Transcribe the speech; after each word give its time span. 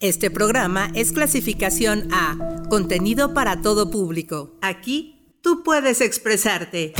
Este 0.00 0.30
programa 0.30 0.90
es 0.94 1.12
clasificación 1.12 2.08
A, 2.10 2.62
contenido 2.70 3.34
para 3.34 3.60
todo 3.60 3.90
público. 3.90 4.56
Aquí 4.62 5.36
tú 5.42 5.62
puedes 5.62 6.00
expresarte. 6.00 6.94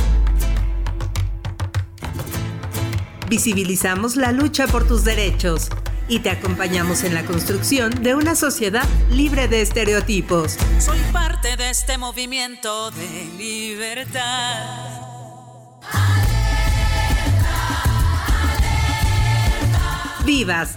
Visibilizamos 3.26 4.16
la 4.16 4.32
lucha 4.32 4.66
por 4.66 4.86
tus 4.86 5.02
derechos 5.02 5.71
y 6.10 6.18
te 6.18 6.28
acompañamos 6.28 7.02
en 7.02 7.14
la 7.14 7.24
construcción 7.24 8.02
de 8.02 8.14
una 8.14 8.34
sociedad 8.34 8.87
libre 9.10 9.48
de 9.48 9.62
estereotipos. 9.62 10.58
Soy 10.78 10.98
parte 11.10 11.56
de 11.56 11.71
este 11.71 11.96
movimiento 11.96 12.90
de 12.90 13.30
libertad. 13.38 15.01
Vivas 20.27 20.77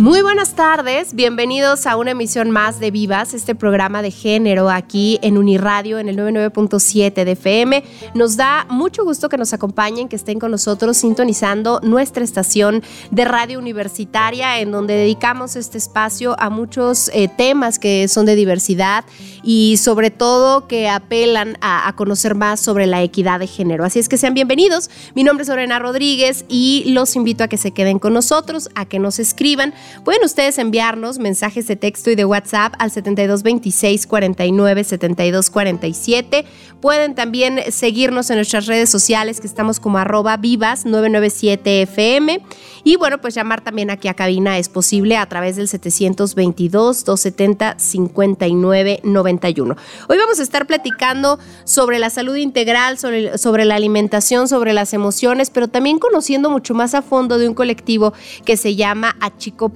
Muy 0.00 0.22
buenas 0.22 0.54
tardes, 0.54 1.12
bienvenidos 1.12 1.86
a 1.86 1.98
una 1.98 2.12
emisión 2.12 2.50
más 2.50 2.80
de 2.80 2.90
Vivas, 2.90 3.34
este 3.34 3.54
programa 3.54 4.00
de 4.00 4.10
género 4.10 4.70
aquí 4.70 5.18
en 5.20 5.36
Uniradio 5.36 5.98
en 5.98 6.08
el 6.08 6.16
99.7 6.16 7.22
de 7.22 7.32
FM. 7.32 7.84
Nos 8.14 8.38
da 8.38 8.66
mucho 8.70 9.04
gusto 9.04 9.28
que 9.28 9.36
nos 9.36 9.52
acompañen, 9.52 10.08
que 10.08 10.16
estén 10.16 10.38
con 10.38 10.52
nosotros 10.52 10.96
sintonizando 10.96 11.80
nuestra 11.82 12.24
estación 12.24 12.82
de 13.10 13.26
radio 13.26 13.58
universitaria 13.58 14.60
en 14.60 14.70
donde 14.70 14.94
dedicamos 14.94 15.54
este 15.54 15.76
espacio 15.76 16.34
a 16.40 16.48
muchos 16.48 17.10
eh, 17.12 17.28
temas 17.28 17.78
que 17.78 18.08
son 18.08 18.24
de 18.24 18.36
diversidad 18.36 19.04
y 19.42 19.76
sobre 19.76 20.10
todo 20.10 20.66
que 20.66 20.88
apelan 20.88 21.58
a, 21.60 21.86
a 21.86 21.94
conocer 21.94 22.34
más 22.34 22.58
sobre 22.58 22.86
la 22.86 23.02
equidad 23.02 23.38
de 23.38 23.46
género. 23.46 23.84
Así 23.84 23.98
es 23.98 24.08
que 24.08 24.16
sean 24.16 24.32
bienvenidos. 24.32 24.88
Mi 25.14 25.24
nombre 25.24 25.42
es 25.42 25.48
Lorena 25.50 25.78
Rodríguez 25.78 26.46
y 26.48 26.84
los 26.86 27.16
invito 27.16 27.44
a 27.44 27.48
que 27.48 27.58
se 27.58 27.72
queden 27.72 27.98
con 27.98 28.14
nosotros, 28.14 28.70
a 28.74 28.86
que 28.86 28.98
nos 28.98 29.18
escriban 29.18 29.74
Pueden 30.04 30.24
ustedes 30.24 30.58
enviarnos 30.58 31.18
mensajes 31.18 31.66
de 31.66 31.76
texto 31.76 32.10
y 32.10 32.14
de 32.14 32.24
WhatsApp 32.24 32.74
al 32.78 32.90
7226 32.90 34.06
49 34.06 34.84
72 34.84 35.50
47. 35.50 36.44
Pueden 36.80 37.14
también 37.14 37.60
seguirnos 37.70 38.30
en 38.30 38.36
nuestras 38.36 38.66
redes 38.66 38.88
sociales 38.88 39.40
que 39.40 39.46
estamos 39.46 39.80
como 39.80 39.98
arroba 39.98 40.36
vivas 40.38 40.86
997 40.86 41.82
FM. 41.82 42.42
Y 42.84 42.96
bueno, 42.96 43.20
pues 43.20 43.34
llamar 43.34 43.60
también 43.60 43.90
aquí 43.90 44.08
a 44.08 44.14
cabina 44.14 44.56
es 44.58 44.68
posible 44.68 45.16
a 45.16 45.26
través 45.26 45.56
del 45.56 45.68
722 45.68 47.04
270 47.04 47.78
59 47.78 49.00
91. 49.02 49.76
Hoy 50.08 50.16
vamos 50.16 50.40
a 50.40 50.42
estar 50.42 50.66
platicando 50.66 51.38
sobre 51.64 51.98
la 51.98 52.08
salud 52.10 52.36
integral, 52.36 52.98
sobre, 52.98 53.64
la 53.64 53.74
alimentación, 53.74 54.48
sobre 54.48 54.72
las 54.72 54.94
emociones, 54.94 55.50
pero 55.50 55.68
también 55.68 55.98
conociendo 55.98 56.48
mucho 56.48 56.74
más 56.74 56.94
a 56.94 57.02
fondo 57.02 57.38
de 57.38 57.48
un 57.48 57.54
colectivo 57.54 58.14
que 58.44 58.56
se 58.56 58.76
llama 58.76 59.16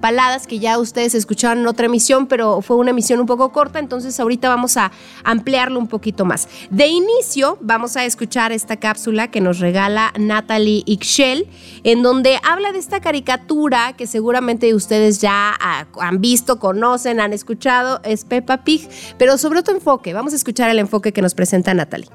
Achicopaladas, 0.05 0.47
que 0.47 0.59
ya 0.59 0.79
ustedes 0.79 1.15
escucharon 1.15 1.61
en 1.61 1.67
otra 1.67 1.87
emisión, 1.87 2.27
pero 2.27 2.61
fue 2.61 2.77
una 2.77 2.91
emisión 2.91 3.21
un 3.21 3.27
poco 3.27 3.53
corta, 3.53 3.79
entonces 3.79 4.21
ahorita 4.21 4.51
vamos 4.51 4.77
a 4.77 4.93
ampliarlo 5.23 5.79
un 5.79 5.89
poquito 5.89 6.27
más. 6.27 6.47
De 6.71 6.87
inicio, 6.89 7.57
vamos 7.63 7.97
a 7.97 8.05
escuchar 8.05 8.53
esta 8.53 8.77
cápsula 8.77 9.29
que 9.29 9.41
nos 9.41 9.61
regala 9.61 10.13
Natalie 10.19 10.83
Ixchel, 10.85 11.49
en 11.85 12.03
donde 12.03 12.39
habla 12.43 12.73
de 12.73 12.81
esta 12.81 13.01
caricatura 13.01 13.95
que 13.95 14.07
seguramente 14.07 14.75
ustedes 14.75 15.21
ya 15.21 15.55
ah, 15.59 15.87
han 16.01 16.21
visto, 16.21 16.59
conocen, 16.59 17.19
han 17.19 17.33
escuchado, 17.33 18.01
es 18.05 18.27
Peppa 18.27 18.59
Pig, 18.59 18.89
pero 19.17 19.39
sobre 19.39 19.61
otro 19.61 19.75
enfoque. 19.75 20.13
Vamos 20.13 20.35
a 20.35 20.37
escuchar 20.37 20.69
el 20.69 20.81
enfoque 20.81 21.13
que 21.13 21.23
nos 21.23 21.35
presenta 21.35 21.73
Natalie. 21.73 22.11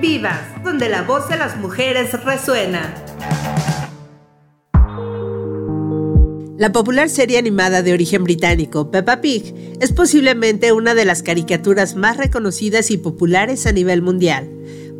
Vivas, 0.00 0.40
donde 0.64 0.88
la 0.88 1.02
voz 1.02 1.28
de 1.28 1.36
las 1.36 1.56
mujeres 1.58 2.24
resuena. 2.24 2.94
La 6.62 6.70
popular 6.70 7.10
serie 7.10 7.38
animada 7.38 7.82
de 7.82 7.92
origen 7.92 8.22
británico, 8.22 8.92
Peppa 8.92 9.20
Pig, 9.20 9.52
es 9.80 9.90
posiblemente 9.90 10.70
una 10.70 10.94
de 10.94 11.04
las 11.04 11.24
caricaturas 11.24 11.96
más 11.96 12.18
reconocidas 12.18 12.92
y 12.92 12.98
populares 12.98 13.66
a 13.66 13.72
nivel 13.72 14.00
mundial 14.00 14.48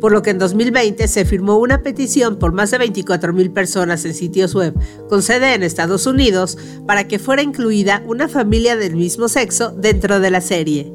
por 0.01 0.11
lo 0.11 0.21
que 0.21 0.31
en 0.31 0.39
2020 0.39 1.07
se 1.07 1.23
firmó 1.23 1.55
una 1.55 1.81
petición 1.81 2.37
por 2.37 2.51
más 2.51 2.71
de 2.71 2.79
24.000 2.79 3.53
personas 3.53 4.03
en 4.03 4.13
sitios 4.13 4.53
web 4.53 4.73
con 5.07 5.23
sede 5.23 5.53
en 5.53 5.63
Estados 5.63 6.05
Unidos 6.05 6.57
para 6.85 7.07
que 7.07 7.17
fuera 7.17 7.41
incluida 7.41 8.03
una 8.05 8.27
familia 8.27 8.75
del 8.75 8.97
mismo 8.97 9.29
sexo 9.29 9.71
dentro 9.71 10.19
de 10.19 10.31
la 10.31 10.41
serie. 10.41 10.91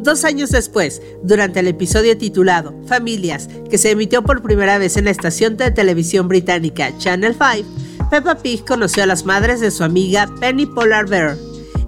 Dos 0.00 0.26
años 0.26 0.50
después, 0.50 1.00
durante 1.22 1.60
el 1.60 1.68
episodio 1.68 2.18
titulado 2.18 2.74
Familias, 2.86 3.48
que 3.70 3.78
se 3.78 3.92
emitió 3.92 4.22
por 4.22 4.42
primera 4.42 4.76
vez 4.76 4.98
en 4.98 5.06
la 5.06 5.10
estación 5.10 5.56
de 5.56 5.70
televisión 5.70 6.28
británica 6.28 6.92
Channel 6.98 7.34
5, 7.34 7.66
Peppa 8.10 8.36
Pig 8.36 8.64
conoció 8.64 9.02
a 9.02 9.06
las 9.06 9.26
madres 9.26 9.60
de 9.60 9.70
su 9.70 9.84
amiga 9.84 10.28
Penny 10.40 10.64
Polar 10.64 11.06
Bear. 11.06 11.36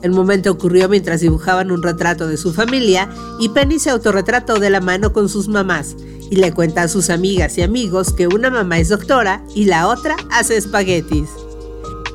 El 0.03 0.11
momento 0.11 0.51
ocurrió 0.51 0.87
mientras 0.87 1.21
dibujaban 1.21 1.71
un 1.71 1.83
retrato 1.83 2.27
de 2.27 2.37
su 2.37 2.53
familia 2.53 3.09
y 3.39 3.49
Penny 3.49 3.79
se 3.79 3.89
autorretrató 3.89 4.59
de 4.59 4.69
la 4.69 4.81
mano 4.81 5.15
con 5.15 5.31
sus 5.31 5.49
mamás, 5.49 5.97
y 6.31 6.37
le 6.37 6.53
cuenta 6.53 6.83
a 6.83 6.89
sus 6.89 7.09
amigas 7.09 7.57
y 7.57 7.63
amigos 7.63 8.13
que 8.13 8.27
una 8.27 8.51
mamá 8.51 8.79
es 8.79 8.91
doctora 8.91 9.43
y 9.55 9.65
la 9.65 9.89
otra 9.89 10.15
hace 10.31 10.59
espaguetis. 10.59 11.29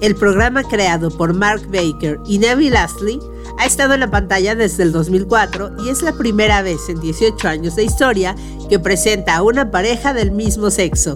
El 0.02 0.16
programa 0.16 0.64
creado 0.64 1.10
por 1.10 1.34
Mark 1.34 1.64
Baker 1.72 2.20
y 2.28 2.38
Neville 2.38 2.78
Astley 2.78 3.20
ha 3.58 3.66
estado 3.66 3.96
en 3.96 4.02
la 4.02 4.12
pantalla 4.12 4.54
desde 4.54 4.84
el 4.84 4.92
2004 4.92 5.84
y 5.84 5.90
es 5.90 6.04
la 6.04 6.14
primera 6.14 6.62
vez 6.62 6.90
en 6.90 7.00
18 7.00 7.48
años 7.48 7.76
de 7.76 7.84
historia 7.84 8.36
que 8.70 8.78
presenta 8.78 9.36
a 9.36 9.42
una 9.42 9.72
pareja 9.72 10.14
del 10.14 10.32
mismo 10.32 10.70
sexo. 10.70 11.14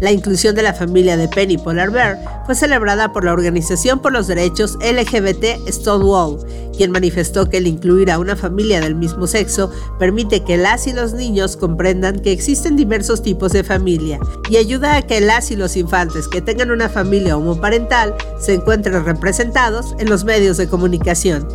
La 0.00 0.12
inclusión 0.12 0.54
de 0.54 0.62
la 0.62 0.74
familia 0.74 1.16
de 1.16 1.28
Penny 1.28 1.58
Polar 1.58 1.90
Bear 1.90 2.18
fue 2.46 2.54
celebrada 2.54 3.12
por 3.12 3.24
la 3.24 3.32
Organización 3.32 4.00
por 4.00 4.12
los 4.12 4.26
Derechos 4.26 4.76
LGBT 4.80 5.68
Stonewall, 5.68 6.44
quien 6.76 6.90
manifestó 6.90 7.48
que 7.48 7.58
el 7.58 7.66
incluir 7.66 8.10
a 8.10 8.18
una 8.18 8.36
familia 8.36 8.80
del 8.80 8.94
mismo 8.94 9.26
sexo 9.26 9.70
permite 9.98 10.42
que 10.44 10.56
las 10.56 10.86
y 10.86 10.92
los 10.92 11.14
niños 11.14 11.56
comprendan 11.56 12.20
que 12.20 12.32
existen 12.32 12.76
diversos 12.76 13.22
tipos 13.22 13.52
de 13.52 13.64
familia 13.64 14.18
y 14.50 14.56
ayuda 14.56 14.96
a 14.96 15.02
que 15.02 15.20
las 15.20 15.50
y 15.50 15.56
los 15.56 15.76
infantes 15.76 16.28
que 16.28 16.42
tengan 16.42 16.70
una 16.70 16.88
familia 16.88 17.36
homoparental 17.36 18.14
se 18.38 18.54
encuentren 18.54 19.04
representados 19.04 19.94
en 19.98 20.10
los 20.10 20.24
medios 20.24 20.56
de 20.56 20.68
comunicación. 20.68 21.46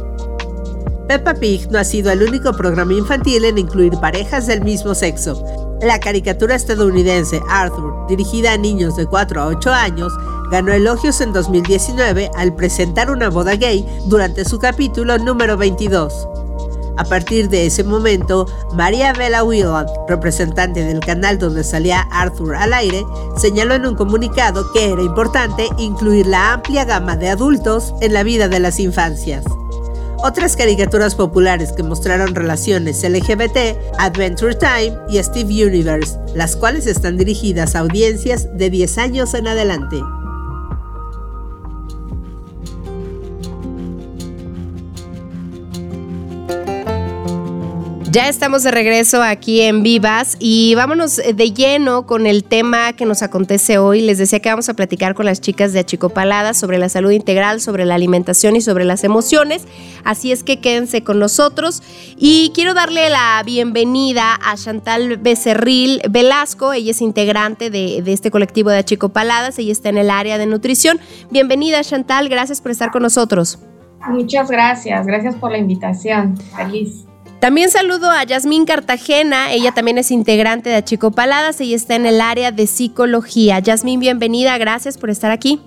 Peppa 1.08 1.34
Pig 1.34 1.72
no 1.72 1.80
ha 1.80 1.84
sido 1.84 2.12
el 2.12 2.22
único 2.22 2.54
programa 2.54 2.94
infantil 2.94 3.46
en 3.46 3.58
incluir 3.58 3.94
parejas 4.00 4.46
del 4.46 4.64
mismo 4.64 4.94
sexo. 4.94 5.69
La 5.82 6.00
caricatura 6.00 6.56
estadounidense 6.56 7.42
Arthur, 7.50 8.06
dirigida 8.08 8.52
a 8.52 8.58
niños 8.58 8.98
de 8.98 9.06
4 9.06 9.42
a 9.42 9.48
8 9.48 9.72
años, 9.72 10.12
ganó 10.52 10.74
elogios 10.74 11.22
en 11.22 11.32
2019 11.32 12.32
al 12.36 12.54
presentar 12.54 13.10
una 13.10 13.30
boda 13.30 13.56
gay 13.56 13.88
durante 14.06 14.44
su 14.44 14.60
capítulo 14.60 15.18
número 15.18 15.56
22. 15.56 16.28
A 16.98 17.06
partir 17.06 17.48
de 17.48 17.66
ese 17.66 17.86
momento, 17.86 18.46
María 18.74 19.14
Bella 19.14 19.42
Whelan, 19.46 19.86
representante 20.10 20.84
del 20.84 21.00
canal 21.00 21.40
donde 21.40 21.64
salía 21.64 22.02
Arthur 22.12 22.58
al 22.58 22.74
aire, 22.74 23.06
señaló 23.38 23.76
en 23.76 23.86
un 23.86 23.96
comunicado 23.96 24.70
que 24.74 24.92
era 24.92 25.02
importante 25.02 25.70
incluir 25.78 26.28
la 26.28 26.52
amplia 26.52 26.84
gama 26.84 27.16
de 27.16 27.30
adultos 27.30 27.94
en 28.02 28.14
la 28.14 28.24
vida 28.24 28.50
de 28.50 28.60
las 28.60 28.82
infancias. 28.82 29.46
Otras 30.22 30.58
caricaturas 30.58 31.16
populares 31.16 31.72
que 31.72 31.82
mostraron 31.82 32.36
relaciones 32.36 33.04
LGBT, 33.04 33.78
Adventure 34.00 34.54
Time 34.54 34.98
y 35.10 35.24
Steve 35.24 35.66
Universe, 35.66 36.18
las 36.36 36.58
cuales 36.58 36.88
están 36.88 37.16
dirigidas 37.16 37.76
a 37.76 37.80
audiencias 37.80 38.50
de 38.58 38.70
10 38.70 38.98
años 38.98 39.34
en 39.34 39.48
adelante. 39.48 40.02
Ya 48.12 48.28
estamos 48.28 48.64
de 48.64 48.72
regreso 48.72 49.22
aquí 49.22 49.62
en 49.62 49.84
Vivas 49.84 50.36
y 50.40 50.74
vámonos 50.74 51.18
de 51.18 51.54
lleno 51.54 52.08
con 52.08 52.26
el 52.26 52.44
tema 52.44 52.94
que 52.94 53.06
nos 53.06 53.22
acontece 53.22 53.78
hoy. 53.78 54.02
Les 54.02 54.18
decía 54.18 54.40
que 54.40 54.50
vamos 54.50 54.68
a 54.68 54.74
platicar 54.74 55.14
con 55.14 55.28
las 55.28 55.42
chicas 55.42 55.74
de 55.74 55.82
Achicopalada 55.82 56.56
sobre 56.56 56.80
la 56.80 56.90
salud 56.90 57.12
integral, 57.12 57.62
sobre 57.62 57.86
la 57.86 57.94
alimentación 57.94 58.56
y 58.56 58.62
sobre 58.62 58.84
las 58.84 59.04
emociones. 59.04 59.68
Así 60.06 60.32
es 60.32 60.42
que 60.42 60.60
quédense 60.60 61.04
con 61.04 61.20
nosotros. 61.20 61.84
Y 62.18 62.52
quiero 62.56 62.74
darle 62.74 63.12
la 63.12 63.44
bienvenida 63.46 64.40
a 64.44 64.56
Chantal 64.56 65.18
Becerril 65.18 66.02
Velasco. 66.10 66.74
Ella 66.74 66.90
es 66.90 67.02
integrante 67.02 67.70
de, 67.70 68.02
este 68.08 68.32
colectivo 68.32 68.72
de 68.72 68.80
Achicopaladas. 68.80 69.60
Ella 69.60 69.72
está 69.72 69.90
en 69.90 70.00
el 70.00 70.10
área 70.10 70.40
de 70.40 70.48
nutrición. 70.48 71.00
Bienvenida 71.30 71.84
Chantal, 71.84 72.28
gracias 72.28 72.60
por 72.60 72.72
estar 72.72 72.90
con 72.90 73.04
nosotros. 73.04 73.60
Muchas 74.08 74.50
gracias, 74.50 75.06
gracias 75.06 75.36
por 75.36 75.52
la 75.52 75.60
invitación. 75.60 76.38
Feliz. 76.56 77.09
También 77.40 77.70
saludo 77.70 78.12
a 78.12 78.22
Yasmín 78.26 78.66
Cartagena, 78.66 79.54
ella 79.54 79.72
también 79.72 79.98
es 79.98 80.12
integrante 80.12 80.70
de 80.70 80.76
Achicopaladas, 80.76 81.62
ella 81.62 81.78
está 81.78 81.96
en 81.96 82.06
el 82.06 82.20
área 82.20 82.52
de 82.52 82.68
psicología. 82.68 83.60
Yasmín, 83.60 84.02
bienvenida, 84.02 84.58
gracias 84.58 84.98
por 84.98 85.10
estar 85.10 85.32
aquí. 85.32 85.62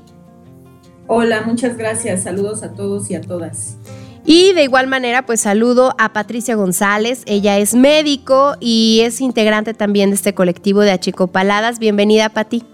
Hola, 1.07 1.43
muchas 1.47 1.79
gracias, 1.79 2.25
saludos 2.25 2.63
a 2.63 2.75
todos 2.75 3.11
y 3.11 3.15
a 3.15 3.23
todas. 3.23 3.79
Y 4.27 4.53
de 4.53 4.65
igual 4.65 4.87
manera, 4.87 5.25
pues 5.25 5.41
saludo 5.41 5.95
a 5.99 6.13
Patricia 6.13 6.55
González. 6.57 7.23
Ella 7.25 7.59
es 7.59 7.75
médico 7.75 8.55
y 8.61 9.01
es 9.03 9.23
integrante 9.23 9.73
también 9.73 10.11
de 10.11 10.17
este 10.17 10.35
colectivo 10.35 10.81
de 10.83 10.93
Achicopaladas. 10.93 11.79
Bienvenida, 11.79 12.29
Pati. 12.29 12.65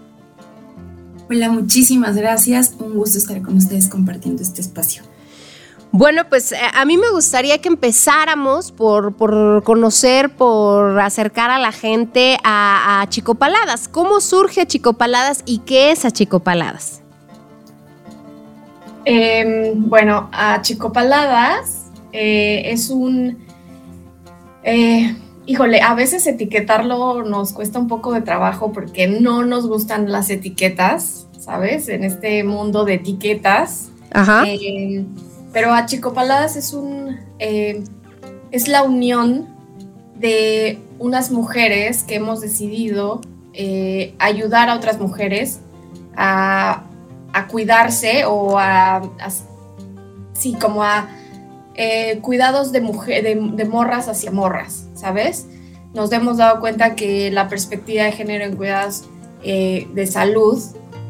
Hola, 1.29 1.49
muchísimas 1.49 2.15
gracias. 2.17 2.75
Un 2.79 2.95
gusto 2.95 3.17
estar 3.17 3.41
con 3.41 3.55
ustedes 3.57 3.87
compartiendo 3.87 4.43
este 4.43 4.61
espacio. 4.61 5.03
Bueno, 5.91 6.23
pues 6.29 6.51
eh, 6.51 6.57
a 6.73 6.85
mí 6.85 6.97
me 6.97 7.09
gustaría 7.09 7.59
que 7.59 7.67
empezáramos 7.67 8.71
por, 8.71 9.15
conocer, 9.63 10.29
por 10.29 10.99
acercar 10.99 11.49
a 11.49 11.57
la 11.57 11.71
gente 11.71 12.37
a, 12.43 12.99
a 12.99 13.01
Achicopaladas. 13.01 13.87
¿Cómo 13.87 14.21
surge 14.21 14.61
Achicopaladas 14.61 15.41
y 15.45 15.59
qué 15.59 15.91
es 15.91 16.05
Achicopaladas? 16.05 17.01
Eh, 19.05 19.73
bueno, 19.75 20.29
Achicopaladas 20.31 21.85
eh, 22.11 22.61
es 22.65 22.89
un... 22.89 23.39
Eh, 24.63 25.15
híjole, 25.47 25.81
a 25.81 25.95
veces 25.95 26.27
etiquetarlo 26.27 27.23
nos 27.23 27.53
cuesta 27.53 27.79
un 27.79 27.87
poco 27.87 28.13
de 28.13 28.21
trabajo 28.21 28.71
porque 28.71 29.07
no 29.07 29.43
nos 29.43 29.65
gustan 29.65 30.11
las 30.11 30.29
etiquetas, 30.29 31.27
¿sabes? 31.39 31.89
En 31.89 32.03
este 32.03 32.43
mundo 32.43 32.85
de 32.85 32.95
etiquetas. 32.95 33.89
Ajá. 34.11 34.43
Pero 35.51 35.73
Achicopaladas 35.73 36.55
es 36.55 36.73
un... 36.73 37.19
Eh, 37.39 37.83
es 38.51 38.67
la 38.67 38.83
unión 38.83 39.47
de 40.15 40.79
unas 40.97 41.31
mujeres 41.31 42.03
que 42.03 42.15
hemos 42.15 42.41
decidido 42.41 43.21
eh, 43.53 44.15
ayudar 44.19 44.69
a 44.69 44.75
otras 44.75 44.99
mujeres 44.99 45.59
a, 46.15 46.83
a 47.31 47.47
cuidarse 47.47 48.25
o 48.25 48.57
a, 48.57 49.01
sí, 50.33 50.55
como 50.59 50.83
a 50.83 51.07
eh, 51.75 52.19
cuidados 52.21 52.71
de, 52.71 52.81
mujer, 52.81 53.23
de, 53.23 53.65
morras 53.65 54.07
hacia 54.07 54.31
morras, 54.31 54.87
¿sabes? 54.95 55.45
Nos 55.93 56.11
hemos 56.11 56.37
dado 56.37 56.59
cuenta 56.59 56.95
que 56.95 57.29
la 57.31 57.47
perspectiva 57.47 58.03
de 58.03 58.11
género 58.11 58.45
en 58.45 58.55
cuidados 58.55 59.05
de 59.41 60.07
salud 60.11 60.59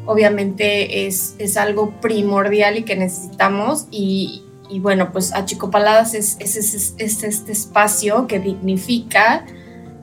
obviamente 0.06 1.06
es, 1.06 1.34
es, 1.38 1.56
algo 1.56 1.92
primordial 2.00 2.78
y 2.78 2.82
que 2.82 2.96
necesitamos 2.96 3.86
y, 3.90 4.42
y 4.68 4.80
bueno, 4.80 5.12
pues 5.12 5.34
Achicopaladas 5.34 6.14
es, 6.14 6.36
es, 6.40 6.56
es, 6.56 6.94
es, 6.98 7.22
este 7.22 7.52
espacio 7.52 8.26
que 8.26 8.38
dignifica, 8.38 9.44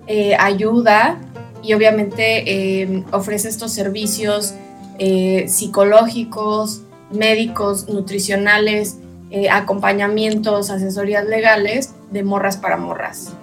eh, 0.07 0.35
ayuda 0.39 1.19
y 1.63 1.73
obviamente 1.73 2.43
eh, 2.81 3.03
ofrece 3.11 3.49
estos 3.49 3.73
servicios 3.73 4.53
eh, 4.99 5.45
psicológicos, 5.47 6.81
médicos, 7.11 7.87
nutricionales, 7.89 8.97
eh, 9.29 9.49
acompañamientos, 9.49 10.69
asesorías 10.69 11.25
legales 11.25 11.93
de 12.11 12.23
morras 12.23 12.57
para 12.57 12.77
morras. 12.77 13.33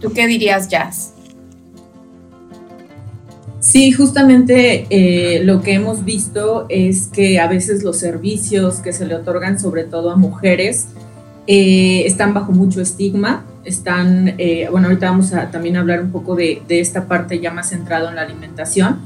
¿Tú 0.00 0.12
qué 0.12 0.26
dirías, 0.26 0.68
Jazz? 0.68 1.13
Sí, 3.64 3.92
justamente 3.92 4.86
eh, 4.90 5.42
lo 5.42 5.62
que 5.62 5.72
hemos 5.72 6.04
visto 6.04 6.66
es 6.68 7.06
que 7.06 7.40
a 7.40 7.48
veces 7.48 7.82
los 7.82 7.98
servicios 7.98 8.80
que 8.80 8.92
se 8.92 9.06
le 9.06 9.14
otorgan, 9.14 9.58
sobre 9.58 9.84
todo 9.84 10.10
a 10.10 10.16
mujeres, 10.16 10.88
eh, 11.46 12.02
están 12.04 12.34
bajo 12.34 12.52
mucho 12.52 12.82
estigma. 12.82 13.46
Están, 13.64 14.34
eh, 14.36 14.68
bueno, 14.70 14.88
ahorita 14.88 15.08
vamos 15.08 15.32
a 15.32 15.50
también 15.50 15.78
hablar 15.78 16.02
un 16.02 16.10
poco 16.10 16.36
de, 16.36 16.62
esta 16.68 17.08
parte 17.08 17.40
ya 17.40 17.52
más 17.52 17.70
centrado 17.70 18.10
en 18.10 18.16
la 18.16 18.20
alimentación, 18.20 18.98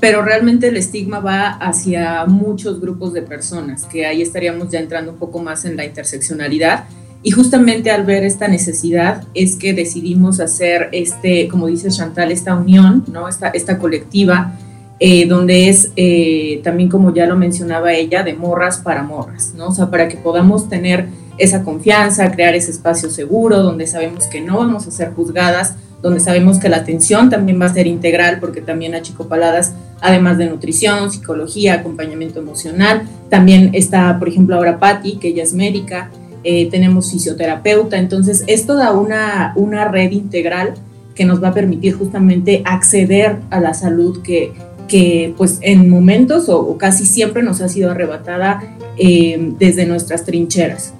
pero 0.00 0.22
realmente 0.22 0.68
el 0.68 0.78
estigma 0.78 1.20
va 1.20 1.48
hacia 1.50 2.24
muchos 2.24 2.80
grupos 2.80 3.12
de 3.12 3.20
personas, 3.20 3.84
que 3.84 4.06
ahí 4.06 4.22
estaríamos 4.22 4.70
ya 4.70 4.80
entrando 4.80 5.12
un 5.12 5.18
poco 5.18 5.40
más 5.40 5.66
en 5.66 5.76
la 5.76 5.84
interseccionalidad. 5.84 6.84
Y 7.26 7.32
justamente 7.32 7.90
al 7.90 8.04
ver 8.04 8.22
esta 8.22 8.46
necesidad 8.46 9.24
es 9.34 9.56
que 9.56 9.74
decidimos 9.74 10.38
hacer 10.38 10.90
este, 10.92 11.48
como 11.48 11.66
dice 11.66 11.88
Chantal, 11.88 12.30
esta 12.30 12.54
unión, 12.54 13.04
¿no? 13.08 13.28
esta, 13.28 13.48
esta 13.48 13.78
colectiva, 13.78 14.52
eh, 15.00 15.26
donde 15.26 15.68
es 15.68 15.90
eh, 15.96 16.60
también, 16.62 16.88
como 16.88 17.12
ya 17.12 17.26
lo 17.26 17.34
mencionaba 17.34 17.92
ella, 17.92 18.22
de 18.22 18.34
morras 18.34 18.78
para 18.78 19.02
morras, 19.02 19.54
¿no? 19.56 19.66
O 19.66 19.72
sea, 19.72 19.90
para 19.90 20.06
que 20.06 20.16
podamos 20.18 20.68
tener 20.68 21.08
esa 21.36 21.64
confianza, 21.64 22.30
crear 22.30 22.54
ese 22.54 22.70
espacio 22.70 23.10
seguro, 23.10 23.60
donde 23.60 23.88
sabemos 23.88 24.28
que 24.28 24.40
no 24.40 24.58
vamos 24.58 24.86
a 24.86 24.92
ser 24.92 25.12
juzgadas, 25.12 25.74
donde 26.02 26.20
sabemos 26.20 26.60
que 26.60 26.68
la 26.68 26.76
atención 26.76 27.28
también 27.28 27.60
va 27.60 27.66
a 27.66 27.74
ser 27.74 27.88
integral, 27.88 28.38
porque 28.38 28.60
también 28.60 28.94
a 28.94 29.02
Chico 29.02 29.26
Paladas, 29.26 29.72
además 30.00 30.38
de 30.38 30.46
nutrición, 30.46 31.10
psicología, 31.10 31.74
acompañamiento 31.74 32.38
emocional, 32.38 33.02
también 33.30 33.70
está, 33.72 34.16
por 34.20 34.28
ejemplo, 34.28 34.54
ahora 34.54 34.78
Patti, 34.78 35.16
que 35.16 35.26
ella 35.26 35.42
es 35.42 35.54
médica, 35.54 36.08
eh, 36.48 36.68
tenemos 36.70 37.10
fisioterapeuta, 37.10 37.98
entonces 37.98 38.44
esto 38.46 38.76
da 38.76 38.92
una, 38.92 39.52
una 39.56 39.88
red 39.88 40.12
integral 40.12 40.74
que 41.16 41.24
nos 41.24 41.42
va 41.42 41.48
a 41.48 41.54
permitir 41.54 41.94
justamente 41.94 42.62
acceder 42.64 43.38
a 43.50 43.58
la 43.58 43.74
salud 43.74 44.22
que, 44.22 44.52
que 44.86 45.34
pues 45.36 45.58
en 45.62 45.90
momentos 45.90 46.48
o, 46.48 46.60
o, 46.60 46.78
casi 46.78 47.04
siempre 47.04 47.42
nos 47.42 47.60
ha 47.62 47.68
sido 47.68 47.90
arrebatada 47.90 48.62
eh, 48.96 49.54
desde 49.58 49.86
nuestras 49.86 50.24
trincheras. 50.24 50.94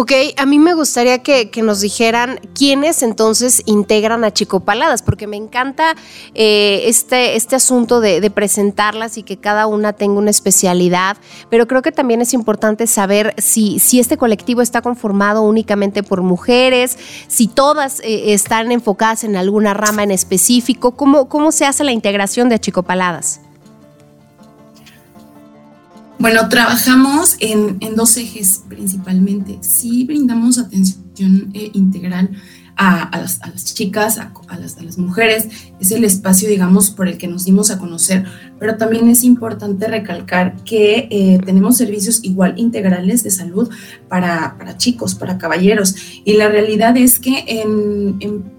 Ok, 0.00 0.12
a 0.36 0.46
mí 0.46 0.60
me 0.60 0.74
gustaría 0.74 1.24
que, 1.24 1.50
que, 1.50 1.60
nos 1.60 1.80
dijeran 1.80 2.38
quiénes 2.54 3.02
entonces 3.02 3.64
integran 3.66 4.22
a 4.22 4.30
Chicopaladas, 4.30 5.02
porque 5.02 5.26
me 5.26 5.36
encanta 5.36 5.96
eh, 6.34 6.82
este, 6.84 7.34
este 7.34 7.56
asunto 7.56 8.00
de, 8.00 8.30
presentarlas 8.30 9.18
y 9.18 9.24
que 9.24 9.38
cada 9.38 9.66
una 9.66 9.94
tenga 9.94 10.20
una 10.20 10.30
especialidad, 10.30 11.16
pero 11.50 11.66
creo 11.66 11.82
que 11.82 11.90
también 11.90 12.20
es 12.20 12.32
importante 12.32 12.86
saber 12.86 13.34
si, 13.38 13.80
si 13.80 13.98
este 13.98 14.16
colectivo 14.16 14.62
está 14.62 14.82
conformado 14.82 15.42
únicamente 15.42 16.04
por 16.04 16.22
mujeres, 16.22 16.96
si 17.26 17.48
todas 17.48 17.98
eh, 17.98 18.34
están 18.34 18.70
enfocadas 18.70 19.24
en 19.24 19.34
alguna 19.34 19.74
rama 19.74 20.04
en 20.04 20.12
específico, 20.12 20.92
¿cómo, 20.92 21.28
cómo 21.28 21.50
se 21.50 21.66
hace 21.66 21.82
la 21.82 21.90
integración 21.90 22.48
de 22.48 22.54
Achicopaladas? 22.54 23.40
Bueno, 26.18 26.48
trabajamos 26.48 27.36
en, 27.38 27.78
dos 27.94 28.16
ejes 28.16 28.64
principalmente. 28.68 29.58
Sí 29.60 30.04
brindamos 30.04 30.58
atención 30.58 31.50
eh, 31.54 31.70
integral 31.74 32.30
a, 32.76 33.10
las, 33.20 33.74
chicas, 33.74 34.18
a, 34.18 34.32
las, 34.58 34.98
mujeres, 34.98 35.48
es 35.80 35.90
el 35.90 36.04
espacio, 36.04 36.48
digamos, 36.48 36.90
por 36.90 37.08
el 37.08 37.18
que 37.18 37.26
nos 37.26 37.44
dimos 37.44 37.72
a 37.72 37.78
conocer, 37.78 38.24
pero 38.60 38.76
también 38.76 39.08
es 39.08 39.24
importante 39.24 39.88
recalcar 39.88 40.62
que 40.62 41.08
eh, 41.10 41.40
tenemos 41.44 41.76
servicios 41.76 42.22
igual 42.22 42.54
integrales 42.56 43.24
de 43.24 43.32
salud 43.32 43.68
para, 44.08 44.56
para, 44.58 44.76
chicos, 44.76 45.16
para 45.16 45.38
caballeros, 45.38 45.96
y 46.24 46.34
la 46.34 46.48
realidad 46.48 46.96
es 46.96 47.18
que 47.18 47.44
en, 47.48 48.16
en 48.20 48.57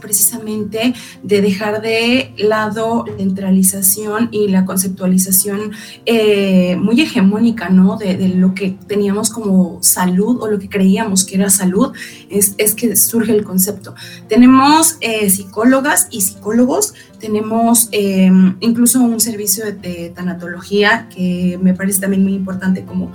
precisamente 0.00 0.94
de 1.22 1.40
dejar 1.40 1.80
de 1.80 2.34
lado 2.36 3.04
la 3.06 3.16
centralización 3.16 4.28
y 4.30 4.48
la 4.48 4.64
conceptualización 4.64 5.72
eh, 6.06 6.76
muy 6.76 7.00
hegemónica, 7.00 7.68
¿no? 7.68 7.96
De, 7.96 8.28
lo 8.28 8.54
que 8.54 8.76
teníamos 8.86 9.30
como 9.30 9.78
salud 9.82 10.42
o 10.42 10.48
lo 10.48 10.58
que 10.58 10.68
creíamos 10.68 11.24
que 11.24 11.36
era 11.36 11.50
salud, 11.50 11.92
es, 12.30 12.54
que 12.74 12.96
surge 12.96 13.32
el 13.32 13.44
concepto. 13.44 13.94
Tenemos 14.28 14.98
eh, 15.00 15.30
psicólogas 15.30 16.08
y 16.10 16.20
psicólogos, 16.20 16.94
tenemos 17.18 17.88
eh, 17.92 18.30
incluso 18.60 19.00
un 19.00 19.20
servicio 19.20 19.64
de, 19.64 20.12
tanatología 20.14 21.08
que 21.14 21.58
me 21.60 21.74
parece 21.74 22.00
también 22.00 22.22
muy 22.22 22.34
importante 22.34 22.84
como 22.84 23.12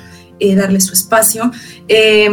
darle 0.55 0.81
su 0.81 0.91
espacio. 0.93 1.51
Eh, 1.87 2.29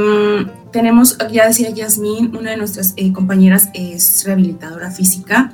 tenemos, 0.73 1.19
ya 1.33 1.47
decía 1.47 1.71
Yasmín, 1.71 2.37
una 2.37 2.51
de 2.51 2.57
nuestras 2.57 2.95
eh, 2.97 3.13
compañeras 3.13 3.69
es 3.75 4.25
rehabilitadora 4.25 4.91
física. 4.91 5.53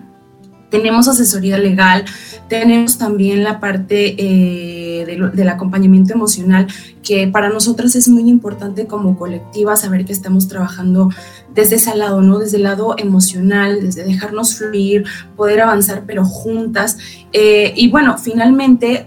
Tenemos 0.71 1.07
asesoría 1.07 1.59
legal, 1.59 2.05
tenemos 2.49 2.99
también 2.99 3.45
la 3.45 3.61
parte 3.61 4.17
eh, 4.19 5.07
de, 5.07 5.31
del 5.33 5.49
acompañamiento 5.49 6.13
emocional, 6.13 6.67
que 7.05 7.29
para 7.29 7.49
nosotras 7.49 7.95
es 7.95 8.09
muy 8.09 8.29
importante 8.29 8.87
como 8.87 9.17
colectiva 9.17 9.77
saber 9.77 10.05
que 10.05 10.13
estamos 10.13 10.49
trabajando 10.49 11.11
desde 11.55 11.77
ese 11.77 11.95
lado, 11.97 12.21
¿no? 12.21 12.41
Desde 12.41 12.57
el 12.57 12.65
lado 12.65 12.97
emocional, 12.99 13.81
desde 13.81 14.05
dejarnos 14.05 14.57
fluir, 14.57 15.05
poder 15.37 15.61
avanzar, 15.61 16.03
pero 16.05 16.25
juntas. 16.25 16.99
Eh, 17.33 17.73
y 17.77 17.89
bueno, 17.89 18.19
finalmente 18.19 19.07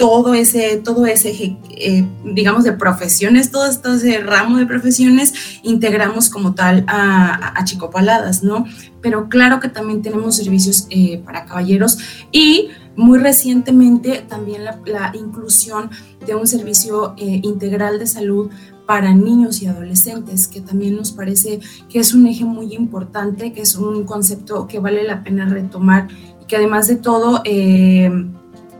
todo 0.00 0.32
ese, 0.32 0.78
todo 0.78 1.04
ese 1.04 1.58
eh, 1.76 2.06
digamos, 2.24 2.64
de 2.64 2.72
profesiones, 2.72 3.50
todo, 3.50 3.70
todo, 3.82 3.92
ese 3.92 4.18
ramo 4.20 4.56
de 4.56 4.64
profesiones, 4.64 5.34
integramos 5.62 6.30
como 6.30 6.54
tal 6.54 6.86
a, 6.86 7.52
a 7.60 7.64
Chicopaladas, 7.66 8.42
¿no? 8.42 8.64
Pero 9.02 9.28
claro 9.28 9.60
que 9.60 9.68
también 9.68 10.00
tenemos 10.00 10.36
servicios 10.36 10.86
eh, 10.88 11.20
para 11.22 11.44
caballeros 11.44 11.98
y 12.32 12.68
muy 12.96 13.18
recientemente 13.18 14.24
también 14.26 14.64
la, 14.64 14.80
la 14.86 15.12
inclusión 15.14 15.90
de 16.26 16.34
un 16.34 16.46
servicio 16.46 17.12
eh, 17.18 17.42
integral 17.42 17.98
de 17.98 18.06
salud 18.06 18.48
para 18.86 19.12
niños 19.12 19.60
y 19.60 19.66
adolescentes, 19.66 20.48
que 20.48 20.62
también 20.62 20.96
nos 20.96 21.12
parece 21.12 21.60
que 21.90 21.98
es 21.98 22.14
un 22.14 22.26
eje 22.26 22.46
muy 22.46 22.74
importante, 22.74 23.52
que 23.52 23.60
es 23.60 23.76
un 23.76 24.04
concepto 24.04 24.66
que 24.66 24.78
vale 24.78 25.04
la 25.04 25.22
pena 25.22 25.44
retomar 25.44 26.08
y 26.40 26.46
que 26.46 26.56
además 26.56 26.86
de 26.86 26.96
todo... 26.96 27.42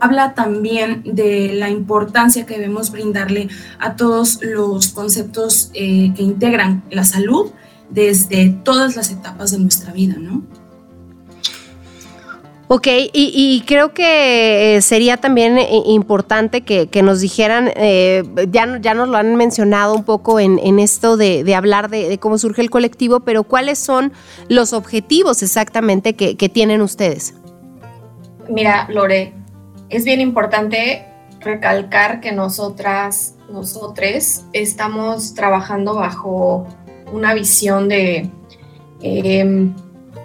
Habla 0.01 0.33
también 0.33 1.03
de 1.05 1.53
la 1.53 1.69
importancia 1.69 2.47
que 2.47 2.55
debemos 2.55 2.89
brindarle 2.89 3.49
a 3.77 3.95
todos 3.95 4.39
los 4.41 4.87
conceptos 4.87 5.69
eh, 5.75 6.11
que 6.15 6.23
integran 6.23 6.83
la 6.89 7.03
salud 7.03 7.51
desde 7.91 8.49
todas 8.49 8.95
las 8.95 9.11
etapas 9.11 9.51
de 9.51 9.59
nuestra 9.59 9.93
vida, 9.93 10.15
¿no? 10.17 10.41
Ok, 12.67 12.87
y, 13.13 13.63
creo 13.67 13.93
que 13.93 14.77
eh, 14.77 14.81
sería 14.81 15.17
también 15.17 15.59
eh, 15.59 15.67
importante 15.85 16.61
que, 16.61 17.01
nos 17.03 17.19
dijeran, 17.19 17.69
ya, 18.49 18.79
ya 18.81 18.93
nos 18.95 19.07
lo 19.07 19.17
han 19.17 19.35
mencionado 19.35 19.93
un 19.93 20.03
poco 20.03 20.39
en, 20.39 20.79
esto 20.79 21.15
de, 21.15 21.53
hablar 21.53 21.91
de, 21.91 22.17
cómo 22.17 22.39
surge 22.39 22.63
el 22.63 22.71
colectivo, 22.71 23.19
pero 23.19 23.43
¿cuáles 23.43 23.77
son 23.77 24.13
los 24.49 24.73
objetivos 24.73 25.43
exactamente 25.43 26.15
que, 26.15 26.37
que 26.37 26.49
tienen 26.49 26.81
ustedes? 26.81 27.35
Mira, 28.49 28.87
Lore, 28.89 29.40
es 29.91 30.05
bien 30.05 30.21
importante 30.21 31.05
recalcar 31.41 32.21
que 32.21 32.31
nosotras, 32.31 33.35
nosotros 33.51 34.45
estamos 34.53 35.33
trabajando 35.33 35.95
bajo 35.95 36.65
una 37.11 37.33
visión 37.33 37.89
de, 37.89 38.29
em, 39.01 39.73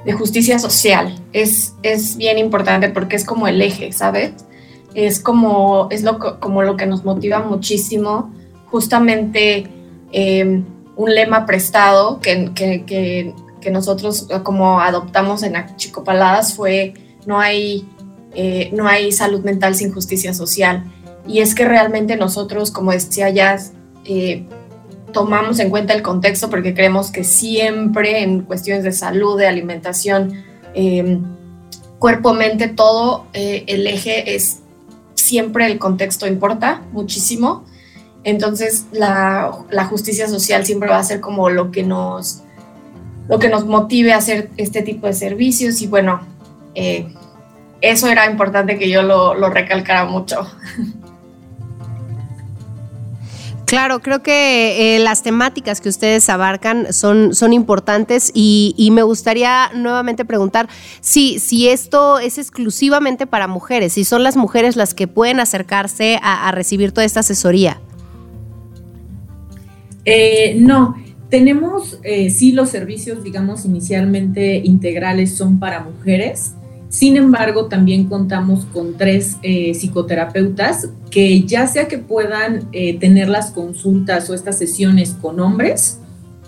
de 0.04 0.12
justicia 0.12 0.58
social. 0.58 1.20
Es, 1.32 1.74
es, 1.82 2.16
bien 2.16 2.38
importante 2.38 2.88
porque 2.90 3.16
es 3.16 3.24
como 3.24 3.48
el 3.48 3.60
eje, 3.60 3.92
¿sabes? 3.92 4.32
Es 4.94 5.18
como, 5.18 5.88
es 5.90 6.02
lo, 6.04 6.18
como 6.38 6.62
lo 6.62 6.76
que 6.76 6.86
nos 6.86 7.04
motiva 7.04 7.40
muchísimo, 7.40 8.32
justamente 8.66 9.66
em, 10.12 10.64
un 10.94 11.14
lema 11.14 11.44
prestado 11.44 12.20
que, 12.20 12.52
que, 12.54 12.84
que, 12.84 13.34
que, 13.60 13.70
nosotros 13.70 14.28
como 14.44 14.80
adoptamos 14.80 15.42
en 15.42 15.56
Achicopaladas 15.56 16.54
fue 16.54 16.94
no 17.26 17.40
hay 17.40 17.86
eh, 18.36 18.70
no 18.74 18.86
hay 18.86 19.12
salud 19.12 19.40
mental 19.40 19.74
sin 19.74 19.92
justicia 19.92 20.34
social. 20.34 20.84
Y 21.26 21.40
es 21.40 21.54
que 21.54 21.64
realmente 21.64 22.16
nosotros, 22.16 22.70
como 22.70 22.92
decía 22.92 23.30
ya, 23.30 23.58
eh, 24.04 24.44
tomamos 25.12 25.58
en 25.58 25.70
cuenta 25.70 25.94
el 25.94 26.02
contexto 26.02 26.50
porque 26.50 26.74
creemos 26.74 27.10
que 27.10 27.24
siempre 27.24 28.22
en 28.22 28.42
cuestiones 28.42 28.84
de 28.84 28.92
salud, 28.92 29.38
de 29.38 29.46
alimentación, 29.46 30.34
em, 30.74 31.24
cuerpo, 31.98 32.34
mente, 32.34 32.68
todo, 32.68 33.26
eh, 33.32 33.64
el 33.68 33.86
eje 33.86 34.34
es 34.34 34.58
siempre 35.14 35.66
el 35.66 35.78
contexto 35.78 36.26
importa 36.26 36.82
muchísimo. 36.92 37.64
Entonces 38.22 38.84
la, 38.92 39.64
justicia 39.88 40.28
social 40.28 40.66
siempre 40.66 40.90
va 40.90 40.98
a 40.98 41.04
ser 41.04 41.20
como 41.20 41.48
lo 41.48 41.70
que 41.70 41.84
nos, 41.84 42.42
lo 43.28 43.38
que 43.38 43.48
nos 43.48 43.64
motive 43.64 44.12
a 44.12 44.18
hacer 44.18 44.50
este 44.58 44.82
tipo 44.82 45.06
de 45.06 45.14
servicios 45.14 45.80
y 45.80 45.86
bueno, 45.86 46.20
eso 47.80 48.08
era 48.08 48.30
importante 48.30 48.78
que 48.78 48.88
yo 48.88 49.02
lo, 49.02 49.50
recalcara 49.50 50.04
mucho. 50.04 50.46
Claro, 53.66 54.00
creo 54.00 54.22
que 54.22 54.94
eh, 54.94 55.00
las 55.00 55.24
temáticas 55.24 55.80
que 55.80 55.88
ustedes 55.88 56.28
abarcan 56.30 56.92
son, 56.92 57.34
son 57.34 57.52
importantes 57.52 58.30
y, 58.32 58.88
me 58.92 59.02
gustaría 59.02 59.70
nuevamente 59.74 60.24
preguntar 60.24 60.68
si, 61.00 61.40
si 61.40 61.68
esto 61.68 62.20
es 62.20 62.38
exclusivamente 62.38 63.26
para 63.26 63.48
mujeres, 63.48 63.94
si 63.94 64.04
son 64.04 64.22
las 64.22 64.36
mujeres 64.36 64.76
las 64.76 64.94
que 64.94 65.08
pueden 65.08 65.40
acercarse 65.40 66.20
a, 66.22 66.52
recibir 66.52 66.92
toda 66.92 67.04
esta 67.04 67.20
asesoría. 67.20 67.80
Eh, 70.04 70.54
no, 70.60 70.94
tenemos 71.28 71.98
eh, 72.04 72.30
sí 72.30 72.52
los 72.52 72.70
servicios, 72.70 73.24
digamos, 73.24 73.64
inicialmente 73.64 74.58
integrales 74.64 75.36
son 75.36 75.58
para 75.58 75.80
mujeres 75.80 76.54
sin 76.96 77.18
embargo, 77.18 77.66
también 77.66 78.04
contamos 78.04 78.64
con 78.72 78.96
tres 78.96 79.36
eh, 79.42 79.74
psicoterapeutas 79.74 80.88
que 81.10 81.42
ya 81.42 81.66
sea 81.66 81.88
que 81.88 81.98
puedan 81.98 82.70
eh, 82.72 82.98
tener 82.98 83.28
las 83.28 83.50
consultas 83.50 84.30
o 84.30 84.34
estas 84.34 84.56
sesiones 84.56 85.14
con 85.20 85.38
hombres 85.40 85.98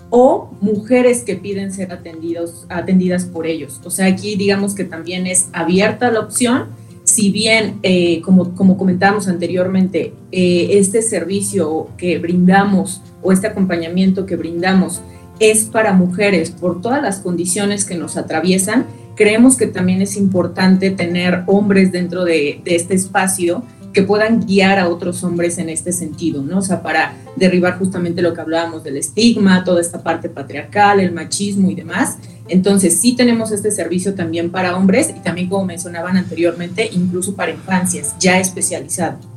o 0.09 0.49
mujeres 0.59 1.21
que 1.21 1.35
piden 1.35 1.71
ser 1.71 1.93
atendidos, 1.93 2.65
atendidas 2.67 3.25
por 3.25 3.45
ellos. 3.45 3.79
O 3.83 3.91
sea, 3.91 4.07
aquí 4.07 4.37
digamos 4.37 4.73
que 4.73 4.85
también 4.85 5.27
es 5.27 5.49
abierta 5.53 6.09
la 6.09 6.21
opción. 6.21 6.69
Si 7.03 7.29
bien, 7.29 7.77
eh, 7.83 8.19
como, 8.21 8.55
como 8.55 8.75
comentábamos 8.75 9.27
anteriormente, 9.27 10.13
este 10.31 11.03
servicio 11.03 11.89
que 11.95 12.17
brindamos 12.17 13.03
o 13.21 13.31
este 13.31 13.45
acompañamiento 13.45 14.25
que 14.25 14.35
brindamos 14.35 14.99
es 15.39 15.65
para 15.65 15.93
mujeres 15.93 16.49
por 16.49 16.81
todas 16.81 17.03
las 17.03 17.19
condiciones 17.19 17.85
que 17.85 17.93
nos 17.93 18.17
atraviesan, 18.17 18.87
creemos 19.19 19.57
que 19.57 19.67
también 19.67 20.01
es 20.01 20.15
importante 20.15 20.91
tener 20.91 21.43
hombres 21.45 21.91
dentro 21.91 22.23
de, 22.23 22.61
este 22.63 22.93
espacio 22.93 23.63
que 23.91 24.01
puedan 24.01 24.45
guiar 24.47 24.79
a 24.79 24.87
otros 24.87 25.25
hombres 25.25 25.57
en 25.57 25.67
este 25.67 25.91
sentido, 25.91 26.41
¿no? 26.41 26.59
O 26.59 26.61
sea, 26.61 26.81
para 26.81 27.15
derribar 27.35 27.77
justamente 27.77 28.21
lo 28.21 28.33
que 28.33 28.39
hablábamos 28.39 28.81
del 28.81 28.95
estigma, 28.95 29.65
toda 29.65 29.81
esta 29.81 30.03
parte 30.03 30.29
patriarcal, 30.29 31.01
el 31.01 31.11
machismo 31.11 31.69
y 31.69 31.75
demás. 31.75 32.17
Entonces, 32.47 32.97
sí 32.97 33.13
tenemos 33.13 33.51
este 33.51 33.71
servicio 33.71 34.13
también 34.13 34.51
para 34.51 34.77
hombres 34.77 35.09
y 35.09 35.19
también, 35.19 35.49
como 35.49 35.65
mencionaban 35.65 36.15
anteriormente, 36.15 36.89
incluso 36.89 37.35
para 37.35 37.51
infancias, 37.51 38.15
ya 38.19 38.39
especializado. 38.39 39.28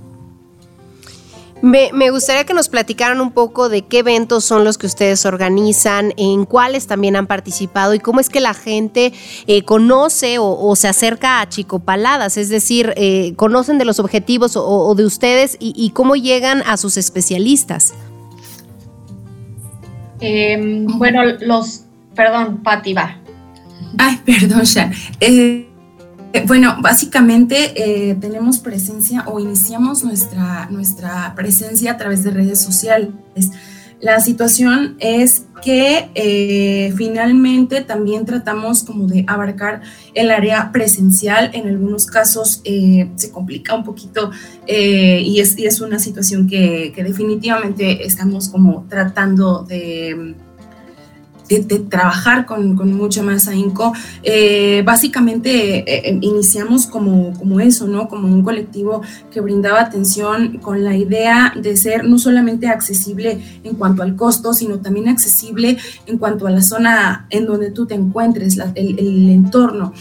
Me, 1.62 2.10
gustaría 2.10 2.44
que 2.44 2.54
nos 2.54 2.68
platicaran 2.68 3.20
un 3.20 3.30
poco 3.30 3.68
de 3.68 3.82
qué 3.82 4.00
eventos 4.00 4.44
son 4.44 4.64
los 4.64 4.78
que 4.78 4.86
ustedes 4.86 5.24
organizan, 5.24 6.12
en 6.16 6.44
cuáles 6.44 6.88
también 6.88 7.14
han 7.14 7.28
participado 7.28 7.94
y 7.94 8.00
cómo 8.00 8.18
es 8.18 8.28
que 8.28 8.40
la 8.40 8.52
gente 8.52 9.12
eh, 9.46 9.62
conoce 9.62 10.38
o, 10.40 10.74
se 10.74 10.88
acerca 10.88 11.40
a 11.40 11.48
Chico 11.48 11.78
Paladas, 11.78 12.36
es 12.36 12.48
decir, 12.48 12.92
eh, 12.96 13.34
conocen 13.36 13.78
de 13.78 13.84
los 13.84 14.00
objetivos 14.00 14.56
o, 14.56 14.92
de 14.96 15.04
ustedes 15.04 15.56
y, 15.60 15.90
cómo 15.90 16.16
llegan 16.16 16.62
a 16.66 16.76
sus 16.76 16.96
especialistas. 16.96 17.94
Em, 20.18 20.86
bueno, 20.98 21.22
los, 21.40 21.84
perdón, 22.16 22.62
Pati, 22.64 22.92
va. 22.92 23.18
Ay, 23.98 24.20
perdón. 24.24 24.62
Eh, 24.76 24.92
eh, 25.20 25.71
bueno, 26.46 26.76
básicamente 26.80 27.72
eh, 27.76 28.14
tenemos 28.14 28.58
presencia 28.58 29.24
o 29.26 29.38
iniciamos 29.38 30.02
nuestra, 30.02 30.66
nuestra 30.70 31.34
presencia 31.34 31.92
a 31.92 31.96
través 31.96 32.24
de 32.24 32.30
redes 32.30 32.60
sociales. 32.60 33.10
La 34.00 34.18
situación 34.18 34.96
es 34.98 35.44
que 35.62 36.10
eh, 36.16 36.92
finalmente 36.96 37.82
también 37.82 38.24
tratamos 38.24 38.82
como 38.82 39.06
de 39.06 39.24
abarcar 39.28 39.82
el 40.14 40.32
área 40.32 40.72
presencial. 40.72 41.50
En 41.52 41.68
algunos 41.68 42.06
casos 42.06 42.62
se 42.64 43.30
complica 43.30 43.76
un 43.76 43.84
poquito 43.84 44.32
y, 44.66 45.38
es, 45.38 45.56
y, 45.56 45.66
es, 45.66 45.80
una 45.80 46.00
situación 46.00 46.48
que, 46.48 46.92
que 46.96 47.04
definitivamente 47.04 48.04
estamos 48.04 48.48
como 48.48 48.86
tratando 48.88 49.62
de 49.62 50.34
de, 51.60 51.78
trabajar 51.80 52.46
con, 52.46 52.76
con, 52.76 52.92
mucho 52.92 53.22
más 53.22 53.48
ahínco. 53.48 53.92
Eh, 54.22 54.82
básicamente 54.84 55.78
eh, 55.78 56.10
eh, 56.10 56.18
iniciamos 56.20 56.86
como, 56.86 57.32
como 57.38 57.60
eso, 57.60 57.86
¿no? 57.86 58.08
Como 58.08 58.28
un 58.28 58.42
colectivo 58.42 59.02
que 59.30 59.40
brindaba 59.40 59.80
atención 59.80 60.58
con 60.58 60.84
la 60.84 60.96
idea 60.96 61.52
de 61.60 61.76
ser 61.76 62.04
no 62.04 62.18
solamente 62.18 62.68
accesible 62.68 63.40
en 63.64 63.74
cuanto 63.74 64.02
al 64.02 64.16
costo, 64.16 64.52
sino 64.54 64.78
también 64.80 65.08
accesible 65.08 65.78
en 66.06 66.18
cuanto 66.18 66.46
a 66.46 66.50
la 66.50 66.62
zona 66.62 67.26
en 67.30 67.46
donde 67.46 67.70
tú 67.70 67.86
te 67.86 67.94
encuentres, 67.94 68.58
el, 68.74 68.98
el, 68.98 69.28
entorno. 69.30 69.92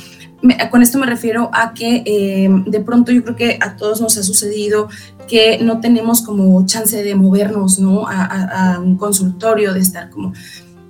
con 0.71 0.81
esto 0.81 0.97
me 0.97 1.05
refiero 1.05 1.49
a 1.53 1.73
que 1.73 2.49
de 2.65 2.79
pronto 2.81 3.11
yo 3.11 3.23
creo 3.23 3.35
que 3.35 3.59
a 3.61 3.75
todos 3.75 4.01
nos 4.01 4.17
ha 4.17 4.23
sucedido 4.23 4.89
que 5.27 5.59
no 5.61 5.79
tenemos 5.79 6.21
como 6.21 6.65
chance 6.65 7.03
de 7.03 7.15
movernos, 7.15 7.79
¿no? 7.79 8.07
a 8.07 8.79
un 8.83 8.97
consultorio, 8.97 9.73
de 9.73 9.79
estar 9.79 10.09
como 10.09 10.33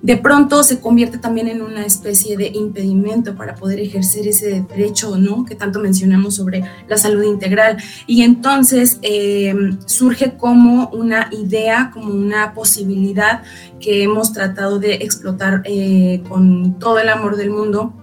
de 0.02 0.16
pronto 0.16 0.64
se 0.64 0.80
convierte 0.80 1.18
también 1.18 1.48
en 1.48 1.62
una 1.62 1.86
especie 1.86 2.36
de 2.36 2.48
impedimento 2.48 3.36
para 3.36 3.54
poder 3.54 3.78
ejercer 3.78 4.26
ese 4.26 4.66
derecho, 4.68 5.16
¿no? 5.16 5.44
Que 5.44 5.54
tanto 5.54 5.78
mencionamos 5.78 6.34
sobre 6.34 6.64
la 6.88 6.98
salud 6.98 7.22
integral. 7.22 7.76
Y 8.06 8.22
entonces 8.22 8.98
eh, 9.02 9.54
surge 9.86 10.36
como 10.36 10.88
una 10.88 11.30
idea, 11.30 11.90
como 11.94 12.12
una 12.12 12.52
posibilidad 12.52 13.42
que 13.80 14.02
hemos 14.02 14.32
tratado 14.32 14.80
de 14.80 14.94
explotar 14.94 15.62
eh, 15.64 16.22
con 16.28 16.78
todo 16.80 16.98
el 16.98 17.08
amor 17.08 17.36
del 17.36 17.50
mundo 17.50 17.94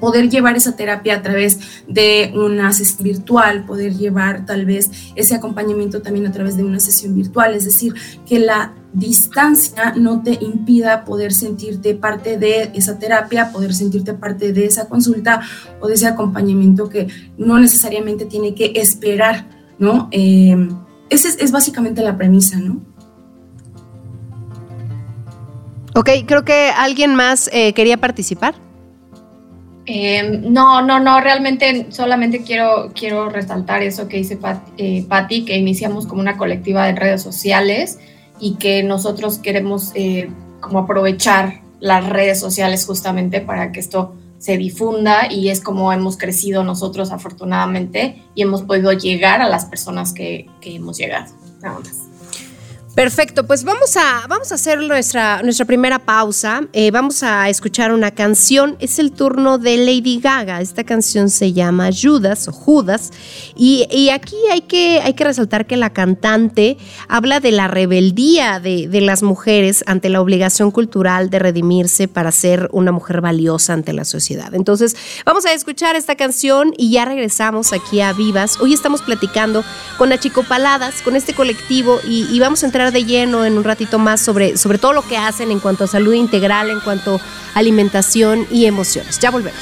poder 0.00 0.28
llevar 0.28 0.56
esa 0.56 0.74
terapia 0.74 1.16
a 1.16 1.22
través 1.22 1.84
de 1.86 2.32
una 2.34 2.72
sesión 2.72 3.04
virtual, 3.04 3.64
poder 3.64 3.94
llevar 3.94 4.46
tal 4.46 4.64
vez 4.64 4.90
ese 5.14 5.34
acompañamiento 5.34 6.02
también 6.02 6.26
a 6.26 6.32
través 6.32 6.56
de 6.56 6.64
una 6.64 6.80
sesión 6.80 7.14
virtual, 7.14 7.54
es 7.54 7.64
decir, 7.64 7.94
que 8.26 8.38
la 8.38 8.74
distancia 8.92 9.94
no 9.96 10.22
te 10.22 10.32
impida 10.40 11.04
poder 11.04 11.32
sentirte 11.32 11.94
parte 11.94 12.38
de 12.38 12.72
esa 12.74 12.98
terapia, 12.98 13.52
poder 13.52 13.74
sentirte 13.74 14.14
parte 14.14 14.52
de 14.52 14.66
esa 14.66 14.88
consulta 14.88 15.40
o 15.80 15.86
de 15.86 15.94
ese 15.94 16.06
acompañamiento 16.06 16.88
que 16.88 17.06
no 17.38 17.58
necesariamente 17.58 18.24
tiene 18.24 18.54
que 18.54 18.72
esperar, 18.74 19.46
¿no? 19.78 20.08
Eh, 20.10 20.56
esa 21.08 21.28
es, 21.28 21.52
básicamente 21.52 22.02
la 22.02 22.16
premisa, 22.16 22.58
¿no? 22.58 22.80
Ok, 25.94 26.08
creo 26.26 26.44
que 26.44 26.70
alguien 26.70 27.14
más 27.14 27.50
eh, 27.52 27.72
quería 27.74 27.96
participar. 27.96 28.54
Eh, 29.86 30.22
no, 30.42 30.82
no, 30.82 31.00
no, 31.00 31.20
realmente 31.20 31.86
solamente 31.90 32.42
quiero, 32.42 32.92
quiero 32.94 33.28
resaltar 33.28 33.82
eso 33.82 34.08
que 34.08 34.18
dice 34.18 34.38
eh, 34.76 35.04
Patti, 35.08 35.44
que 35.44 35.56
iniciamos 35.56 36.06
como 36.06 36.20
una 36.20 36.36
colectiva 36.36 36.86
de 36.86 36.92
redes 36.92 37.22
sociales 37.22 37.98
y 38.38 38.56
que 38.56 38.82
nosotros 38.82 39.38
queremos 39.38 39.92
eh, 39.94 40.30
como 40.60 40.80
aprovechar 40.80 41.60
las 41.80 42.06
redes 42.08 42.38
sociales 42.38 42.84
justamente 42.86 43.40
para 43.40 43.72
que 43.72 43.80
esto 43.80 44.14
se 44.38 44.56
difunda 44.56 45.30
y 45.30 45.48
es 45.48 45.60
como 45.60 45.92
hemos 45.92 46.16
crecido 46.16 46.64
nosotros 46.64 47.10
afortunadamente 47.10 48.22
y 48.34 48.42
hemos 48.42 48.62
podido 48.62 48.92
llegar 48.92 49.42
a 49.42 49.48
las 49.48 49.66
personas 49.66 50.12
que, 50.12 50.46
que 50.60 50.76
hemos 50.76 50.98
llegado. 50.98 51.32
Nada 51.60 51.78
más. 51.78 51.99
Perfecto, 52.94 53.46
pues 53.46 53.62
vamos 53.62 53.96
a, 53.96 54.26
vamos 54.28 54.50
a 54.50 54.56
hacer 54.56 54.80
nuestra, 54.80 55.42
nuestra 55.44 55.64
primera 55.64 56.00
pausa. 56.00 56.62
Eh, 56.72 56.90
vamos 56.90 57.22
a 57.22 57.48
escuchar 57.48 57.92
una 57.92 58.10
canción. 58.10 58.76
Es 58.80 58.98
el 58.98 59.12
turno 59.12 59.58
de 59.58 59.76
Lady 59.76 60.18
Gaga. 60.20 60.60
Esta 60.60 60.82
canción 60.82 61.30
se 61.30 61.52
llama 61.52 61.90
Judas 61.92 62.48
o 62.48 62.52
Judas. 62.52 63.12
Y, 63.56 64.10
aquí 64.10 64.36
hay 64.50 64.62
que, 64.62 65.00
hay 65.00 65.14
que 65.14 65.22
resaltar 65.22 65.68
que 65.68 65.76
la 65.76 65.90
cantante 65.90 66.78
habla 67.08 67.38
de 67.38 67.52
la 67.52 67.68
rebeldía 67.68 68.58
de, 68.58 68.88
de 68.88 69.00
las 69.00 69.22
mujeres 69.22 69.84
ante 69.86 70.08
la 70.08 70.20
obligación 70.20 70.72
cultural 70.72 71.30
de 71.30 71.38
redimirse 71.38 72.08
para 72.08 72.32
ser 72.32 72.68
una 72.72 72.90
mujer 72.90 73.20
valiosa 73.20 73.72
ante 73.72 73.92
la 73.92 74.04
sociedad. 74.04 74.52
Entonces, 74.52 74.96
vamos 75.24 75.46
a 75.46 75.52
escuchar 75.52 75.94
esta 75.94 76.16
canción 76.16 76.74
y 76.76 76.90
ya 76.90 77.04
regresamos 77.04 77.72
aquí 77.72 78.00
a 78.00 78.12
Vivas. 78.12 78.58
Hoy 78.60 78.74
estamos 78.74 79.00
platicando 79.00 79.62
con 79.96 80.12
Achicopaladas, 80.12 81.02
con 81.02 81.14
este 81.14 81.34
colectivo, 81.34 82.00
y, 82.04 82.26
y 82.34 82.40
vamos 82.40 82.64
a 82.64 82.66
entrar 82.66 82.79
de 82.88 83.04
lleno 83.04 83.44
en 83.44 83.58
un 83.58 83.64
ratito 83.64 83.98
más 83.98 84.20
sobre, 84.20 84.56
sobre 84.56 84.78
todo 84.78 84.94
lo 84.94 85.06
que 85.06 85.18
hacen 85.18 85.50
en 85.50 85.60
cuanto 85.60 85.84
a 85.84 85.86
salud 85.86 86.14
integral, 86.14 86.70
en 86.70 86.80
cuanto 86.80 87.20
a 87.54 87.58
alimentación 87.58 88.46
y 88.50 88.64
emociones. 88.64 89.18
Ya 89.18 89.30
volvemos. 89.30 89.60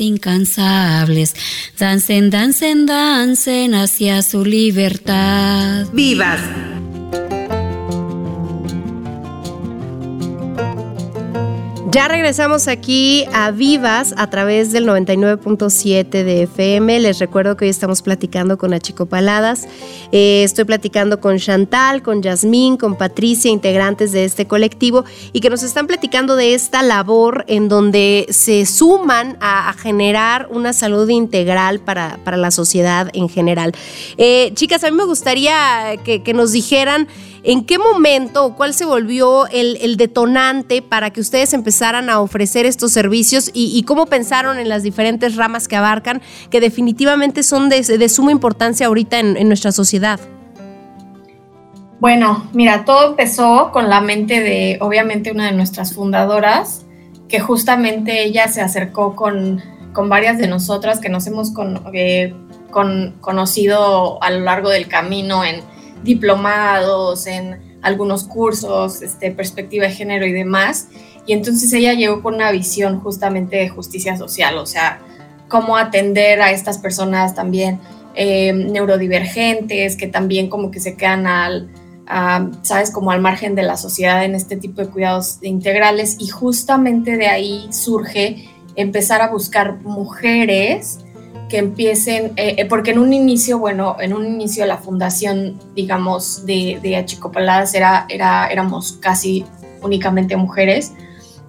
Incansables, 0.00 1.34
dancen, 1.78 2.30
dancen, 2.30 2.86
dancen 2.86 3.74
hacia 3.74 4.22
su 4.22 4.44
libertad. 4.44 5.86
¡Vivas! 5.92 6.40
Ya 11.90 12.06
regresamos 12.06 12.68
aquí 12.68 13.24
a 13.32 13.50
Vivas 13.50 14.12
a 14.18 14.28
través 14.28 14.72
del 14.72 14.86
99.7 14.86 16.04
de 16.10 16.42
FM. 16.42 17.00
Les 17.00 17.18
recuerdo 17.18 17.56
que 17.56 17.64
hoy 17.64 17.70
estamos 17.70 18.02
platicando 18.02 18.58
con 18.58 18.74
Achicopaladas. 18.74 19.66
Eh, 20.12 20.42
estoy 20.44 20.64
platicando 20.64 21.18
con 21.18 21.38
Chantal, 21.38 22.02
con 22.02 22.20
Yasmín, 22.20 22.76
con 22.76 22.96
Patricia, 22.96 23.50
integrantes 23.50 24.12
de 24.12 24.26
este 24.26 24.46
colectivo, 24.46 25.06
y 25.32 25.40
que 25.40 25.48
nos 25.48 25.62
están 25.62 25.86
platicando 25.86 26.36
de 26.36 26.52
esta 26.52 26.82
labor 26.82 27.46
en 27.48 27.70
donde 27.70 28.26
se 28.28 28.66
suman 28.66 29.38
a, 29.40 29.72
generar 29.72 30.48
una 30.50 30.74
salud 30.74 31.08
integral 31.08 31.80
para, 31.80 32.18
la 32.36 32.50
sociedad 32.50 33.08
en 33.14 33.30
general. 33.30 33.72
Eh, 34.18 34.50
chicas, 34.52 34.84
a 34.84 34.90
mí 34.90 34.96
me 34.96 35.04
gustaría 35.04 35.96
que 36.04 36.34
nos 36.34 36.52
dijeran 36.52 37.08
¿En 37.44 37.64
qué 37.64 37.78
momento 37.78 38.44
o 38.44 38.54
cuál 38.54 38.74
se 38.74 38.84
volvió 38.84 39.46
el, 39.46 39.96
detonante 39.96 40.82
para 40.82 41.10
que 41.10 41.20
ustedes 41.20 41.52
empezaran 41.52 42.10
a 42.10 42.20
ofrecer 42.20 42.66
estos 42.66 42.92
servicios 42.92 43.50
y, 43.52 43.82
cómo 43.84 44.06
pensaron 44.06 44.58
en 44.58 44.68
las 44.68 44.82
diferentes 44.82 45.36
ramas 45.36 45.68
que 45.68 45.76
abarcan, 45.76 46.20
que 46.50 46.60
definitivamente 46.60 47.42
son 47.42 47.68
de, 47.68 48.08
suma 48.08 48.32
importancia 48.32 48.86
ahorita 48.86 49.18
en, 49.20 49.48
nuestra 49.48 49.72
sociedad? 49.72 50.20
Bueno, 52.00 52.48
mira, 52.52 52.84
todo 52.84 53.08
empezó 53.08 53.70
con 53.72 53.88
la 53.88 54.00
mente 54.00 54.40
de, 54.40 54.78
obviamente, 54.80 55.32
una 55.32 55.46
de 55.46 55.52
nuestras 55.52 55.94
fundadoras, 55.94 56.84
que 57.28 57.40
justamente 57.40 58.24
ella 58.24 58.48
se 58.48 58.60
acercó 58.60 59.14
con, 59.14 59.62
varias 60.08 60.38
de 60.38 60.46
nosotras 60.46 61.00
que 61.00 61.08
nos 61.08 61.26
hemos 61.26 61.52
eh, 61.92 62.32
conocido 63.20 64.22
a 64.22 64.30
lo 64.30 64.40
largo 64.40 64.70
del 64.70 64.86
camino 64.86 65.44
en 65.44 65.60
diplomados, 66.02 67.26
en 67.26 67.78
algunos 67.82 68.24
cursos, 68.24 69.02
este, 69.02 69.30
perspectiva 69.30 69.86
de 69.86 69.92
género 69.92 70.26
y 70.26 70.32
demás. 70.32 70.88
Y 71.26 71.32
entonces 71.32 71.72
ella 71.72 71.92
llegó 71.92 72.22
con 72.22 72.34
una 72.34 72.50
visión 72.50 73.00
justamente 73.00 73.56
de 73.56 73.68
justicia 73.68 74.16
social, 74.16 74.56
o 74.58 74.66
sea, 74.66 75.00
cómo 75.48 75.76
atender 75.76 76.40
a 76.40 76.52
estas 76.52 76.78
personas 76.78 77.34
también 77.34 77.80
eh, 78.14 78.52
neurodivergentes, 78.52 79.96
que 79.96 80.06
también 80.06 80.48
como 80.48 80.70
que 80.70 80.80
se 80.80 80.96
quedan 80.96 81.26
al, 81.26 81.68
sabes, 82.62 82.90
como 82.90 83.10
al 83.10 83.20
margen 83.20 83.54
de 83.54 83.62
la 83.62 83.76
sociedad 83.76 84.24
en 84.24 84.34
este 84.34 84.56
tipo 84.56 84.80
de 84.80 84.88
cuidados 84.88 85.38
integrales. 85.42 86.16
Y 86.18 86.28
justamente 86.28 87.16
de 87.16 87.28
ahí 87.28 87.68
surge 87.70 88.48
empezar 88.74 89.22
a 89.22 89.28
buscar 89.28 89.80
mujeres 89.82 91.00
que 91.48 91.58
empiecen, 91.58 92.32
eh, 92.36 92.56
eh, 92.58 92.66
porque 92.66 92.90
en 92.90 92.98
un 92.98 93.12
inicio, 93.12 93.58
bueno, 93.58 93.96
en 94.00 94.12
un 94.12 94.26
inicio 94.26 94.66
la 94.66 94.76
fundación, 94.76 95.58
digamos, 95.74 96.44
de, 96.46 96.78
de 96.82 96.96
Achicopaladas 96.96 97.74
era, 97.74 98.06
era, 98.08 98.48
éramos 98.48 98.98
casi 99.00 99.44
únicamente 99.82 100.36
mujeres. 100.36 100.92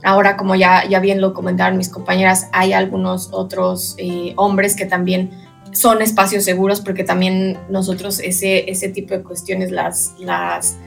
Ahora, 0.03 0.37
como 0.37 0.55
ya, 0.55 0.87
ya 0.87 0.99
bien 0.99 1.19
lo 1.19 1.33
comentaron 1.33 1.77
mis 1.77 1.89
compañeras, 1.89 2.47
hay 2.53 2.71
algunos 2.71 3.29
otros 3.31 3.95
eh, 3.97 4.33
hombres 4.37 4.75
que 4.75 4.85
también 4.85 5.31
son 5.71 6.01
espacios 6.01 6.45
seguros, 6.45 6.79
porque 6.79 7.03
también 7.03 7.57
nosotros 7.69 8.19
ese, 8.19 8.69
ese 8.71 8.89
tipo 8.89 9.13
de 9.13 9.23
cuestiones 9.23 9.71
las, 9.71 10.13
las 10.19 10.77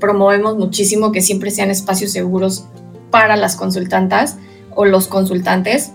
promovemos 0.00 0.56
muchísimo, 0.56 1.12
que 1.12 1.20
siempre 1.20 1.50
sean 1.50 1.70
espacios 1.70 2.12
seguros 2.12 2.66
para 3.10 3.36
las 3.36 3.54
consultantas 3.56 4.38
o 4.74 4.86
los 4.86 5.06
consultantes. 5.06 5.92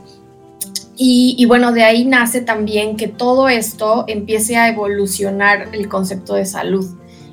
Y, 1.02 1.46
bueno, 1.46 1.72
de 1.72 1.86
ahí 1.86 2.04
nace 2.04 2.42
también 2.42 2.98
que 2.98 3.08
todo 3.08 3.48
esto 3.48 4.04
empiece 4.10 4.58
a 4.58 4.68
evolucionar 4.68 5.70
el 5.72 5.88
concepto 5.88 6.34
de 6.34 6.46
salud. 6.46 6.86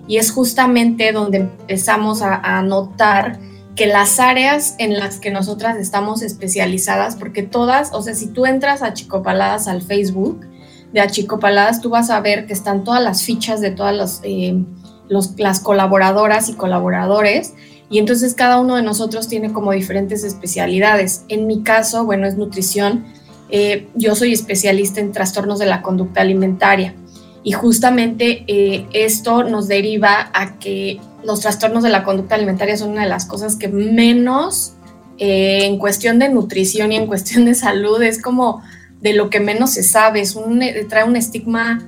Y 0.06 0.18
es 0.18 0.30
justamente 0.30 1.10
donde 1.10 1.38
empezamos 1.38 2.22
a, 2.22 2.62
notar 2.62 3.40
que 3.74 3.88
las 3.88 4.20
áreas 4.20 4.76
en 4.78 4.96
las 4.96 5.18
que 5.18 5.32
nosotras 5.32 5.78
estamos 5.78 6.22
especializadas, 6.22 7.16
porque 7.16 7.42
todas, 7.42 7.92
o 7.92 8.02
sea, 8.02 8.14
si 8.14 8.28
tú 8.28 8.46
entras 8.46 8.82
a 8.82 8.94
Chicopaladas 8.94 9.66
al 9.66 9.82
Facebook 9.82 10.46
de 10.92 11.00
Achicopaladas, 11.00 11.80
tú 11.80 11.90
vas 11.90 12.08
a 12.10 12.20
ver 12.20 12.46
que 12.46 12.52
están 12.52 12.84
todas 12.84 13.02
las 13.02 13.24
fichas 13.24 13.60
de 13.60 13.72
todas 13.72 14.20
eh, 14.22 14.62
las 15.08 15.58
colaboradoras 15.58 16.48
y 16.48 16.52
colaboradores. 16.52 17.54
Y 17.90 17.98
entonces 17.98 18.34
cada 18.34 18.60
uno 18.60 18.76
de 18.76 18.82
nosotros 18.82 19.26
tiene 19.26 19.52
como 19.52 19.72
diferentes 19.72 20.22
especialidades. 20.22 21.24
En 21.26 21.48
mi 21.48 21.64
caso, 21.64 22.04
bueno, 22.04 22.28
es 22.28 22.36
nutrición 22.36 23.06
eh, 23.48 23.88
yo 23.94 24.14
soy 24.14 24.32
especialista 24.32 25.00
en 25.00 25.12
trastornos 25.12 25.58
de 25.58 25.66
la 25.66 25.82
conducta 25.82 26.20
alimentaria 26.20 26.94
y 27.42 27.52
justamente 27.52 28.44
eh, 28.48 28.86
esto 28.92 29.44
nos 29.44 29.68
deriva 29.68 30.30
a 30.32 30.58
que 30.58 31.00
los 31.24 31.40
trastornos 31.40 31.82
de 31.82 31.90
la 31.90 32.02
conducta 32.02 32.34
alimentaria 32.34 32.76
son 32.76 32.90
una 32.90 33.02
de 33.02 33.08
las 33.08 33.24
cosas 33.24 33.56
que 33.56 33.68
menos 33.68 34.74
eh, 35.18 35.64
en 35.64 35.78
cuestión 35.78 36.18
de 36.18 36.28
nutrición 36.28 36.92
y 36.92 36.96
en 36.96 37.06
cuestión 37.06 37.44
de 37.44 37.54
salud 37.54 38.02
es 38.02 38.20
como 38.20 38.62
de 39.00 39.12
lo 39.12 39.30
que 39.30 39.40
menos 39.40 39.72
se 39.74 39.82
sabe, 39.82 40.20
es 40.20 40.34
un, 40.34 40.62
trae 40.88 41.04
un 41.04 41.16
estigma 41.16 41.86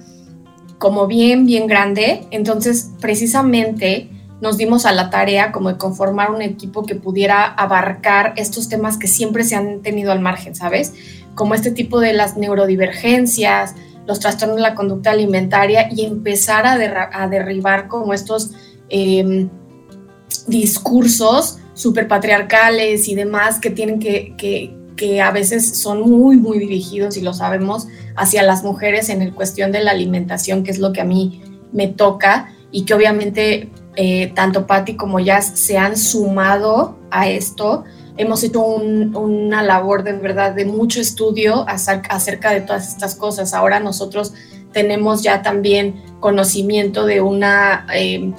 como 0.78 1.06
bien, 1.06 1.46
bien 1.46 1.66
grande. 1.66 2.26
Entonces, 2.30 2.90
precisamente 3.00 4.08
nos 4.40 4.56
dimos 4.56 4.86
a 4.86 4.92
la 4.92 5.10
tarea 5.10 5.50
como 5.50 5.70
de 5.70 5.78
conformar 5.78 6.30
un 6.30 6.42
equipo 6.42 6.84
que 6.84 6.94
pudiera 6.94 7.44
abarcar 7.44 8.34
estos 8.36 8.68
temas 8.68 8.96
que 8.96 9.08
siempre 9.08 9.42
se 9.42 9.56
han 9.56 9.82
tenido 9.82 10.12
al 10.12 10.20
margen, 10.20 10.54
¿sabes? 10.54 10.94
Como 11.38 11.54
este 11.54 11.70
tipo 11.70 12.00
de 12.00 12.12
las 12.12 12.36
neurodivergencias, 12.36 13.76
los 14.08 14.18
trastornos 14.18 14.56
de 14.56 14.62
la 14.62 14.74
conducta 14.74 15.12
alimentaria 15.12 15.88
y 15.94 16.04
empezar 16.04 16.66
a, 16.66 17.28
derribar 17.28 17.86
como 17.86 18.12
estos 18.12 18.50
em, 18.88 19.48
discursos 20.48 21.58
superpatriarcales 21.74 23.06
y 23.06 23.14
demás 23.14 23.60
que 23.60 23.70
tienen 23.70 24.00
que, 24.00 24.34
que, 24.36 25.20
a 25.22 25.30
veces 25.30 25.80
son 25.80 26.00
muy, 26.10 26.36
muy 26.36 26.58
dirigidos, 26.58 27.16
y 27.16 27.20
lo 27.20 27.32
sabemos, 27.32 27.86
hacia 28.16 28.42
las 28.42 28.64
mujeres 28.64 29.10
en 29.10 29.22
el 29.22 29.32
cuestión 29.32 29.70
de 29.70 29.80
la 29.80 29.92
alimentación, 29.92 30.64
que 30.64 30.72
es 30.72 30.80
lo 30.80 30.92
que 30.92 31.02
a 31.02 31.04
mí 31.04 31.40
me 31.72 31.86
toca 31.86 32.52
y 32.72 32.84
que 32.84 32.94
obviamente 32.94 33.70
eh, 33.94 34.32
tanto 34.34 34.66
Patti 34.66 34.96
como 34.96 35.20
Jazz 35.20 35.52
se 35.54 35.78
han 35.78 35.96
sumado 35.96 36.98
a 37.12 37.28
esto 37.28 37.84
hemos 38.18 38.42
hecho 38.42 38.60
una 38.60 39.62
labor 39.62 40.02
de 40.02 40.12
verdad 40.12 40.52
de 40.52 40.64
mucho 40.64 41.00
estudio 41.00 41.64
acerca 41.68 42.50
de 42.50 42.60
todas 42.60 42.88
estas 42.88 43.14
cosas. 43.14 43.54
Ahora 43.54 43.80
nosotros 43.80 44.34
tenemos 44.72 45.22
ya 45.22 45.42
también 45.42 46.02
conocimiento 46.20 47.06
de 47.06 47.20
una, 47.20 47.86
eh, 47.94 48.32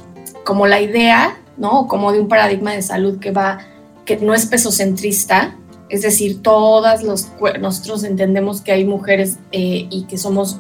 como 0.44 0.68
la 0.68 0.82
idea, 0.82 1.40
¿no? 1.58 1.88
Como 1.88 2.12
de 2.12 2.20
un 2.20 2.28
paradigma 2.28 2.74
de 2.74 2.82
salud 2.82 3.20
que 3.20 3.32
va, 3.32 3.60
que 4.06 4.18
no 4.18 4.34
es 4.34 4.46
pesocentrista, 4.46 5.56
es 5.90 6.04
decir, 6.04 6.42
todas 6.44 7.02
los, 7.02 7.30
nosotros 7.60 8.04
entendemos 8.04 8.62
que 8.62 8.72
hay 8.72 8.86
mujeres 8.86 9.38
eh, 9.52 9.88
y 9.90 10.04
que 10.04 10.18
somos 10.18 10.60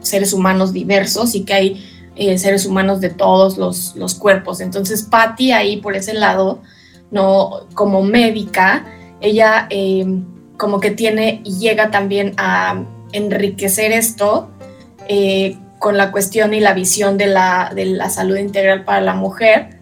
seres 0.00 0.32
humanos 0.32 0.72
diversos 0.72 1.34
y 1.34 1.44
que 1.44 1.52
hay 1.52 2.10
eh, 2.16 2.38
seres 2.38 2.64
humanos 2.64 3.00
de 3.00 3.10
todos 3.10 3.58
los, 3.58 3.94
los 3.96 4.14
cuerpos. 4.14 4.60
Entonces, 4.60 5.02
Patti 5.02 5.52
ahí 5.52 5.78
por 5.78 5.96
ese 5.96 6.14
lado, 6.14 6.62
¿no? 7.10 7.66
Como 7.74 8.02
médica, 8.02 8.84
ella 9.20 9.66
eh, 9.70 10.06
como 10.56 10.80
que 10.80 10.90
tiene 10.90 11.40
y 11.44 11.58
llega 11.58 11.90
también 11.90 12.34
a 12.36 12.82
enriquecer 13.12 13.92
esto 13.92 14.50
eh, 15.08 15.56
con 15.78 15.96
la 15.96 16.12
cuestión 16.12 16.54
y 16.54 16.60
la 16.60 16.74
visión 16.74 17.16
de 17.16 17.26
la, 17.26 17.72
de 17.74 17.86
la 17.86 18.10
salud 18.10 18.36
integral 18.36 18.84
para 18.84 19.00
la 19.00 19.14
mujer. 19.14 19.80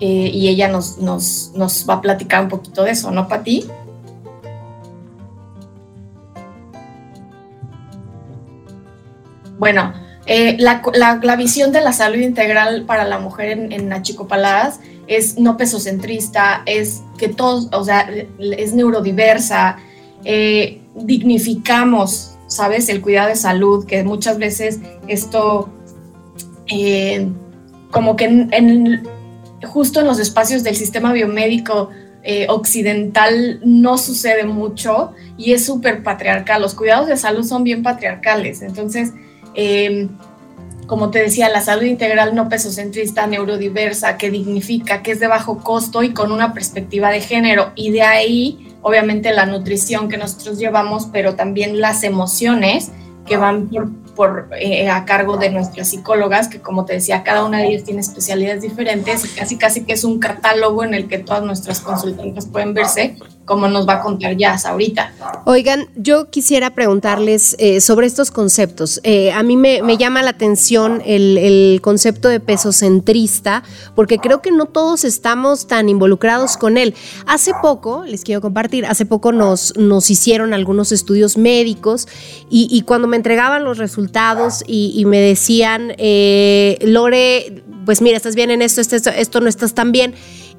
Eh, 0.00 0.30
y 0.32 0.48
ella 0.48 0.68
nos, 0.68 0.98
nos, 0.98 1.52
nos, 1.54 1.88
va 1.88 1.94
a 1.94 2.00
platicar 2.00 2.42
un 2.42 2.48
poquito 2.48 2.82
de 2.82 2.90
eso, 2.90 3.10
¿no, 3.10 3.28
Pati? 3.28 3.64
Bueno, 9.56 9.94
la, 10.26 10.82
la, 10.94 11.20
la, 11.22 11.36
visión 11.36 11.72
de 11.72 11.80
la 11.80 11.92
salud 11.92 12.18
integral 12.18 12.84
para 12.86 13.04
la 13.04 13.18
mujer 13.18 13.50
en, 13.50 13.72
en 13.72 13.92
Achicopaladas 13.92 14.80
es 15.06 15.38
no 15.38 15.56
pesocentrista, 15.56 16.62
es 16.66 17.02
que 17.18 17.28
todos, 17.28 17.68
o 17.72 17.84
sea, 17.84 18.08
es 18.38 18.74
neurodiversa, 18.74 19.76
eh, 20.24 20.80
dignificamos, 20.94 22.36
¿sabes? 22.46 22.88
El 22.88 23.00
cuidado 23.00 23.28
de 23.28 23.36
salud, 23.36 23.86
que 23.86 24.04
muchas 24.04 24.38
veces 24.38 24.80
esto, 25.06 25.70
eh, 26.66 27.28
como 27.90 28.16
que 28.16 29.02
justo 29.66 30.00
en 30.00 30.06
los 30.06 30.18
espacios 30.18 30.62
del 30.62 30.76
sistema 30.76 31.12
biomédico 31.12 31.90
eh, 32.22 32.46
occidental 32.48 33.60
no 33.64 33.98
sucede 33.98 34.44
mucho 34.44 35.12
y 35.36 35.52
es 35.52 35.64
súper 35.64 36.02
patriarcal. 36.02 36.62
Los 36.62 36.74
cuidados 36.74 37.06
de 37.06 37.16
salud 37.16 37.44
son 37.44 37.64
bien 37.64 37.82
patriarcales, 37.82 38.62
entonces 38.62 39.12
como 40.86 41.10
te 41.10 41.20
decía, 41.20 41.48
la 41.48 41.60
salud 41.60 41.84
integral 41.84 42.34
no 42.34 42.48
pesocentrista, 42.48 43.26
neurodiversa, 43.26 44.18
que 44.18 44.30
dignifica, 44.30 45.02
que 45.02 45.12
es 45.12 45.20
de 45.20 45.26
bajo 45.26 45.58
costo 45.58 46.02
y 46.02 46.12
con 46.12 46.30
una 46.32 46.52
perspectiva 46.52 47.10
de 47.10 47.20
género. 47.20 47.72
Y 47.74 47.90
de 47.90 48.02
ahí 48.02 48.74
obviamente 48.84 49.32
la 49.32 49.46
nutrición 49.46 50.08
que 50.08 50.18
nosotros 50.18 50.58
llevamos, 50.58 51.08
pero 51.10 51.34
también 51.34 51.80
las 51.80 52.04
emociones 52.04 52.90
que 53.26 53.38
van 53.38 53.68
por, 53.68 53.90
por 54.14 54.50
eh, 54.60 54.90
a 54.90 55.06
cargo 55.06 55.38
de 55.38 55.48
nuestras 55.48 55.88
psicólogas, 55.88 56.48
que 56.48 56.60
como 56.60 56.84
te 56.84 56.92
decía, 56.92 57.22
cada 57.22 57.46
una 57.46 57.58
de 57.58 57.68
ellas 57.68 57.84
tiene 57.84 58.00
especialidades 58.02 58.60
diferentes 58.60 59.24
casi 59.34 59.56
casi 59.56 59.84
que 59.84 59.94
es 59.94 60.04
un 60.04 60.18
catálogo 60.20 60.84
en 60.84 60.92
el 60.92 61.08
que 61.08 61.18
todas 61.18 61.42
nuestras 61.42 61.80
consultantes 61.80 62.44
pueden 62.44 62.74
verse, 62.74 63.16
como 63.44 63.68
nos 63.68 63.86
va 63.86 63.94
a 63.94 64.00
contar 64.00 64.36
Jazz 64.36 64.64
ahorita. 64.64 65.12
Oigan, 65.44 65.88
yo 65.96 66.30
quisiera 66.30 66.74
preguntarles 66.74 67.56
eh, 67.58 67.80
sobre 67.80 68.06
estos 68.06 68.30
conceptos. 68.30 69.00
Eh, 69.02 69.32
a 69.32 69.42
mí 69.42 69.56
me, 69.56 69.82
me, 69.82 69.96
llama 69.96 70.22
la 70.22 70.30
atención 70.30 71.02
el, 71.04 71.38
el, 71.38 71.80
concepto 71.82 72.28
de 72.28 72.40
peso 72.40 72.72
centrista, 72.72 73.62
porque 73.94 74.18
creo 74.18 74.40
que 74.40 74.50
no 74.50 74.66
todos 74.66 75.04
estamos 75.04 75.66
tan 75.66 75.88
involucrados 75.88 76.56
con 76.56 76.78
él. 76.78 76.94
Hace 77.26 77.52
poco, 77.60 78.04
les 78.04 78.24
quiero 78.24 78.40
compartir, 78.40 78.86
hace 78.86 79.04
poco 79.06 79.32
nos, 79.32 79.76
nos 79.76 80.10
hicieron 80.10 80.54
algunos 80.54 80.92
estudios 80.92 81.36
médicos 81.36 82.08
y, 82.48 82.68
y 82.70 82.82
cuando 82.82 83.08
me 83.08 83.16
entregaban 83.16 83.64
los 83.64 83.78
resultados 83.78 84.64
y, 84.66 84.92
y 84.96 85.04
me 85.04 85.20
decían, 85.20 85.94
eh, 85.98 86.78
Lore, 86.82 87.62
pues 87.84 88.00
mira, 88.00 88.16
estás 88.16 88.34
bien 88.34 88.50
en 88.50 88.62
esto, 88.62 88.80
esto, 88.80 88.96
esto, 88.96 89.10
esto 89.10 89.40
no 89.40 89.48
estás 89.48 89.74
tan 89.74 89.92
bien. 89.92 90.14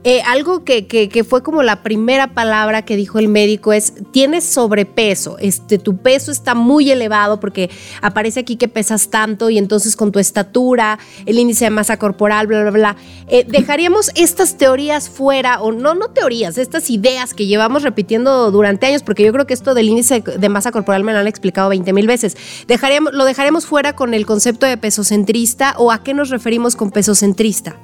Eh, 0.07 0.21
algo 0.21 0.63
que, 0.63 0.85
que, 0.85 1.23
fue 1.23 1.41
como 1.41 1.63
la 1.63 1.81
primera 1.81 2.35
palabra 2.35 2.85
que 2.85 2.95
dijo 2.95 3.17
el 3.17 3.27
médico 3.27 3.73
es, 3.73 3.91
tienes 4.11 4.43
sobrepeso, 4.43 5.39
este, 5.39 5.79
tu 5.79 5.97
peso 5.97 6.31
está 6.31 6.53
muy 6.53 6.91
elevado 6.91 7.39
porque 7.39 7.71
aparece 8.03 8.41
aquí 8.41 8.55
que 8.55 8.67
pesas 8.67 9.09
tanto 9.09 9.49
y 9.49 9.57
entonces 9.57 9.95
con 9.95 10.11
tu 10.11 10.19
estatura, 10.19 10.99
el 11.25 11.39
índice 11.39 11.65
de 11.65 11.71
masa 11.71 11.97
corporal, 11.97 12.45
bla, 12.45 12.61
bla, 12.61 12.69
bla. 12.69 12.95
Eh, 13.29 13.47
dejaríamos 13.47 14.11
estas 14.13 14.59
teorías 14.59 15.09
fuera, 15.09 15.59
o 15.59 15.71
no, 15.71 15.95
no 15.95 16.09
teorías, 16.09 16.59
estas 16.59 16.91
ideas 16.91 17.33
que 17.33 17.47
llevamos 17.47 17.81
repitiendo 17.81 18.51
durante 18.51 18.85
años, 18.85 19.01
porque 19.01 19.23
yo 19.23 19.33
creo 19.33 19.47
que 19.47 19.55
esto 19.55 19.73
del 19.73 19.89
índice 19.89 20.21
de 20.21 20.49
masa 20.49 20.71
corporal 20.71 21.03
me 21.03 21.13
lo 21.13 21.17
han 21.17 21.27
explicado 21.27 21.69
20 21.69 21.93
mil 21.93 22.05
veces. 22.05 22.37
Dejaríamos, 22.67 23.11
¿Lo 23.11 23.25
dejaremos 23.25 23.65
fuera 23.65 23.95
con 23.95 24.13
el 24.13 24.27
concepto 24.27 24.67
de 24.67 24.77
peso 24.77 25.03
centrista 25.03 25.73
o 25.79 25.91
a 25.91 26.03
qué 26.03 26.13
nos 26.13 26.29
referimos 26.29 26.75
con 26.75 26.91
peso 26.91 27.15
centrista? 27.15 27.75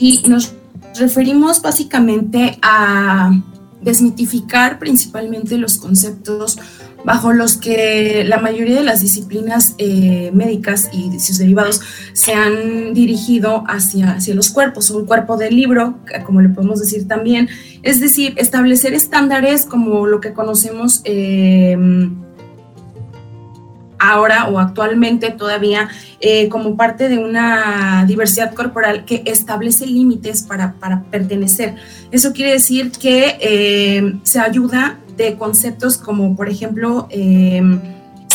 Y 0.00 0.22
nos 0.26 0.54
referimos 0.98 1.60
básicamente 1.60 2.58
a 2.62 3.30
desmitificar 3.82 4.78
principalmente 4.78 5.56
los 5.58 5.76
conceptos 5.78 6.58
bajo 7.04 7.32
los 7.32 7.56
que 7.56 8.24
la 8.26 8.38
mayoría 8.38 8.76
de 8.76 8.84
las 8.84 9.00
disciplinas 9.00 9.74
eh, 9.78 10.30
médicas 10.34 10.90
y 10.92 11.18
sus 11.18 11.38
derivados 11.38 11.80
se 12.12 12.34
han 12.34 12.92
dirigido 12.92 13.64
hacia, 13.68 14.12
hacia 14.12 14.34
los 14.34 14.50
cuerpos, 14.50 14.90
un 14.90 15.06
cuerpo 15.06 15.36
del 15.36 15.56
libro, 15.56 15.98
como 16.24 16.42
le 16.42 16.50
podemos 16.50 16.80
decir 16.80 17.08
también, 17.08 17.48
es 17.82 18.00
decir, 18.00 18.34
establecer 18.36 18.92
estándares 18.92 19.64
como 19.64 20.06
lo 20.06 20.20
que 20.20 20.32
conocemos. 20.32 21.00
Eh, 21.04 21.76
ahora 24.00 24.48
o 24.48 24.58
actualmente 24.58 25.30
todavía 25.30 25.88
eh, 26.20 26.48
como 26.48 26.76
parte 26.76 27.08
de 27.08 27.18
una 27.18 28.04
diversidad 28.06 28.54
corporal 28.54 29.04
que 29.04 29.22
establece 29.26 29.86
límites 29.86 30.42
para, 30.42 30.72
para 30.74 31.02
pertenecer. 31.02 31.76
Eso 32.10 32.32
quiere 32.32 32.52
decir 32.52 32.90
que 32.90 33.36
eh, 33.40 34.14
se 34.24 34.40
ayuda 34.40 34.98
de 35.16 35.36
conceptos 35.36 35.98
como, 35.98 36.34
por 36.34 36.48
ejemplo, 36.48 37.06
eh, 37.10 37.62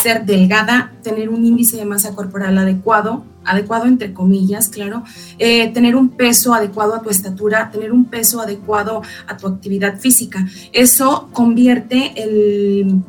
ser 0.06 0.24
delgada, 0.24 0.92
tener 1.02 1.30
un 1.30 1.44
índice 1.44 1.78
de 1.78 1.86
masa 1.86 2.14
corporal 2.14 2.56
adecuado, 2.60 3.24
adecuado 3.44 3.86
entre 3.86 4.14
comillas, 4.14 4.70
claro, 4.70 5.04
eh, 5.40 5.72
tener 5.74 5.96
un 5.96 6.10
peso 6.10 6.54
adecuado 6.54 6.94
a 6.94 7.02
tu 7.02 7.10
estatura, 7.10 7.72
tener 7.72 7.92
un 7.92 8.06
peso 8.06 8.40
adecuado 8.40 9.02
a 9.26 9.38
tu 9.38 9.48
actividad 9.48 9.98
física. 10.00 10.46
Eso 10.74 11.30
convierte 11.34 12.14
el 12.22 13.02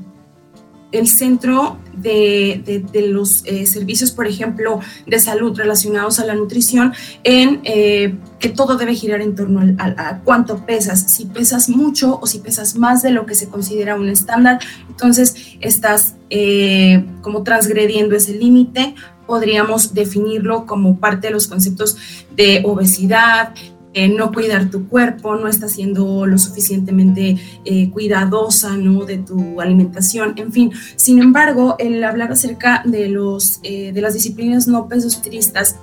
el 0.93 1.09
centro 1.09 1.79
de, 1.95 2.83
de, 2.93 3.03
los 3.09 3.45
eh, 3.45 3.67
servicios, 3.67 4.13
por 4.13 4.27
ejemplo, 4.27 4.81
de 5.07 5.19
salud 5.19 5.57
relacionados 5.57 6.19
a 6.21 6.27
la 6.27 6.35
nutrición, 6.35 6.93
en 7.25 7.61
eh, 7.65 8.15
que 8.39 8.49
todo 8.49 8.77
debe 8.77 8.95
girar 8.95 9.21
en 9.21 9.35
torno 9.35 9.61
a 9.79 10.21
cuánto 10.21 10.65
pesas. 10.65 11.13
Si 11.13 11.27
pesas 11.27 11.69
mucho 11.69 12.19
o 12.21 12.27
si 12.27 12.39
pesas 12.39 12.77
más 12.77 13.03
de 13.03 13.11
lo 13.11 13.27
que 13.27 13.35
se 13.35 13.49
considera 13.49 13.97
un 13.97 14.09
estándar, 14.09 14.61
entonces 14.89 15.35
estás 15.61 16.17
eh, 16.31 17.05
como 17.23 17.43
transgrediendo 17.43 18.15
ese 18.15 18.35
límite. 18.35 18.95
Podríamos 19.27 19.93
definirlo 19.93 20.67
como 20.67 21.01
parte 21.01 21.29
de 21.29 21.33
los 21.33 21.49
conceptos 21.49 21.97
de 22.37 22.63
obesidad, 22.65 23.55
eh, 23.97 24.09
no 24.09 24.31
cuidar 24.31 24.69
tu 24.69 24.89
cuerpo, 24.89 25.37
no 25.37 25.49
estás 25.49 25.73
siendo 25.73 26.27
lo 26.27 26.37
suficientemente 26.37 27.39
eh, 27.65 27.89
cuidadosa 27.89 28.77
¿no? 28.77 29.07
de 29.07 29.17
tu 29.17 29.59
alimentación, 29.59 30.35
en 30.37 30.53
fin. 30.53 30.71
Sin 30.97 31.19
embargo, 31.19 31.77
el 31.79 32.05
hablar 32.05 32.31
acerca 32.31 32.83
de, 32.85 33.09
los, 33.09 33.59
eh, 33.63 33.93
de 33.93 34.01
las 34.03 34.13
disciplinas 34.13 34.69
no 34.69 34.87
pesostristas 34.87 35.77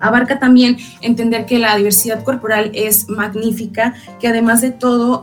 abarca 0.00 0.38
también 0.38 0.78
entender 1.02 1.44
que 1.44 1.58
la 1.58 1.76
diversidad 1.76 2.24
corporal 2.24 2.70
es 2.72 3.06
magnífica, 3.06 3.94
que 4.18 4.28
además 4.28 4.62
de 4.62 4.70
todo, 4.70 5.22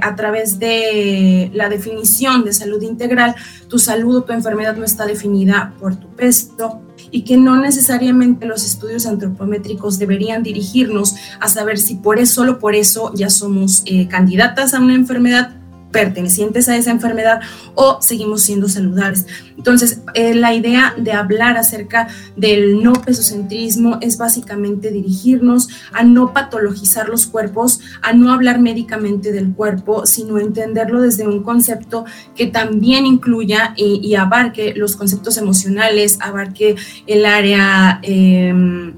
a 0.00 0.14
través 0.14 0.58
de 0.58 1.50
la 1.52 1.68
definición 1.68 2.42
de 2.42 2.54
salud 2.54 2.80
integral, 2.80 3.34
tu 3.68 3.78
salud 3.78 4.16
o 4.16 4.22
tu 4.22 4.32
enfermedad 4.32 4.74
no 4.76 4.84
está 4.84 5.04
definida 5.04 5.74
por 5.78 5.96
tu 5.96 6.08
peso, 6.14 6.85
y 7.10 7.22
que 7.22 7.36
no 7.36 7.60
necesariamente 7.60 8.46
los 8.46 8.64
estudios 8.64 9.06
antropométricos 9.06 9.98
deberían 9.98 10.42
dirigirnos 10.42 11.16
a 11.40 11.48
saber 11.48 11.78
si 11.78 11.96
por 11.96 12.18
eso, 12.18 12.34
solo 12.36 12.58
por 12.58 12.74
eso 12.74 13.12
ya 13.14 13.30
somos 13.30 13.82
eh, 13.86 14.08
candidatas 14.08 14.74
a 14.74 14.80
una 14.80 14.94
enfermedad 14.94 15.56
pertenecientes 15.90 16.68
a 16.68 16.76
esa 16.76 16.90
enfermedad 16.90 17.40
o 17.74 17.98
seguimos 18.00 18.42
siendo 18.42 18.68
saludables. 18.68 19.26
Entonces, 19.56 20.02
eh, 20.14 20.34
la 20.34 20.54
idea 20.54 20.94
de 20.98 21.12
hablar 21.12 21.56
acerca 21.56 22.08
del 22.36 22.82
no 22.82 22.92
pesocentrismo 22.92 23.98
es 24.00 24.18
básicamente 24.18 24.90
dirigirnos 24.90 25.68
a 25.92 26.04
no 26.04 26.32
patologizar 26.32 27.08
los 27.08 27.26
cuerpos, 27.26 27.80
a 28.02 28.12
no 28.12 28.32
hablar 28.32 28.60
médicamente 28.60 29.32
del 29.32 29.52
cuerpo, 29.52 30.06
sino 30.06 30.38
entenderlo 30.38 31.00
desde 31.00 31.26
un 31.26 31.42
concepto 31.42 32.04
que 32.34 32.46
también 32.46 33.06
incluya 33.06 33.72
y, 33.76 34.00
y 34.06 34.14
abarque 34.16 34.74
los 34.76 34.96
conceptos 34.96 35.36
emocionales, 35.36 36.18
abarque 36.20 36.76
el 37.06 37.24
área... 37.24 38.00
Eh, 38.02 38.92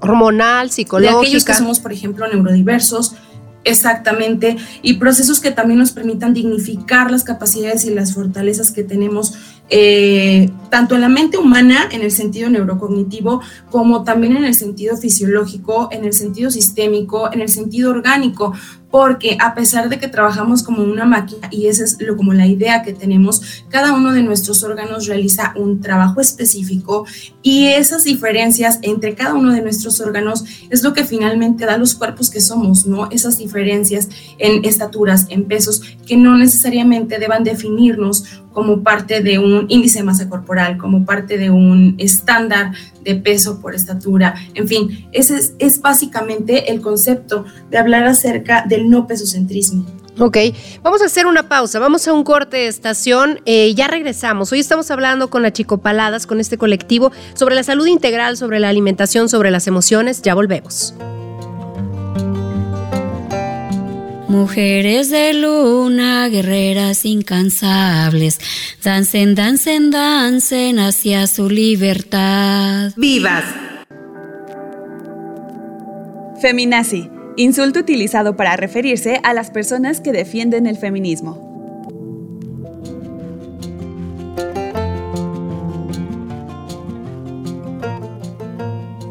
hormonal, 0.00 0.70
psicológica. 0.70 1.18
De 1.18 1.26
aquellos 1.26 1.44
que 1.44 1.54
somos, 1.54 1.80
por 1.80 1.92
ejemplo, 1.92 2.26
neurodiversos, 2.28 3.14
Exactamente, 3.66 4.56
y 4.80 4.94
procesos 4.94 5.40
que 5.40 5.50
también 5.50 5.80
nos 5.80 5.90
permitan 5.90 6.32
dignificar 6.32 7.10
las 7.10 7.24
capacidades 7.24 7.84
y 7.84 7.90
las 7.90 8.14
fortalezas 8.14 8.70
que 8.70 8.84
tenemos 8.84 9.34
eh, 9.70 10.50
tanto 10.70 10.94
en 10.94 11.00
la 11.02 11.08
mente 11.08 11.38
humana, 11.38 11.88
en 11.90 12.02
el 12.02 12.10
sentido 12.10 12.50
neurocognitivo, 12.50 13.40
como 13.70 14.04
también 14.04 14.36
en 14.36 14.44
el 14.44 14.54
sentido 14.54 14.96
fisiológico, 14.96 15.88
en 15.90 16.04
el 16.04 16.12
sentido 16.12 16.50
sistémico, 16.50 17.32
en 17.32 17.40
el 17.40 17.48
sentido 17.48 17.90
orgánico, 17.90 18.52
porque 18.90 19.36
a 19.40 19.54
pesar 19.54 19.88
de 19.88 19.98
que 19.98 20.08
trabajamos 20.08 20.62
como 20.62 20.82
una 20.82 21.04
máquina, 21.04 21.48
y 21.50 21.66
esa 21.66 21.84
es 21.84 21.98
lo, 22.00 22.16
como 22.16 22.32
la 22.32 22.46
idea 22.46 22.82
que 22.82 22.92
tenemos, 22.92 23.64
cada 23.68 23.92
uno 23.92 24.12
de 24.12 24.22
nuestros 24.22 24.62
órganos 24.62 25.06
realiza 25.06 25.52
un 25.56 25.80
trabajo 25.80 26.20
específico 26.20 27.04
y 27.42 27.66
esas 27.66 28.04
diferencias 28.04 28.78
entre 28.82 29.14
cada 29.14 29.34
uno 29.34 29.52
de 29.52 29.60
nuestros 29.60 30.00
órganos 30.00 30.44
es 30.70 30.82
lo 30.82 30.94
que 30.94 31.04
finalmente 31.04 31.66
da 31.66 31.76
los 31.76 31.94
cuerpos 31.94 32.30
que 32.30 32.40
somos, 32.40 32.86
¿no? 32.86 33.10
Esas 33.10 33.38
diferencias 33.38 34.08
en 34.38 34.64
estaturas, 34.64 35.26
en 35.28 35.44
pesos, 35.44 35.82
que 36.06 36.16
no 36.16 36.36
necesariamente 36.38 37.18
deban 37.18 37.44
definirnos 37.44 38.24
como 38.56 38.82
parte 38.82 39.20
de 39.20 39.38
un 39.38 39.66
índice 39.68 39.98
de 39.98 40.04
masa 40.04 40.30
corporal, 40.30 40.55
como 40.78 41.04
parte 41.04 41.38
de 41.38 41.50
un 41.50 41.94
estándar 41.98 42.72
de 43.02 43.14
peso 43.14 43.60
por 43.60 43.74
estatura, 43.74 44.34
en 44.54 44.66
fin, 44.66 45.08
ese 45.12 45.36
es, 45.36 45.54
es 45.58 45.80
básicamente 45.80 46.72
el 46.72 46.80
concepto 46.80 47.44
de 47.70 47.78
hablar 47.78 48.04
acerca 48.04 48.64
del 48.66 48.90
no 48.90 49.06
pesocentrismo. 49.06 49.86
Ok, 50.18 50.38
vamos 50.82 51.02
a 51.02 51.06
hacer 51.06 51.26
una 51.26 51.46
pausa, 51.46 51.78
vamos 51.78 52.08
a 52.08 52.14
un 52.14 52.24
corte 52.24 52.56
de 52.56 52.66
estación, 52.68 53.40
eh, 53.44 53.74
ya 53.74 53.86
regresamos. 53.86 54.50
Hoy 54.50 54.60
estamos 54.60 54.90
hablando 54.90 55.28
con 55.28 55.44
Achicopaladas, 55.44 56.26
con 56.26 56.40
este 56.40 56.56
colectivo, 56.56 57.12
sobre 57.34 57.54
la 57.54 57.62
salud 57.62 57.86
integral, 57.86 58.38
sobre 58.38 58.58
la 58.58 58.70
alimentación, 58.70 59.28
sobre 59.28 59.50
las 59.50 59.66
emociones, 59.66 60.22
ya 60.22 60.34
volvemos. 60.34 60.94
Mujeres 64.28 65.08
de 65.10 65.34
luna, 65.34 66.28
guerreras 66.28 67.04
incansables, 67.04 68.40
dancen, 68.82 69.36
dancen, 69.36 69.92
dancen 69.92 70.80
hacia 70.80 71.28
su 71.28 71.48
libertad. 71.48 72.92
¡Vivas! 72.96 73.44
Feminazi, 76.40 77.08
insulto 77.36 77.78
utilizado 77.78 78.36
para 78.36 78.56
referirse 78.56 79.20
a 79.22 79.32
las 79.32 79.52
personas 79.52 80.00
que 80.00 80.10
defienden 80.10 80.66
el 80.66 80.76
feminismo. 80.76 81.45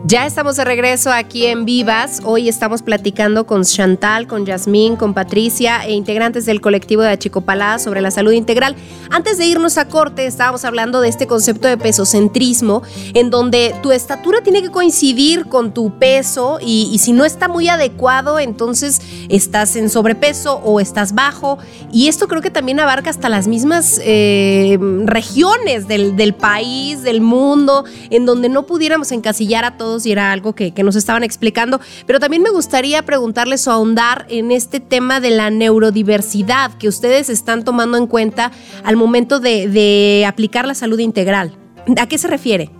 Ya 0.07 0.27
estamos 0.27 0.55
de 0.55 0.65
regreso 0.65 1.11
aquí 1.11 1.47
en 1.47 1.65
Vivas. 1.65 2.21
Hoy 2.23 2.47
estamos 2.47 2.83
platicando 2.83 3.47
con 3.47 3.63
Chantal, 3.63 4.27
con 4.27 4.45
Yasmín, 4.45 4.97
con 4.97 5.15
Patricia 5.15 5.83
e 5.83 5.93
integrantes 5.93 6.45
del 6.45 6.61
colectivo 6.61 7.01
de 7.01 7.09
Achicopalada 7.09 7.79
sobre 7.79 8.01
la 8.01 8.11
salud 8.11 8.31
integral. 8.31 8.75
Antes 9.09 9.39
de 9.39 9.47
irnos 9.47 9.79
a 9.79 9.87
corte, 9.87 10.27
estábamos 10.27 10.63
hablando 10.63 11.01
de 11.01 11.09
este 11.09 11.25
concepto 11.25 11.67
de 11.67 11.79
pesocentrismo, 11.79 12.83
en 13.15 13.31
donde 13.31 13.73
tu 13.81 13.91
estatura 13.91 14.41
tiene 14.43 14.61
que 14.61 14.69
coincidir 14.69 15.47
con 15.47 15.73
tu 15.73 15.97
peso 15.97 16.59
y, 16.61 16.95
si 16.99 17.11
no 17.11 17.25
está 17.25 17.47
muy 17.47 17.67
adecuado, 17.67 18.37
entonces 18.37 19.01
estás 19.27 19.75
en 19.75 19.89
sobrepeso 19.89 20.61
o 20.63 20.79
estás 20.79 21.15
bajo. 21.15 21.57
Y 21.91 22.09
esto 22.09 22.27
creo 22.27 22.43
que 22.43 22.51
también 22.51 22.79
abarca 22.79 23.09
hasta 23.09 23.27
las 23.27 23.47
mismas 23.47 23.99
eh, 24.03 24.77
regiones 25.05 25.87
del, 25.87 26.15
del 26.15 26.35
país, 26.35 27.01
del 27.01 27.21
mundo, 27.21 27.85
en 28.11 28.27
donde 28.27 28.49
no 28.49 28.67
pudiéramos 28.67 29.11
encasillar 29.11 29.65
a 29.65 29.77
todos 29.77 29.94
y 30.03 30.11
era 30.11 30.31
algo 30.31 30.53
que, 30.53 30.73
nos 30.83 30.95
estaban 30.95 31.23
explicando. 31.23 31.79
Pero 32.07 32.19
también 32.19 32.41
me 32.41 32.49
gustaría 32.49 33.03
preguntarles 33.03 33.67
o 33.67 33.71
ahondar 33.71 34.25
en 34.29 34.51
este 34.51 34.79
tema 34.79 35.19
de 35.19 35.29
la 35.29 35.51
neurodiversidad 35.51 36.73
que 36.77 36.87
ustedes 36.87 37.29
están 37.29 37.63
tomando 37.63 37.97
en 37.97 38.07
cuenta 38.07 38.51
al 38.83 38.95
momento 38.95 39.39
de, 39.39 39.67
de 39.67 40.25
aplicar 40.27 40.65
la 40.65 40.73
salud 40.73 40.99
integral. 40.99 41.55
¿A 41.99 42.07
qué 42.07 42.17
se 42.17 42.27
refiere? 42.27 42.71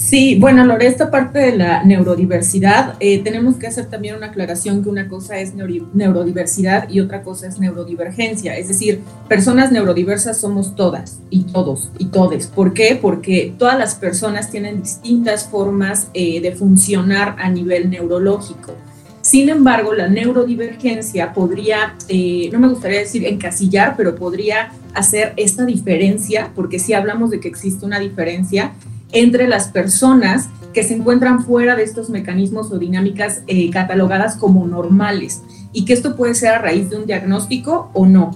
Sí, 0.00 0.38
bueno, 0.40 0.64
Lore, 0.64 0.86
esta 0.86 1.10
parte 1.10 1.38
de 1.40 1.56
la 1.58 1.84
neurodiversidad, 1.84 2.94
eh, 3.00 3.22
tenemos 3.22 3.56
que 3.56 3.66
hacer 3.66 3.84
también 3.84 4.16
una 4.16 4.28
aclaración 4.28 4.82
que 4.82 4.88
una 4.88 5.08
cosa 5.08 5.38
es 5.38 5.52
neurodiversidad 5.54 6.88
y 6.88 7.00
otra 7.00 7.22
cosa 7.22 7.46
es 7.46 7.58
neurodivergencia. 7.58 8.56
Es 8.56 8.68
decir, 8.68 9.02
personas 9.28 9.70
neurodiversas 9.70 10.40
somos 10.40 10.74
todas 10.74 11.20
y 11.28 11.42
todos 11.42 11.90
y 11.98 12.06
todes. 12.06 12.46
¿Por 12.46 12.72
qué? 12.72 12.98
Porque 13.00 13.52
todas 13.58 13.78
las 13.78 13.94
personas 13.94 14.50
tienen 14.50 14.82
distintas 14.82 15.46
formas 15.46 16.08
eh, 16.14 16.40
de 16.40 16.52
funcionar 16.52 17.36
a 17.38 17.50
nivel 17.50 17.90
neurológico. 17.90 18.72
Sin 19.20 19.50
embargo, 19.50 19.92
la 19.92 20.08
neurodivergencia 20.08 21.34
podría, 21.34 21.94
eh, 22.08 22.48
no 22.50 22.58
me 22.58 22.68
gustaría 22.68 23.00
decir 23.00 23.26
encasillar, 23.26 23.96
pero 23.98 24.16
podría 24.16 24.72
hacer 24.94 25.34
esta 25.36 25.66
diferencia, 25.66 26.52
porque 26.56 26.78
si 26.78 26.94
hablamos 26.94 27.30
de 27.30 27.38
que 27.38 27.48
existe 27.48 27.84
una 27.84 28.00
diferencia 28.00 28.72
entre 29.12 29.48
las 29.48 29.68
personas 29.68 30.48
que 30.72 30.82
se 30.82 30.94
encuentran 30.94 31.44
fuera 31.44 31.74
de 31.74 31.82
estos 31.82 32.10
mecanismos 32.10 32.70
o 32.70 32.78
dinámicas 32.78 33.42
eh, 33.46 33.70
catalogadas 33.70 34.36
como 34.36 34.66
normales 34.66 35.42
y 35.72 35.84
que 35.84 35.92
esto 35.92 36.16
puede 36.16 36.34
ser 36.34 36.50
a 36.50 36.58
raíz 36.58 36.90
de 36.90 36.96
un 36.96 37.06
diagnóstico 37.06 37.90
o 37.92 38.06
no. 38.06 38.30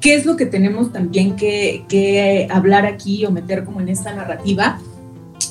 ¿Qué 0.00 0.14
es 0.14 0.26
lo 0.26 0.36
que 0.36 0.46
tenemos 0.46 0.92
también 0.92 1.34
que, 1.34 2.46
hablar 2.50 2.86
aquí 2.86 3.26
o 3.26 3.30
meter 3.30 3.64
como 3.64 3.80
en 3.80 3.88
esta 3.88 4.14
narrativa? 4.14 4.80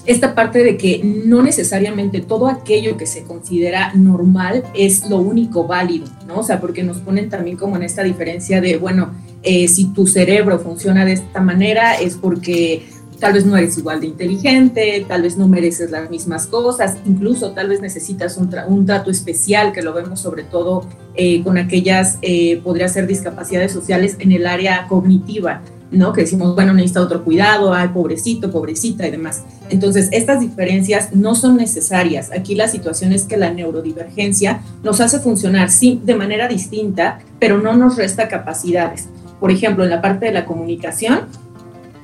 Esta 0.05 0.35
parte 0.35 0.63
de 0.63 0.77
que 0.77 1.01
no 1.03 1.41
necesariamente 1.41 2.21
todo 2.21 2.47
aquello 2.47 2.95
que 2.95 3.05
se 3.05 3.23
considera 3.23 3.91
normal 3.93 4.63
es 4.73 5.09
lo 5.09 5.17
único 5.17 5.67
válido, 5.67 6.07
¿no? 6.25 6.39
O 6.39 6.43
sea, 6.43 6.61
porque 6.61 6.83
nos 6.83 6.99
ponen 6.99 7.29
también 7.29 7.57
como 7.57 7.75
en 7.75 7.83
esta 7.83 8.03
diferencia 8.03 8.61
de, 8.61 8.77
bueno, 8.77 9.11
eh, 9.43 9.67
si 9.67 9.93
tu 9.93 10.07
cerebro 10.07 10.59
funciona 10.59 11.03
de 11.03 11.13
esta 11.13 11.41
manera 11.41 11.95
es 11.95 12.15
porque 12.15 12.87
tal 13.19 13.33
vez 13.33 13.45
no 13.45 13.57
eres 13.57 13.77
igual 13.77 13.99
de 13.99 14.07
inteligente, 14.07 15.05
tal 15.07 15.23
vez 15.23 15.37
no 15.37 15.47
mereces 15.47 15.91
las 15.91 16.09
mismas 16.09 16.47
cosas, 16.47 16.97
incluso 17.05 17.51
tal 17.51 17.69
vez 17.69 17.81
necesitas 17.81 18.37
un, 18.37 18.85
trato 18.85 19.11
especial, 19.11 19.71
que 19.71 19.81
lo 19.81 19.93
vemos 19.93 20.19
sobre 20.19 20.43
todo 20.43 20.85
eh, 21.15 21.43
con 21.43 21.57
aquellas, 21.57 22.19
eh, 22.21 22.61
podría 22.63 22.87
ser 22.87 23.07
discapacidades 23.07 23.71
sociales 23.71 24.17
en 24.19 24.31
el 24.31 24.45
área 24.45 24.87
cognitiva, 24.87 25.61
¿no? 25.91 26.13
Que 26.13 26.21
decimos, 26.21 26.53
bueno, 26.53 26.73
necesita 26.73 27.01
otro 27.01 27.23
cuidado, 27.23 27.73
ay, 27.73 27.89
pobrecito, 27.89 28.51
pobrecita 28.51 29.07
y 29.07 29.11
demás. 29.11 29.43
Entonces, 29.69 30.09
estas 30.11 30.41
diferencias 30.41 31.15
no 31.15 31.33
son 31.35 31.57
necesarias. 31.57 32.29
Aquí 32.31 32.55
la 32.55 32.67
situación 32.67 33.13
es 33.13 33.23
que 33.23 33.37
la 33.37 33.51
neurodivergencia 33.51 34.61
nos 34.83 35.01
hace 35.01 35.19
funcionar, 35.19 35.69
sí, 35.69 36.01
de 36.03 36.15
manera 36.15 36.47
distinta, 36.47 37.19
pero 37.39 37.57
no 37.59 37.75
nos 37.75 37.95
resta 37.95 38.27
capacidades. 38.27 39.07
Por 39.39 39.51
ejemplo, 39.51 39.83
en 39.83 39.91
la 39.91 40.01
parte 40.01 40.25
de 40.25 40.31
la 40.31 40.45
comunicación, 40.45 41.21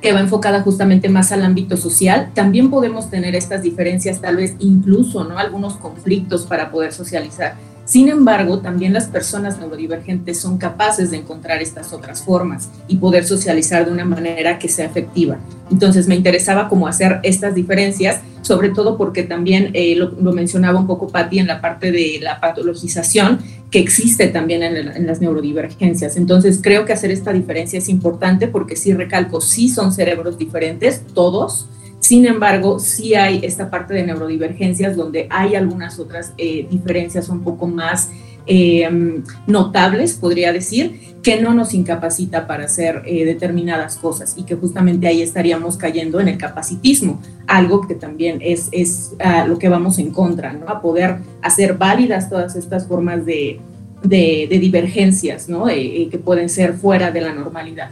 que 0.03 0.11
va 0.11 0.19
enfocada 0.19 0.61
justamente 0.61 1.07
más 1.07 1.31
al 1.31 1.43
ámbito 1.43 1.77
social, 1.77 2.31
también 2.35 2.69
podemos 2.69 3.09
tener 3.09 3.35
estas 3.35 3.61
diferencias, 3.63 4.19
tal 4.19 4.35
vez 4.35 4.53
incluso, 4.59 5.23
¿no? 5.23 5.39
Algunos 5.39 5.77
conflictos 5.77 6.45
para 6.45 6.69
poder 6.71 6.91
socializar. 6.91 7.55
Sin 7.85 8.09
embargo, 8.09 8.59
también 8.59 8.93
las 8.93 9.07
personas 9.07 9.59
neurodivergentes 9.59 10.39
son 10.39 10.57
capaces 10.57 11.09
de 11.09 11.17
encontrar 11.17 11.61
estas 11.61 11.93
otras 11.93 12.21
formas 12.21 12.69
y 12.87 12.97
poder 12.97 13.25
socializar 13.25 13.85
de 13.85 13.91
una 13.91 14.05
manera 14.05 14.59
que 14.59 14.67
sea 14.67 14.85
efectiva. 14.85 15.37
Entonces, 15.71 16.07
me 16.07 16.15
interesaba 16.15 16.67
cómo 16.67 16.87
hacer 16.87 17.19
estas 17.23 17.55
diferencias, 17.55 18.21
sobre 18.41 18.69
todo 18.69 18.97
porque 18.97 19.23
también 19.23 19.71
eh, 19.73 19.95
lo, 19.95 20.11
mencionaba 20.33 20.79
un 20.79 20.87
poco 20.87 21.07
Patti 21.07 21.39
en 21.39 21.47
la 21.47 21.61
parte 21.61 21.91
de 21.91 22.19
la 22.21 22.39
patologización, 22.39 23.39
que 23.73 23.79
existe 23.79 24.27
también 24.27 24.62
en, 24.62 25.07
las 25.07 25.19
neurodivergencias. 25.19 26.15
Entonces, 26.15 26.59
creo 26.62 26.86
que 26.86 26.93
hacer 26.93 27.09
esta 27.09 27.33
diferencia 27.33 27.79
es 27.79 27.89
importante 27.89 28.47
porque 28.47 28.75
sí 28.75 28.93
recalco, 28.93 29.41
sí 29.41 29.67
son 29.67 29.91
cerebros 29.91 30.38
diferentes, 30.38 31.01
todos. 31.15 31.67
Sin 31.97 32.27
embargo, 32.27 32.77
sí 32.77 33.15
hay 33.15 33.39
esta 33.41 33.71
parte 33.71 33.95
de 33.95 34.03
neurodivergencias 34.03 34.95
donde 34.95 35.25
hay 35.31 35.55
algunas 35.55 35.97
otras 35.97 36.33
eh, 36.38 36.67
diferencias 36.69 37.29
un 37.29 37.41
poco 37.43 37.65
más 37.65 38.12
Em, 38.45 39.23
notables, 39.47 40.15
podría 40.15 40.51
decir, 40.51 41.15
que 41.23 41.41
no 41.41 41.53
nos 41.53 41.73
incapacita 41.73 42.45
para 42.45 42.65
hacer 42.65 43.03
eh, 43.06 43.23
determinadas 43.23 43.95
cosas 43.95 44.36
y 44.38 44.43
que 44.43 44.56
justamente 44.56 45.08
ahí 45.08 45.21
estaríamos 45.21 45.77
cayendo 45.77 46.19
en 46.19 46.27
el 46.27 46.38
capacitismo, 46.38 47.21
algo 47.47 47.88
que 47.88 47.95
también 47.95 48.39
es, 48.41 48.67
es 48.73 49.13
ah, 49.19 49.45
lo 49.47 49.58
que 49.58 49.69
vamos 49.69 49.97
en 49.99 50.12
contra, 50.12 50.51
¿no? 50.51 50.67
A 50.67 50.82
poder 50.82 51.19
hacer 51.41 51.77
válidas 51.77 52.29
todas 52.29 52.58
estas 52.58 52.86
formas 52.86 53.25
de, 53.25 53.62
de, 54.03 54.47
divergencias, 54.60 55.47
¿no? 55.47 55.69
Eh, 55.69 56.01
eh, 56.01 56.10
que 56.10 56.17
pueden 56.17 56.49
ser 56.49 56.73
fuera 56.73 57.12
de 57.12 57.21
la 57.21 57.34
normalidad. 57.34 57.91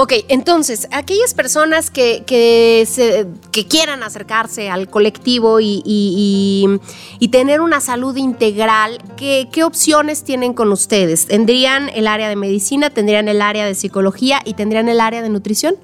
Ok, 0.00 0.12
entonces, 0.28 0.86
aquellas 0.92 1.34
personas 1.34 1.90
que, 1.90 2.22
que, 2.24 2.86
se, 2.86 3.26
que 3.50 3.66
quieran 3.66 4.04
acercarse 4.04 4.70
al 4.70 4.88
colectivo 4.88 5.58
y, 5.58 5.82
y, 5.84 7.28
tener 7.30 7.60
una 7.60 7.80
salud 7.80 8.16
integral, 8.16 8.98
¿qué, 9.16 9.48
¿qué, 9.50 9.64
opciones 9.64 10.22
tienen 10.22 10.54
con 10.54 10.70
ustedes? 10.70 11.26
¿Tendrían 11.26 11.88
el 11.88 12.06
área 12.06 12.28
de 12.28 12.36
medicina, 12.36 12.90
tendrían 12.90 13.26
el 13.26 13.42
área 13.42 13.66
de 13.66 13.74
psicología 13.74 14.40
y 14.44 14.54
tendrían 14.54 14.88
el 14.88 15.00
área 15.00 15.20
de 15.20 15.30
nutrición? 15.30 15.74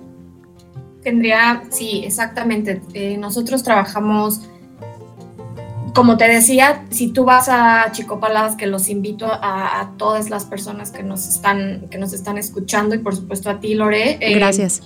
Tendría, 1.03 1.65
sí, 1.71 2.05
exactamente. 2.05 2.83
Eh, 2.93 3.19
nosotros 3.19 3.65
trabajamos 3.65 4.43
como 5.95 6.17
te 6.17 6.27
decía, 6.29 6.85
si 6.91 7.09
tú 7.09 7.25
vas 7.25 7.49
a 7.49 7.91
Chico 7.93 8.19
Paladas, 8.19 8.57
que 8.57 8.67
los 8.67 8.89
invito 8.89 9.27
a, 9.31 9.93
todas 9.97 10.29
las 10.29 10.45
personas 10.45 10.91
que 10.91 11.05
nos 11.05 11.29
están, 11.29 11.87
que 11.89 11.99
nos 11.99 12.13
están 12.13 12.37
escuchando 12.37 12.97
y 12.97 12.99
por 12.99 13.15
supuesto 13.15 13.49
a 13.49 13.61
ti, 13.61 13.75
Lore. 13.75 14.19
Eh, 14.21 14.35
Gracias. 14.35 14.83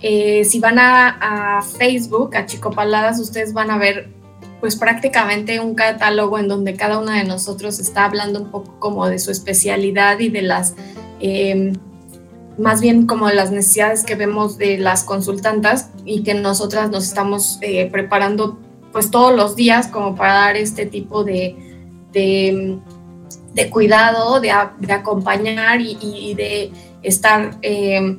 Eh, 0.00 0.44
si 0.44 0.58
van 0.58 0.78
a, 0.78 1.62
Facebook, 1.78 2.34
a 2.36 2.46
Chico 2.46 2.70
Paladas, 2.70 3.20
ustedes 3.20 3.52
van 3.52 3.70
a 3.70 3.76
ver 3.76 4.08
pues 4.60 4.76
prácticamente 4.76 5.60
un 5.60 5.74
catálogo 5.74 6.38
en 6.38 6.48
donde 6.48 6.74
cada 6.74 6.98
una 6.98 7.18
de 7.18 7.24
nosotros 7.24 7.78
está 7.78 8.06
hablando 8.06 8.40
un 8.40 8.50
poco 8.50 8.76
como 8.78 9.06
de 9.06 9.18
su 9.18 9.30
especialidad 9.30 10.18
y 10.20 10.30
de 10.30 10.40
las, 10.40 10.74
em, 11.20 11.74
más 12.56 12.80
bien 12.80 13.06
como 13.06 13.28
de 13.28 13.34
las 13.34 13.50
necesidades 13.50 14.04
que 14.04 14.14
vemos 14.14 14.56
de 14.56 14.78
las 14.78 15.04
consultantas 15.04 15.90
y 16.06 16.22
que 16.22 16.32
nosotras 16.32 16.90
nos 16.90 17.04
estamos 17.04 17.58
eh, 17.60 17.90
preparando 17.92 18.58
pues 18.96 19.10
todos 19.10 19.36
los 19.36 19.56
días 19.56 19.88
como 19.88 20.16
para 20.16 20.32
dar 20.32 20.56
este 20.56 20.86
tipo 20.86 21.22
de, 21.22 21.54
de, 22.14 23.68
cuidado, 23.68 24.40
de, 24.40 24.50
acompañar 24.50 25.82
y, 25.82 26.32
de 26.32 26.72
estar, 27.02 27.58
eh, 27.60 28.16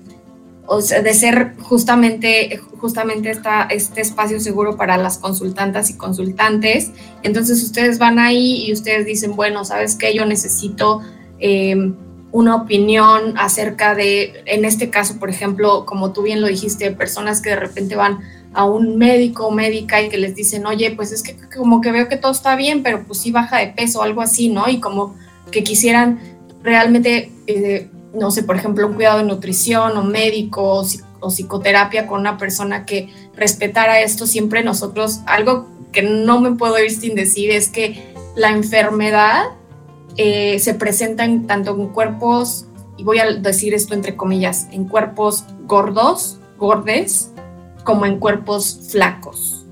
o 0.67 0.79
sea, 0.81 1.01
de 1.01 1.15
ser 1.15 1.55
justamente, 1.63 2.59
justamente 2.79 3.31
esta, 3.31 3.63
este 3.63 4.01
espacio 4.01 4.39
seguro 4.39 4.77
para 4.77 4.97
las 4.97 5.17
consultantas 5.17 5.89
y 5.89 5.97
consultantes. 5.97 6.91
Entonces 7.23 7.63
ustedes 7.63 7.97
van 7.97 8.19
ahí 8.19 8.67
y 8.67 8.71
ustedes 8.71 9.07
dicen, 9.07 9.35
bueno, 9.35 9.65
¿sabes 9.65 9.95
qué? 9.95 10.13
Yo 10.13 10.27
necesito... 10.27 11.01
Eh, 11.39 11.91
una 12.33 12.55
opinión 12.55 13.35
acerca 13.37 13.95
de, 13.95 14.43
en 14.45 14.65
este 14.65 14.89
caso, 14.89 15.17
por 15.17 15.29
ejemplo, 15.29 15.85
como 15.85 16.11
tú 16.11 16.23
bien 16.23 16.41
lo 16.41 16.47
dijiste, 16.47 16.91
personas 16.91 17.41
que 17.41 17.51
de 17.51 17.55
repente 17.55 17.95
van 17.95 18.19
a 18.57 18.65
un 18.65 18.97
médico 18.97 19.45
o 19.45 19.51
médica 19.51 20.01
y 20.01 20.09
que 20.09 20.17
les 20.17 20.33
dicen, 20.33 20.65
oye, 20.65 20.89
pues 20.89 21.11
es 21.11 21.21
que 21.21 21.37
como 21.55 21.79
que 21.79 21.91
veo 21.91 22.09
que 22.09 22.17
todo 22.17 22.31
está 22.31 22.55
bien, 22.55 22.81
pero 22.81 23.03
pues 23.05 23.19
sí 23.19 23.31
baja 23.31 23.59
de 23.59 23.67
peso 23.67 23.99
o 23.99 24.01
algo 24.01 24.19
así, 24.19 24.49
¿no? 24.49 24.67
Y 24.67 24.79
como 24.79 25.15
que 25.51 25.63
quisieran 25.63 26.19
realmente, 26.63 27.31
eh, 27.45 27.87
no 28.15 28.31
sé, 28.31 28.41
por 28.41 28.55
ejemplo, 28.55 28.87
un 28.87 28.95
cuidado 28.95 29.19
de 29.19 29.25
nutrición 29.25 29.95
o 29.95 30.03
médico 30.03 30.83
o, 31.21 31.29
psicoterapia 31.29 32.07
con 32.07 32.21
una 32.21 32.39
persona 32.39 32.83
que 32.83 33.09
respetara 33.35 34.01
esto, 34.01 34.25
siempre 34.25 34.63
nosotros, 34.63 35.19
algo 35.27 35.67
que 35.91 36.01
no 36.01 36.41
me 36.41 36.53
puedo 36.53 36.83
ir 36.83 36.89
sin 36.89 37.13
decir 37.13 37.51
es 37.51 37.69
que 37.69 38.11
la 38.35 38.49
enfermedad 38.49 39.43
eh, 40.15 40.57
se 40.57 40.73
presenta 40.73 41.25
en, 41.25 41.45
tanto 41.45 41.75
en 41.75 41.89
cuerpos, 41.89 42.65
y 42.97 43.03
voy 43.03 43.19
a 43.19 43.31
decir 43.33 43.75
esto 43.75 43.93
entre 43.93 44.15
comillas, 44.15 44.67
en 44.71 44.85
cuerpos 44.85 45.43
gordos, 45.67 46.39
gordes, 46.57 47.31
como 47.87 48.05
en 48.05 48.19
cuerpos 48.19 48.81
flacos. 48.91 49.63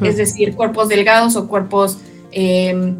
es 0.00 0.16
decir, 0.16 0.54
cuerpos 0.54 0.88
delgados 0.88 1.36
o 1.36 1.48
cuerpos, 1.48 1.98
em, 2.30 2.96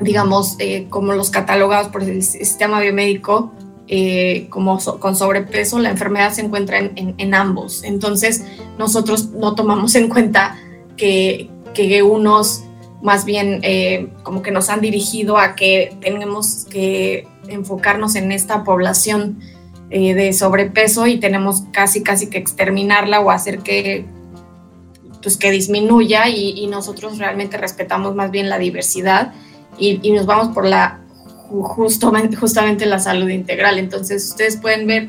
digamos, 0.00 0.56
eh, 0.58 0.86
como 0.88 1.12
los 1.12 1.28
catalogados 1.28 1.88
por 1.88 2.02
el 2.02 2.22
sistema 2.22 2.80
biomédico, 2.80 3.52
eh, 3.86 4.46
como 4.48 4.78
con 5.00 5.16
sobrepeso, 5.16 5.78
la 5.80 5.90
enfermedad 5.90 6.32
se 6.32 6.40
encuentra 6.40 6.78
en, 6.78 7.34
ambos. 7.34 7.84
Entonces, 7.84 8.42
nosotros 8.78 9.32
no 9.32 9.54
tomamos 9.54 9.94
en 9.96 10.08
cuenta 10.08 10.56
que, 10.96 11.50
que 11.74 12.02
unos 12.02 12.64
más 13.02 13.26
bien 13.26 13.60
eh, 13.64 14.08
como 14.22 14.40
que 14.40 14.50
nos 14.50 14.70
han 14.70 14.80
dirigido 14.80 15.36
a 15.36 15.56
que 15.56 15.94
tenemos 16.00 16.64
que 16.70 17.28
enfocarnos 17.48 18.14
en 18.14 18.32
esta 18.32 18.64
población 18.64 19.40
de 19.90 20.32
sobrepeso 20.34 21.06
y 21.06 21.18
tenemos 21.18 21.62
casi 21.72 22.02
casi 22.02 22.28
que 22.28 22.36
exterminarla 22.36 23.20
o 23.20 23.30
hacer 23.30 23.60
que 23.60 24.04
pues 25.22 25.36
que 25.36 25.50
disminuya 25.50 26.28
y, 26.28 26.66
nosotros 26.68 27.18
realmente 27.18 27.56
respetamos 27.56 28.14
más 28.14 28.30
bien 28.30 28.48
la 28.48 28.58
diversidad 28.58 29.32
y, 29.78 30.10
nos 30.12 30.26
vamos 30.26 30.54
por 30.54 30.66
la 30.66 31.00
justamente, 31.50 32.36
justamente 32.36 32.86
la 32.86 32.98
salud 32.98 33.28
integral. 33.28 33.78
Entonces 33.78 34.28
ustedes 34.28 34.56
pueden 34.56 34.86
ver 34.86 35.08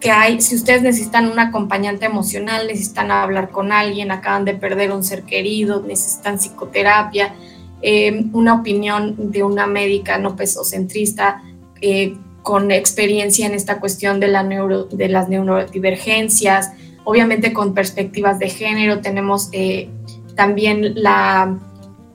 que 0.00 0.10
hay, 0.10 0.40
si 0.40 0.56
ustedes 0.56 0.82
necesitan 0.82 1.30
un 1.30 1.38
acompañante 1.38 2.06
emocional, 2.06 2.66
necesitan 2.66 3.10
hablar 3.10 3.50
con 3.50 3.72
alguien, 3.72 4.10
acaban 4.10 4.44
de 4.44 4.54
perder 4.54 4.92
un 4.92 5.02
ser 5.02 5.22
querido, 5.22 5.82
necesitan 5.82 6.38
psicoterapia, 6.38 7.34
eh, 7.82 8.24
una 8.32 8.54
opinión 8.54 9.30
de 9.30 9.42
una 9.42 9.66
médica 9.66 10.18
no 10.18 10.36
pesocentrista 10.36 11.42
eh, 11.80 12.16
con 12.46 12.70
experiencia 12.70 13.44
en 13.44 13.54
esta 13.54 13.80
cuestión 13.80 14.20
de, 14.20 14.28
la 14.28 14.44
neuro, 14.44 14.84
de 14.84 15.08
las 15.08 15.28
neurodivergencias, 15.28 16.70
obviamente 17.02 17.52
con 17.52 17.74
perspectivas 17.74 18.38
de 18.38 18.50
género, 18.50 19.00
tenemos 19.00 19.48
eh, 19.50 19.88
también 20.36 20.92
la, 20.94 21.58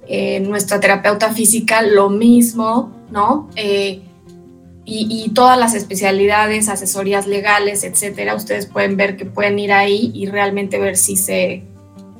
eh, 0.08 0.40
nuestra 0.40 0.80
terapeuta 0.80 1.34
física, 1.34 1.82
lo 1.82 2.10
mismo, 2.10 2.94
¿no? 3.12 3.50
Eh, 3.58 4.04
y, 4.86 5.30
todas 5.36 5.60
las 5.60 5.74
especialidades, 5.76 6.70
asesorías 6.70 7.28
legales, 7.28 7.84
etcétera, 7.84 8.34
ustedes 8.34 8.68
pueden 8.68 8.96
ver 8.96 9.18
que 9.18 9.26
pueden 9.26 9.60
ir 9.60 9.74
ahí 9.74 10.12
y 10.14 10.28
realmente 10.28 10.80
ver 10.80 10.96
si 10.96 11.18
se, 11.18 11.64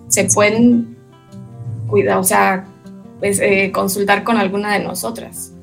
se 0.10 0.26
pueden 0.26 0.98
cuidar, 1.88 2.18
o 2.18 2.26
sea, 2.26 2.66
pues, 3.20 3.42
consultar 3.72 4.26
con 4.26 4.36
alguna 4.36 4.74
de 4.74 4.84
nosotras. 4.84 5.54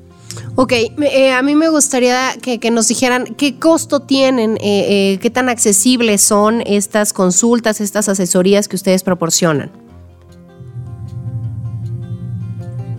Ok, 0.55 0.73
eh, 0.73 1.31
a 1.31 1.41
mí 1.41 1.55
me 1.55 1.69
gustaría 1.69 2.31
que, 2.41 2.71
nos 2.71 2.87
dijeran 2.87 3.35
qué 3.37 3.57
costo 3.57 4.01
tienen, 4.01 4.57
eh, 4.57 5.13
eh, 5.13 5.19
qué 5.21 5.29
tan 5.29 5.49
accesibles 5.49 6.21
son 6.21 6.61
estas 6.65 7.13
consultas, 7.13 7.81
estas 7.81 8.09
asesorías 8.09 8.67
que 8.67 8.75
ustedes 8.75 9.03
proporcionan. 9.03 9.71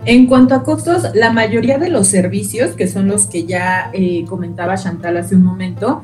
En 0.05 0.25
cuanto 0.25 0.55
a 0.55 0.63
costos, 0.63 1.03
la 1.13 1.31
mayoría 1.31 1.77
de 1.77 1.89
los 1.89 2.07
servicios, 2.07 2.71
que 2.71 2.87
son 2.87 3.07
los 3.07 3.27
que 3.27 3.45
ya 3.45 3.91
comentaba 4.27 4.75
Chantal 4.75 5.17
hace 5.17 5.35
un 5.35 5.43
momento, 5.43 6.03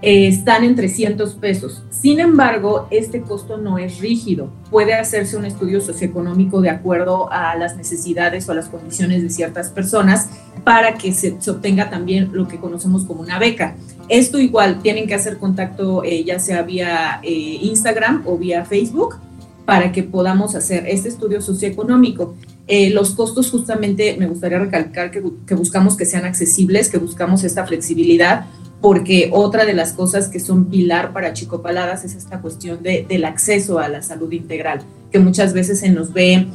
están 0.00 0.64
en 0.64 0.76
300 0.76 1.34
pesos. 1.34 1.82
Sin 1.90 2.20
embargo, 2.20 2.86
este 2.90 3.22
costo 3.22 3.56
no 3.58 3.78
es 3.78 3.98
rígido. 3.98 4.50
Puede 4.70 4.94
hacerse 4.94 5.36
un 5.36 5.44
estudio 5.44 5.80
socioeconómico 5.80 6.60
de 6.60 6.70
acuerdo 6.70 7.30
a 7.32 7.56
las 7.56 7.76
necesidades 7.76 8.48
o 8.48 8.52
a 8.52 8.54
las 8.54 8.68
condiciones 8.68 9.22
de 9.22 9.30
ciertas 9.30 9.70
personas 9.70 10.28
para 10.64 10.94
que 10.94 11.12
se, 11.12 11.36
obtenga 11.50 11.90
también 11.90 12.30
lo 12.32 12.46
que 12.46 12.58
conocemos 12.58 13.04
como 13.04 13.22
una 13.22 13.38
beca. 13.38 13.76
Esto 14.08 14.38
igual, 14.38 14.80
tienen 14.82 15.06
que 15.06 15.14
hacer 15.14 15.38
contacto 15.38 16.04
eh, 16.04 16.24
ya 16.24 16.38
sea 16.38 16.62
vía 16.62 17.20
eh, 17.22 17.58
Instagram 17.62 18.22
o 18.26 18.38
vía 18.38 18.64
Facebook 18.64 19.16
para 19.64 19.92
que 19.92 20.02
podamos 20.02 20.54
hacer 20.54 20.84
este 20.86 21.08
estudio 21.08 21.42
socioeconómico. 21.42 22.36
Eh, 22.68 22.90
los 22.90 23.10
costos 23.10 23.50
justamente 23.50 24.16
me 24.18 24.26
gustaría 24.26 24.58
recalcar 24.58 25.10
que, 25.10 25.22
que 25.46 25.54
buscamos 25.54 25.96
que 25.96 26.04
sean 26.04 26.24
accesibles, 26.24 26.88
que 26.88 26.98
buscamos 26.98 27.44
esta 27.44 27.66
flexibilidad 27.66 28.46
porque 28.80 29.30
otra 29.32 29.64
de 29.64 29.74
las 29.74 29.92
cosas 29.92 30.28
que 30.28 30.40
son 30.40 30.66
pilar 30.66 31.12
para 31.12 31.32
Chico 31.32 31.62
Paladas 31.62 32.04
es 32.04 32.14
esta 32.14 32.40
cuestión 32.40 32.82
de, 32.82 33.04
del 33.08 33.24
acceso 33.24 33.78
a 33.78 33.88
la 33.88 34.02
salud 34.02 34.32
integral, 34.32 34.80
que 35.10 35.18
muchas 35.18 35.52
veces 35.52 35.80
se 35.80 35.90
nos 35.90 36.12
ve 36.12 36.46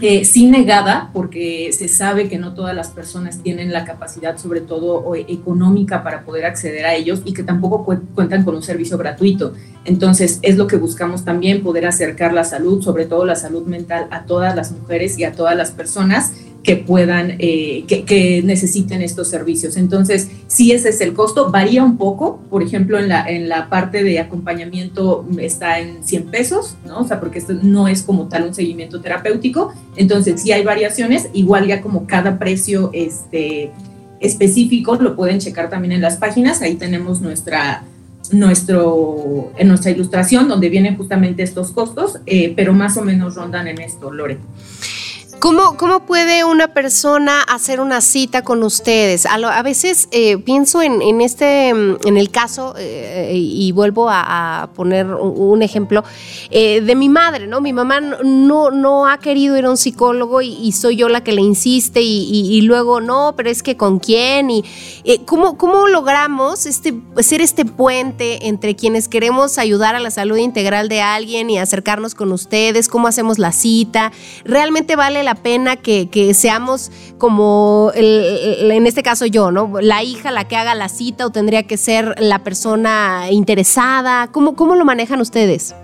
eh, 0.00 0.24
negada, 0.50 1.10
porque 1.12 1.70
se 1.72 1.86
sabe 1.86 2.28
que 2.28 2.36
no 2.36 2.54
todas 2.54 2.74
las 2.74 2.88
personas 2.88 3.40
tienen 3.40 3.72
la 3.72 3.84
capacidad, 3.84 4.36
sobre 4.36 4.60
todo 4.60 5.14
económica, 5.14 6.02
para 6.02 6.24
poder 6.24 6.44
acceder 6.44 6.86
a 6.86 6.94
ellos 6.94 7.22
y 7.24 7.32
que 7.32 7.44
tampoco 7.44 7.84
cuentan 8.14 8.44
con 8.44 8.56
un 8.56 8.62
servicio 8.64 8.98
gratuito. 8.98 9.52
Entonces, 9.84 10.40
es 10.42 10.56
lo 10.56 10.66
que 10.66 10.76
buscamos 10.76 11.24
también, 11.24 11.62
poder 11.62 11.86
acercar 11.86 12.32
la 12.32 12.42
salud, 12.42 12.82
sobre 12.82 13.06
todo 13.06 13.24
la 13.24 13.36
salud 13.36 13.64
mental, 13.66 14.08
a 14.10 14.24
todas 14.24 14.56
las 14.56 14.72
mujeres 14.72 15.18
y 15.18 15.24
a 15.24 15.32
todas 15.32 15.56
las 15.56 15.70
personas 15.70 16.32
que 16.62 16.76
puedan, 16.76 17.36
eh, 17.38 17.84
que, 17.86 18.42
necesiten 18.44 19.02
estos 19.02 19.28
servicios. 19.28 19.76
Entonces, 19.76 20.28
si 20.46 20.72
ese 20.72 20.90
es 20.90 21.00
el 21.00 21.12
costo, 21.12 21.50
varía 21.50 21.82
un 21.82 21.96
poco. 21.96 22.40
Por 22.50 22.62
ejemplo, 22.62 22.98
en 22.98 23.08
la, 23.08 23.28
en 23.28 23.48
la 23.48 23.68
parte 23.68 24.04
de 24.04 24.20
acompañamiento 24.20 25.26
está 25.38 25.80
en 25.80 26.04
100 26.04 26.24
pesos, 26.26 26.76
¿no? 26.86 27.00
O 27.00 27.06
sea, 27.06 27.20
porque 27.20 27.38
esto 27.38 27.54
no 27.62 27.88
es 27.88 28.02
como 28.02 28.28
tal 28.28 28.44
un 28.44 28.54
seguimiento 28.54 29.00
terapéutico. 29.00 29.72
Entonces, 29.96 30.40
si 30.42 30.52
hay 30.52 30.62
variaciones, 30.62 31.28
igual 31.32 31.66
ya 31.66 31.80
como 31.80 32.06
cada 32.06 32.38
precio 32.38 32.90
este, 32.92 33.72
específico, 34.20 34.96
lo 34.96 35.16
pueden 35.16 35.40
checar 35.40 35.68
también 35.68 35.92
en 35.92 36.00
las 36.00 36.16
páginas. 36.16 36.62
Ahí 36.62 36.76
tenemos 36.76 37.20
nuestra 37.20 37.84
nuestro, 38.30 39.52
en 39.56 39.68
nuestra 39.68 39.90
ilustración 39.90 40.48
donde 40.48 40.68
vienen 40.68 40.96
justamente 40.96 41.42
estos 41.42 41.72
costos, 41.72 42.18
eh, 42.26 42.52
pero 42.56 42.72
más 42.72 42.96
o 42.96 43.02
menos 43.02 43.34
rondan 43.34 43.66
en 43.68 43.80
esto, 43.80 44.12
Lore. 44.12 44.38
¿Cómo, 45.42 45.76
¿Cómo, 45.76 46.06
puede 46.06 46.44
una 46.44 46.68
persona 46.68 47.42
hacer 47.42 47.80
una 47.80 48.00
cita 48.00 48.42
con 48.42 48.62
ustedes? 48.62 49.26
A, 49.26 49.62
veces 49.62 50.06
eh, 50.12 50.38
pienso 50.38 50.82
en, 50.82 51.02
en, 51.02 51.20
este, 51.20 51.74
mm, 51.74 51.96
en 52.06 52.16
el 52.16 52.30
caso, 52.30 52.76
eh, 52.78 53.32
y 53.34 53.72
vuelvo 53.72 54.06
a, 54.08 54.70
poner 54.76 55.06
un, 55.08 55.62
ejemplo, 55.62 56.04
eh, 56.52 56.80
de 56.80 56.94
mi 56.94 57.08
madre, 57.08 57.48
¿no? 57.48 57.60
Mi 57.60 57.72
mamá 57.72 58.00
no, 58.00 58.70
no 58.70 59.08
ha 59.08 59.18
querido 59.18 59.58
ir 59.58 59.64
a 59.64 59.70
un 59.70 59.76
psicólogo 59.76 60.42
y, 60.42 60.70
soy 60.70 60.94
yo 60.94 61.08
la 61.08 61.24
que 61.24 61.32
le 61.32 61.40
insiste 61.40 62.00
y, 62.00 62.60
luego 62.60 63.00
no, 63.00 63.34
pero 63.36 63.50
es 63.50 63.64
que 63.64 63.76
con 63.76 63.98
quién 63.98 64.48
y 64.48 64.64
¿cómo, 65.26 65.58
¿cómo, 65.58 65.88
logramos 65.88 66.66
este, 66.66 66.94
ser 67.18 67.40
este 67.40 67.64
puente 67.64 68.46
entre 68.46 68.76
quienes 68.76 69.08
queremos 69.08 69.58
ayudar 69.58 69.96
a 69.96 69.98
la 69.98 70.12
salud 70.12 70.36
integral 70.36 70.88
de 70.88 71.00
alguien 71.00 71.50
y 71.50 71.58
acercarnos 71.58 72.14
con 72.14 72.30
ustedes? 72.30 72.88
¿Cómo 72.88 73.08
hacemos 73.08 73.40
la 73.40 73.50
cita? 73.50 74.12
¿Realmente 74.44 74.94
vale 74.94 75.24
la 75.24 75.31
pena 75.34 75.76
que, 75.76 76.34
seamos 76.34 76.90
como, 77.18 77.92
en 77.94 78.86
este 78.86 79.02
caso 79.02 79.26
yo, 79.26 79.50
¿no? 79.50 79.80
La 79.80 80.02
hija 80.02 80.30
la 80.30 80.44
que 80.48 80.56
haga 80.56 80.74
la 80.74 80.88
cita 80.88 81.26
o 81.26 81.30
tendría 81.30 81.64
que 81.64 81.76
ser 81.76 82.14
la 82.20 82.40
persona 82.40 83.26
interesada. 83.30 84.28
¿Cómo, 84.28 84.54
cómo 84.54 84.74
lo 84.74 84.84
manejan 84.84 85.20
ustedes? 85.20 85.74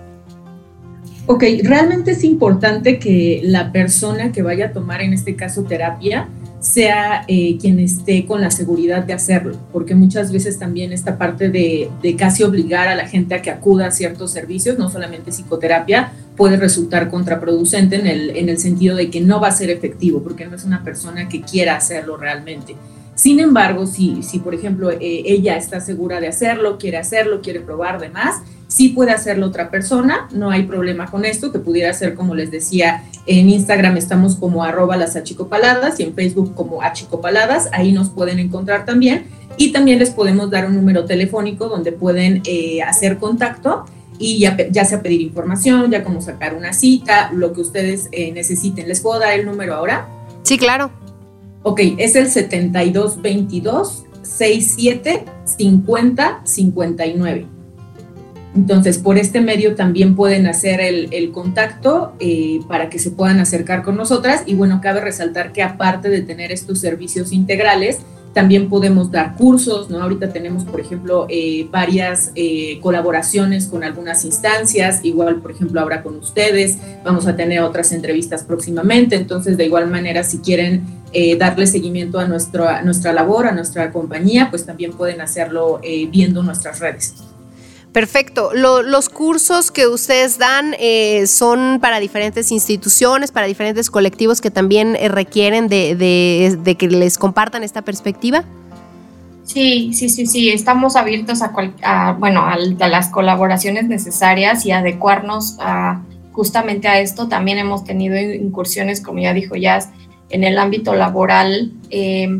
Ok, 1.31 1.43
realmente 1.63 2.11
es 2.11 2.23
importante 2.23 2.97
que 2.97 3.41
la 3.43 3.71
persona 3.71 4.31
que 4.31 4.41
vaya 4.41 4.67
a 4.67 4.71
tomar 4.73 5.01
en 5.01 5.13
este 5.13 5.35
caso 5.35 5.63
terapia 5.63 6.27
sea 6.59 7.23
eh, 7.27 7.57
quien 7.59 7.79
esté 7.79 8.25
con 8.25 8.41
la 8.41 8.51
seguridad 8.51 9.03
de 9.03 9.13
hacerlo, 9.13 9.55
porque 9.71 9.95
muchas 9.95 10.31
veces 10.31 10.59
también 10.59 10.91
esta 10.91 11.17
parte 11.17 11.49
de, 11.49 11.89
casi 12.17 12.43
obligar 12.43 12.87
a 12.87 12.95
la 12.95 13.07
gente 13.07 13.35
a 13.35 13.41
que 13.41 13.49
acuda 13.49 13.87
a 13.87 13.91
ciertos 13.91 14.31
servicios, 14.31 14.77
no 14.77 14.89
solamente 14.89 15.31
psicoterapia, 15.31 16.11
puede 16.39 16.55
resultar 16.55 17.09
contraproducente 17.09 17.97
en 17.97 18.07
el, 18.07 18.29
en 18.37 18.47
el 18.47 18.59
sentido 18.59 18.95
de 18.95 19.09
que 19.09 19.19
no 19.19 19.41
va 19.41 19.49
a 19.49 19.51
ser 19.51 19.69
efectivo, 19.69 20.23
porque 20.23 20.47
no 20.47 20.55
es 20.55 20.63
una 20.63 20.85
persona 20.85 21.27
que 21.27 21.41
quiera 21.41 21.75
hacerlo 21.75 22.15
realmente. 22.15 22.77
Sin 23.13 23.41
embargo, 23.41 23.85
si, 23.85 24.23
si 24.23 24.39
por 24.39 24.55
ejemplo 24.55 24.89
eh, 24.89 24.97
ella 25.01 25.57
está 25.57 25.81
segura 25.81 26.21
de 26.21 26.29
hacerlo, 26.29 26.77
quiere 26.77 26.95
hacerlo, 26.95 27.41
quiere 27.41 27.59
probar 27.59 27.99
demás, 27.99 28.41
sí 28.69 28.87
puede 28.87 29.11
hacerlo 29.11 29.47
otra 29.47 29.69
persona, 29.69 30.29
no 30.31 30.49
hay 30.49 30.63
problema 30.63 31.11
con 31.11 31.25
esto, 31.25 31.51
que 31.51 31.59
pudiera 31.59 31.91
ser 31.93 32.15
como 32.15 32.35
les 32.35 32.51
decía, 32.51 33.03
en 33.25 33.49
Instagram 33.49 33.97
estamos 33.97 34.37
como 34.37 34.63
arroba 34.63 34.95
las 34.95 35.17
achicopaladas 35.17 35.99
y 35.99 36.03
en 36.03 36.13
Facebook 36.13 36.55
como 36.55 36.81
achicopaladas, 36.81 37.67
ahí 37.73 37.91
nos 37.91 38.11
pueden 38.11 38.39
encontrar 38.39 38.85
también 38.85 39.25
y 39.57 39.73
también 39.73 39.99
les 39.99 40.11
podemos 40.11 40.49
dar 40.49 40.67
un 40.67 40.75
número 40.75 41.03
telefónico 41.03 41.67
donde 41.67 41.91
pueden 41.91 42.41
eh, 42.45 42.81
hacer 42.81 43.17
contacto 43.17 43.83
y 44.19 44.39
ya, 44.39 44.57
ya, 44.69 44.85
sea 44.85 45.01
pedir 45.01 45.21
información, 45.21 45.89
ya 45.89 46.03
como 46.03 46.21
sacar 46.21 46.53
una 46.53 46.73
cita, 46.73 47.31
lo 47.33 47.53
que 47.53 47.61
ustedes 47.61 48.09
eh, 48.11 48.31
necesiten. 48.31 48.87
¿Les 48.87 48.99
puedo 48.99 49.19
dar 49.19 49.39
el 49.39 49.45
número 49.45 49.73
ahora? 49.73 50.07
Sí, 50.43 50.57
claro. 50.57 50.91
Ok, 51.63 51.79
es 51.97 52.15
el 52.15 52.29
7222 52.29 54.05
67 54.21 55.25
50 55.45 56.41
59. 56.43 57.47
Entonces, 58.55 58.97
por 58.97 59.17
este 59.17 59.41
medio 59.41 59.75
también 59.75 60.15
pueden 60.15 60.47
hacer 60.47 60.81
el, 60.81 61.31
contacto 61.31 62.13
eh, 62.19 62.59
para 62.67 62.89
que 62.89 62.99
se 62.99 63.11
puedan 63.11 63.39
acercar 63.39 63.83
con 63.83 63.95
nosotras. 63.95 64.43
Y 64.45 64.55
bueno, 64.55 64.81
cabe 64.81 65.01
resaltar 65.01 65.51
que 65.53 65.61
aparte 65.61 66.09
de 66.09 66.21
tener 66.21 66.51
estos 66.51 66.79
servicios 66.79 67.31
integrales, 67.31 67.99
también 68.33 68.69
podemos 68.69 69.11
dar 69.11 69.35
cursos, 69.35 69.89
¿no? 69.89 70.01
Ahorita 70.01 70.31
tenemos, 70.31 70.63
por 70.63 70.79
ejemplo, 70.79 71.25
eh, 71.29 71.67
varias 71.71 72.31
eh, 72.35 72.79
colaboraciones 72.81 73.67
con 73.67 73.83
algunas 73.83 74.23
instancias, 74.25 75.03
igual, 75.03 75.41
por 75.41 75.51
ejemplo, 75.51 75.81
ahora 75.81 76.03
con 76.03 76.15
ustedes, 76.17 76.77
vamos 77.03 77.27
a 77.27 77.35
tener 77.35 77.61
otras 77.61 77.91
entrevistas 77.91 78.43
próximamente, 78.43 79.15
entonces, 79.15 79.57
de 79.57 79.65
igual 79.65 79.89
manera, 79.89 80.23
si 80.23 80.39
quieren 80.39 80.83
eh, 81.11 81.37
darle 81.37 81.65
seguimiento 81.65 82.19
a, 82.19 82.27
nuestro, 82.27 82.67
a 82.67 82.81
nuestra 82.83 83.13
labor, 83.13 83.47
a 83.47 83.51
nuestra 83.51 83.91
compañía, 83.91 84.49
pues 84.49 84.65
también 84.65 84.93
pueden 84.93 85.21
hacerlo 85.21 85.81
viendo 86.11 86.43
nuestras 86.43 86.79
redes. 86.79 87.28
Perfecto. 87.93 88.51
los 88.53 89.09
cursos 89.09 89.71
que 89.71 89.87
ustedes 89.87 90.37
dan 90.37 90.75
eh, 90.79 91.25
son 91.25 91.79
para 91.81 91.99
diferentes 91.99 92.51
instituciones, 92.51 93.31
para 93.31 93.47
diferentes 93.47 93.89
colectivos 93.89 94.41
que 94.41 94.51
también 94.51 94.95
eh, 94.95 95.07
requieren 95.07 95.67
de, 95.67 96.75
que 96.77 96.87
les 96.87 97.17
compartan 97.17 97.63
esta 97.63 97.81
perspectiva. 97.81 98.43
Sí, 99.43 99.91
sí, 99.93 100.09
sí, 100.09 100.27
sí. 100.27 100.49
Estamos 100.49 100.95
abiertos 100.95 101.41
a, 101.41 102.15
bueno, 102.19 102.45
a, 102.45 102.57
las 102.87 103.07
colaboraciones 103.07 103.85
necesarias 103.85 104.67
y 104.67 104.71
adecuarnos 104.71 105.57
a, 105.59 106.03
justamente 106.31 106.87
a 106.87 106.99
esto. 106.99 107.27
También 107.27 107.57
hemos 107.57 107.85
tenido 107.85 108.19
incursiones, 108.19 109.01
como 109.01 109.19
ya 109.19 109.33
dijo 109.33 109.55
Jazz, 109.55 109.89
en 110.29 110.43
el 110.43 110.59
ámbito 110.59 110.93
laboral 110.93 111.73
eh, 111.89 112.39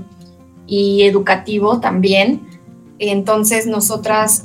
y 0.67 1.01
educativo 1.01 1.79
también. 1.79 2.41
Entonces, 2.99 3.65
nosotras 3.65 4.43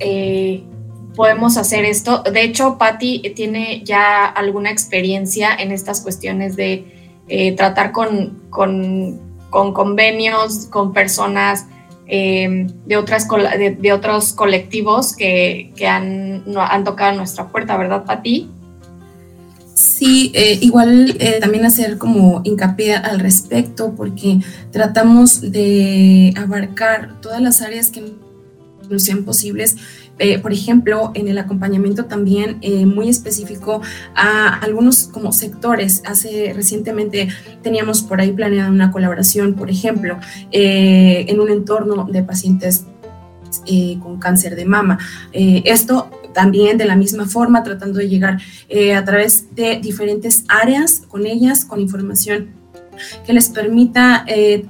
podemos 1.15 1.57
hacer 1.57 1.85
esto. 1.85 2.23
De 2.23 2.43
hecho, 2.43 2.77
Patti 2.79 3.33
tiene 3.35 3.83
ya 3.85 4.25
alguna 4.25 4.71
experiencia 4.71 5.55
en 5.55 5.73
estas 5.73 6.01
cuestiones 6.01 6.57
de 6.57 6.85
eh, 7.29 7.53
tratar 7.53 7.93
con, 7.93 8.43
con, 8.51 9.21
convenios, 9.51 10.67
con 10.67 10.93
personas 10.93 11.67
eh, 12.07 12.67
de, 12.85 12.97
otras, 12.97 13.27
de, 13.29 13.93
otros 13.93 14.33
colectivos 14.33 15.15
que, 15.17 15.73
han, 15.89 16.45
han, 16.57 16.85
tocado 16.85 17.17
nuestra 17.17 17.49
puerta, 17.49 17.77
¿verdad, 17.77 18.05
Patti? 18.05 18.51
Sí, 19.75 20.33
eh, 20.35 20.59
igual 20.61 21.17
también 21.41 21.65
hacer 21.65 21.99
como 21.99 22.43
hincapié 22.45 22.95
al 22.95 23.21
respecto 23.21 23.95
porque 23.97 24.39
tratamos 24.71 25.41
de 25.41 26.33
abarcar 26.37 27.21
todas 27.21 27.41
las 27.41 27.62
áreas 27.62 27.91
que 27.91 28.05
nos 28.91 29.03
sean 29.05 29.25
posibles 29.25 29.77
eh, 30.19 30.39
por 30.39 30.53
ejemplo, 30.53 31.11
en 31.15 31.29
el 31.29 31.39
acompañamiento 31.39 32.05
también 32.05 32.59
eh, 32.61 32.87
muy 32.87 33.09
específico 33.09 33.83
a 34.15 34.59
algunos 34.61 35.09
como 35.09 35.33
sectores. 35.33 36.03
Hace 36.07 36.53
recientemente 36.55 37.29
teníamos 37.62 38.03
por 38.03 38.21
ahí 38.21 38.33
planeada 38.33 38.71
una 38.71 38.93
colaboración, 38.93 39.55
por 39.55 39.71
ejemplo, 39.71 40.19
eh, 40.53 41.27
en 41.29 41.41
un 41.41 41.51
entorno 41.51 42.07
de 42.11 42.23
pacientes 42.23 42.87
con 44.03 44.19
cáncer 44.19 44.57
de 44.57 44.65
mama. 44.65 44.99
esto 45.33 46.11
también 46.35 46.77
de 46.77 46.85
la 46.85 46.97
misma 46.97 47.27
forma, 47.27 47.62
tratando 47.62 48.01
de 48.01 48.09
llegar 48.09 48.39
a 48.95 49.05
través 49.05 49.55
de 49.55 49.79
diferentes 49.81 50.45
áreas 50.49 51.05
con 51.09 51.25
ellas, 51.25 51.65
con 51.65 51.81
información 51.81 52.49
que 53.25 53.33
les 53.33 53.49
permita 53.49 54.27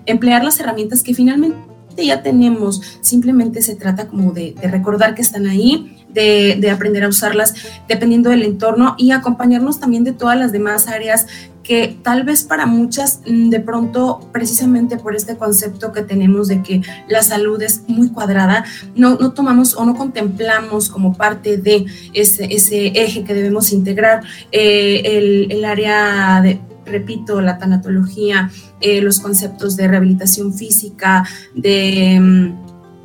emplear 0.06 0.44
las 0.44 0.60
herramientas 0.60 1.02
que 1.02 1.14
finalmente 1.14 1.56
ya 2.02 2.22
tenemos, 2.22 2.80
simplemente 3.00 3.62
se 3.62 3.74
trata 3.74 4.08
como 4.08 4.32
de, 4.32 4.54
recordar 4.62 5.14
que 5.14 5.22
están 5.22 5.46
ahí, 5.46 6.06
de, 6.08 6.70
aprender 6.70 7.04
a 7.04 7.08
usarlas 7.08 7.54
dependiendo 7.88 8.30
del 8.30 8.42
entorno 8.42 8.94
y 8.98 9.10
acompañarnos 9.10 9.80
también 9.80 10.04
de 10.04 10.12
todas 10.12 10.38
las 10.38 10.52
demás 10.52 10.88
áreas 10.88 11.26
que 11.62 11.96
tal 12.02 12.24
vez 12.24 12.44
para 12.44 12.66
muchas 12.66 13.20
mm, 13.26 13.48
de 13.48 13.60
pronto 13.60 14.28
precisamente 14.32 14.96
por 14.96 15.16
este 15.16 15.36
concepto 15.36 15.92
que 15.92 16.02
tenemos 16.02 16.48
de 16.48 16.62
que 16.62 16.82
la 17.08 17.22
salud 17.22 17.60
es 17.62 17.88
muy 17.88 18.10
cuadrada, 18.10 18.64
no, 18.94 19.16
no 19.16 19.32
tomamos 19.32 19.74
o 19.74 19.84
no 19.84 19.96
contemplamos 19.96 20.88
como 20.88 21.14
parte 21.14 21.56
de 21.56 21.86
ese, 22.12 22.44
eje 22.50 23.24
que 23.24 23.34
debemos 23.34 23.72
integrar 23.72 24.22
eh, 24.52 25.48
el 25.50 25.64
área 25.64 26.40
de 26.42 26.60
repito, 26.84 27.40
la 27.40 27.58
tanatología, 27.58 28.50
eh, 28.80 29.00
los 29.00 29.20
conceptos 29.20 29.76
de 29.76 29.88
rehabilitación 29.88 30.54
física, 30.54 31.26
de 31.54 32.18
mm, 32.20 32.64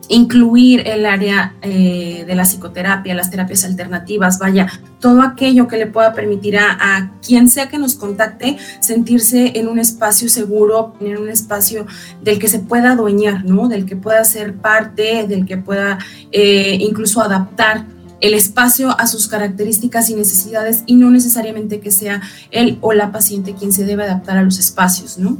incluir 0.10 0.88
el 0.88 1.06
área 1.06 1.54
eh, 1.62 2.26
de 2.28 2.36
la 2.36 2.44
psicoterapia, 2.44 3.14
las 3.14 3.30
terapias 3.30 3.64
alternativas, 3.64 4.40
vaya, 4.40 4.68
todo 5.00 5.22
aquello 5.22 5.68
que 5.68 5.78
le 5.78 5.86
pueda 5.86 6.14
permitir 6.14 6.58
a, 6.58 7.12
quien 7.26 7.50
sea 7.50 7.70
que 7.70 7.78
nos 7.78 7.96
contacte 7.96 8.58
sentirse 8.82 9.54
en 9.56 9.68
un 9.68 9.80
espacio 9.80 10.28
seguro, 10.28 10.96
en 11.00 11.18
un 11.18 11.30
espacio 11.30 11.86
del 12.24 12.40
que 12.40 12.48
se 12.48 12.60
pueda 12.60 12.94
adueñar, 12.94 13.46
¿no? 13.46 13.68
Del 13.68 13.86
que 13.86 13.96
pueda 13.96 14.24
ser 14.24 14.56
parte, 14.56 15.28
del 15.28 15.46
que 15.46 15.58
pueda 15.58 16.00
eh, 16.32 16.78
incluso 16.82 17.22
adaptar 17.22 17.86
el 18.22 18.34
espacio 18.34 18.99
a 18.99 19.07
sus 19.07 19.28
características 19.28 20.09
y 20.09 20.15
necesidades 20.15 20.84
y 20.86 20.95
no 20.95 21.09
necesariamente 21.09 21.80
que 21.80 21.91
sea 21.91 22.22
él 22.51 22.78
o 22.82 22.93
la 22.93 23.11
paciente 23.11 23.55
quien 23.55 23.72
se 23.72 23.86
debe 23.86 24.03
adaptar 24.03 24.38
a 24.38 24.43
los 24.43 24.59
espacios, 24.59 25.17
¿no? 25.17 25.38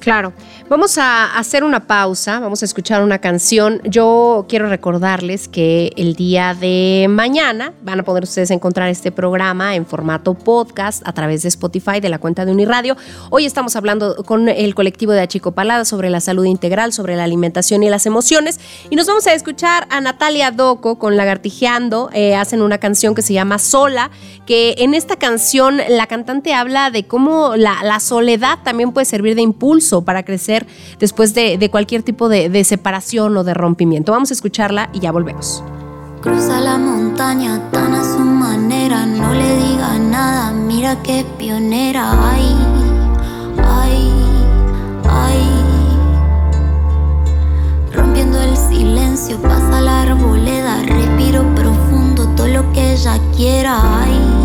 Claro. 0.00 0.34
Vamos 0.66 0.96
a 0.96 1.36
hacer 1.36 1.62
una 1.62 1.86
pausa, 1.86 2.40
vamos 2.40 2.62
a 2.62 2.64
escuchar 2.64 3.02
una 3.02 3.18
canción. 3.18 3.82
Yo 3.84 4.46
quiero 4.48 4.66
recordarles 4.66 5.46
que 5.46 5.92
el 5.96 6.14
día 6.14 6.54
de 6.54 7.04
mañana 7.10 7.74
van 7.82 8.00
a 8.00 8.02
poder 8.02 8.24
ustedes 8.24 8.50
encontrar 8.50 8.88
este 8.88 9.12
programa 9.12 9.74
en 9.74 9.84
formato 9.84 10.32
podcast 10.32 11.06
a 11.06 11.12
través 11.12 11.42
de 11.42 11.50
Spotify 11.50 12.00
de 12.00 12.08
la 12.08 12.18
cuenta 12.18 12.46
de 12.46 12.52
Uniradio. 12.52 12.96
Hoy 13.28 13.44
estamos 13.44 13.76
hablando 13.76 14.16
con 14.24 14.48
el 14.48 14.74
colectivo 14.74 15.12
de 15.12 15.20
Achicopalada 15.20 15.84
sobre 15.84 16.08
la 16.08 16.22
salud 16.22 16.46
integral, 16.46 16.94
sobre 16.94 17.14
la 17.14 17.24
alimentación 17.24 17.82
y 17.82 17.90
las 17.90 18.06
emociones. 18.06 18.58
Y 18.88 18.96
nos 18.96 19.06
vamos 19.06 19.26
a 19.26 19.34
escuchar 19.34 19.86
a 19.90 20.00
Natalia 20.00 20.50
Doco 20.50 20.98
con 20.98 21.18
Lagartijeando. 21.18 22.08
Eh, 22.14 22.36
hacen 22.36 22.62
una 22.62 22.78
canción 22.78 23.14
que 23.14 23.20
se 23.20 23.34
llama 23.34 23.58
Sola, 23.58 24.10
que 24.46 24.76
en 24.78 24.94
esta 24.94 25.16
canción 25.16 25.78
la 25.90 26.06
cantante 26.06 26.54
habla 26.54 26.90
de 26.90 27.06
cómo 27.06 27.54
la 27.54 28.00
soledad 28.00 28.60
también 28.64 28.92
puede 28.92 29.04
servir 29.04 29.34
de 29.34 29.42
impulso 29.42 30.06
para 30.06 30.22
crecer 30.22 30.54
después 30.98 31.34
de, 31.34 31.68
cualquier 31.70 32.02
tipo 32.02 32.28
de, 32.28 32.64
separación 32.64 33.36
o 33.36 33.44
de 33.44 33.54
rompimiento. 33.54 34.12
Vamos 34.12 34.30
a 34.30 34.34
escucharla 34.34 34.90
y 34.92 35.00
ya 35.00 35.12
volvemos. 35.12 35.62
Cruza 36.20 36.60
la 36.60 36.78
montaña 36.78 37.60
tan 37.70 37.94
a 37.94 38.02
su 38.02 38.20
manera, 38.20 39.04
no 39.04 39.34
le 39.34 39.56
diga 39.56 39.98
nada, 39.98 40.52
mira 40.52 41.02
qué 41.02 41.24
pionera. 41.38 42.12
Ay, 42.30 42.56
ay, 43.58 44.10
ay. 45.08 45.42
Rompiendo 47.92 48.40
el 48.40 48.56
silencio, 48.56 49.40
pasa 49.42 49.80
la 49.82 50.02
arboleda, 50.02 50.82
respiro 50.82 51.44
profundo 51.54 52.26
todo 52.36 52.48
lo 52.48 52.72
que 52.72 52.94
ella 52.94 53.18
quiera. 53.36 54.02
Ay. 54.02 54.43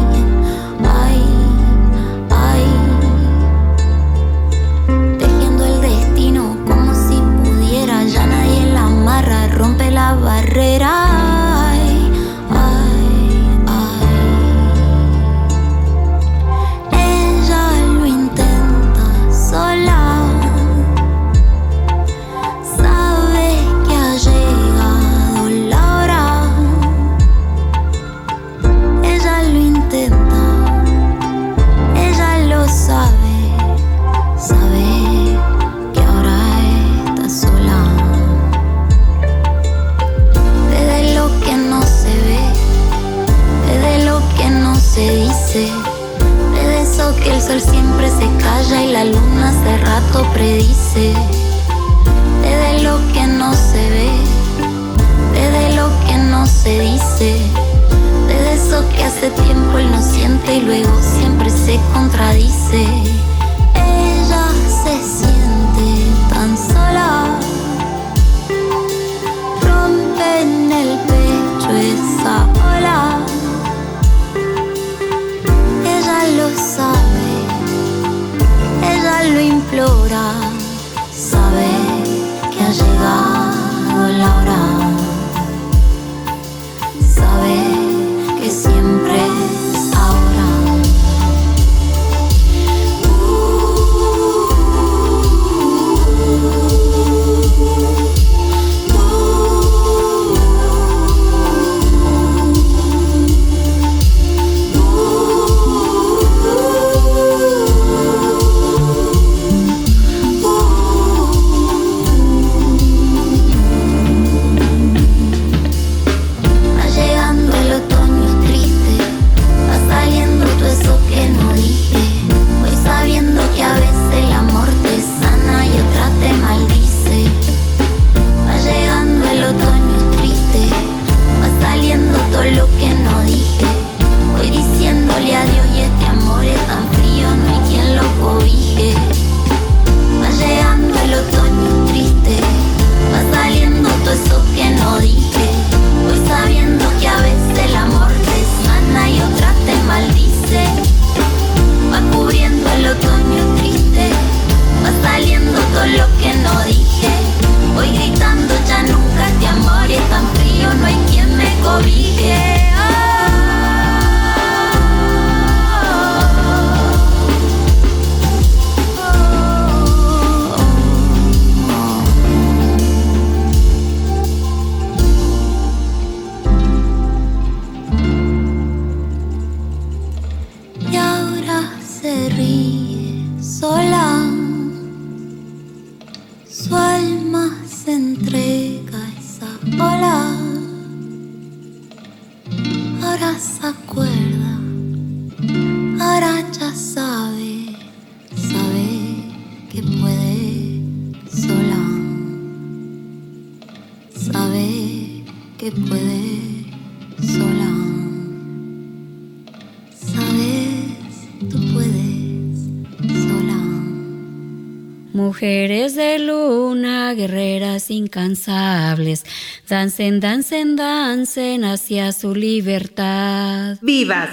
Luna, 216.73 217.13
guerreras 217.15 217.89
incansables, 217.89 219.23
dancen, 219.67 220.19
dancen, 220.19 220.75
dancen 220.75 221.63
hacia 221.65 222.11
su 222.11 222.35
libertad. 222.35 223.77
¡Vivas! 223.81 224.29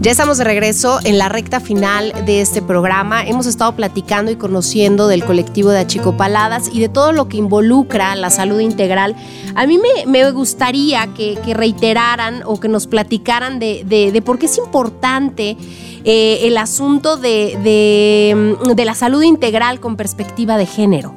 Ya 0.00 0.10
estamos 0.10 0.38
de 0.38 0.42
regreso 0.44 0.98
en 1.04 1.16
la 1.16 1.28
recta 1.28 1.60
final 1.60 2.12
de 2.26 2.40
este 2.40 2.60
programa. 2.60 3.24
Hemos 3.24 3.46
estado 3.46 3.76
platicando 3.76 4.32
y 4.32 4.36
conociendo 4.36 5.06
del 5.06 5.24
colectivo 5.24 5.70
de 5.70 5.78
Achicopaladas 5.78 6.70
y 6.74 6.80
de 6.80 6.88
todo 6.88 7.12
lo 7.12 7.28
que 7.28 7.36
involucra 7.36 8.16
la 8.16 8.30
salud 8.30 8.58
integral. 8.58 9.14
A 9.54 9.64
mí 9.66 9.78
me, 9.78 10.06
me 10.06 10.28
gustaría 10.32 11.06
que, 11.14 11.38
que 11.44 11.54
reiteraran 11.54 12.42
o 12.46 12.58
que 12.58 12.66
nos 12.66 12.88
platicaran 12.88 13.60
de, 13.60 13.84
de- 13.86 14.10
de 14.10 14.22
por 14.22 14.40
qué 14.40 14.46
es 14.46 14.58
importante 14.58 15.56
eh, 16.04 16.40
el 16.42 16.56
asunto 16.58 17.16
de, 17.16 17.58
de, 17.62 18.56
mm, 18.64 18.72
de 18.74 18.84
la 18.84 18.94
salud 18.94 19.22
integral 19.22 19.80
con 19.80 19.96
perspectiva 19.96 20.56
de 20.56 20.66
género. 20.66 21.14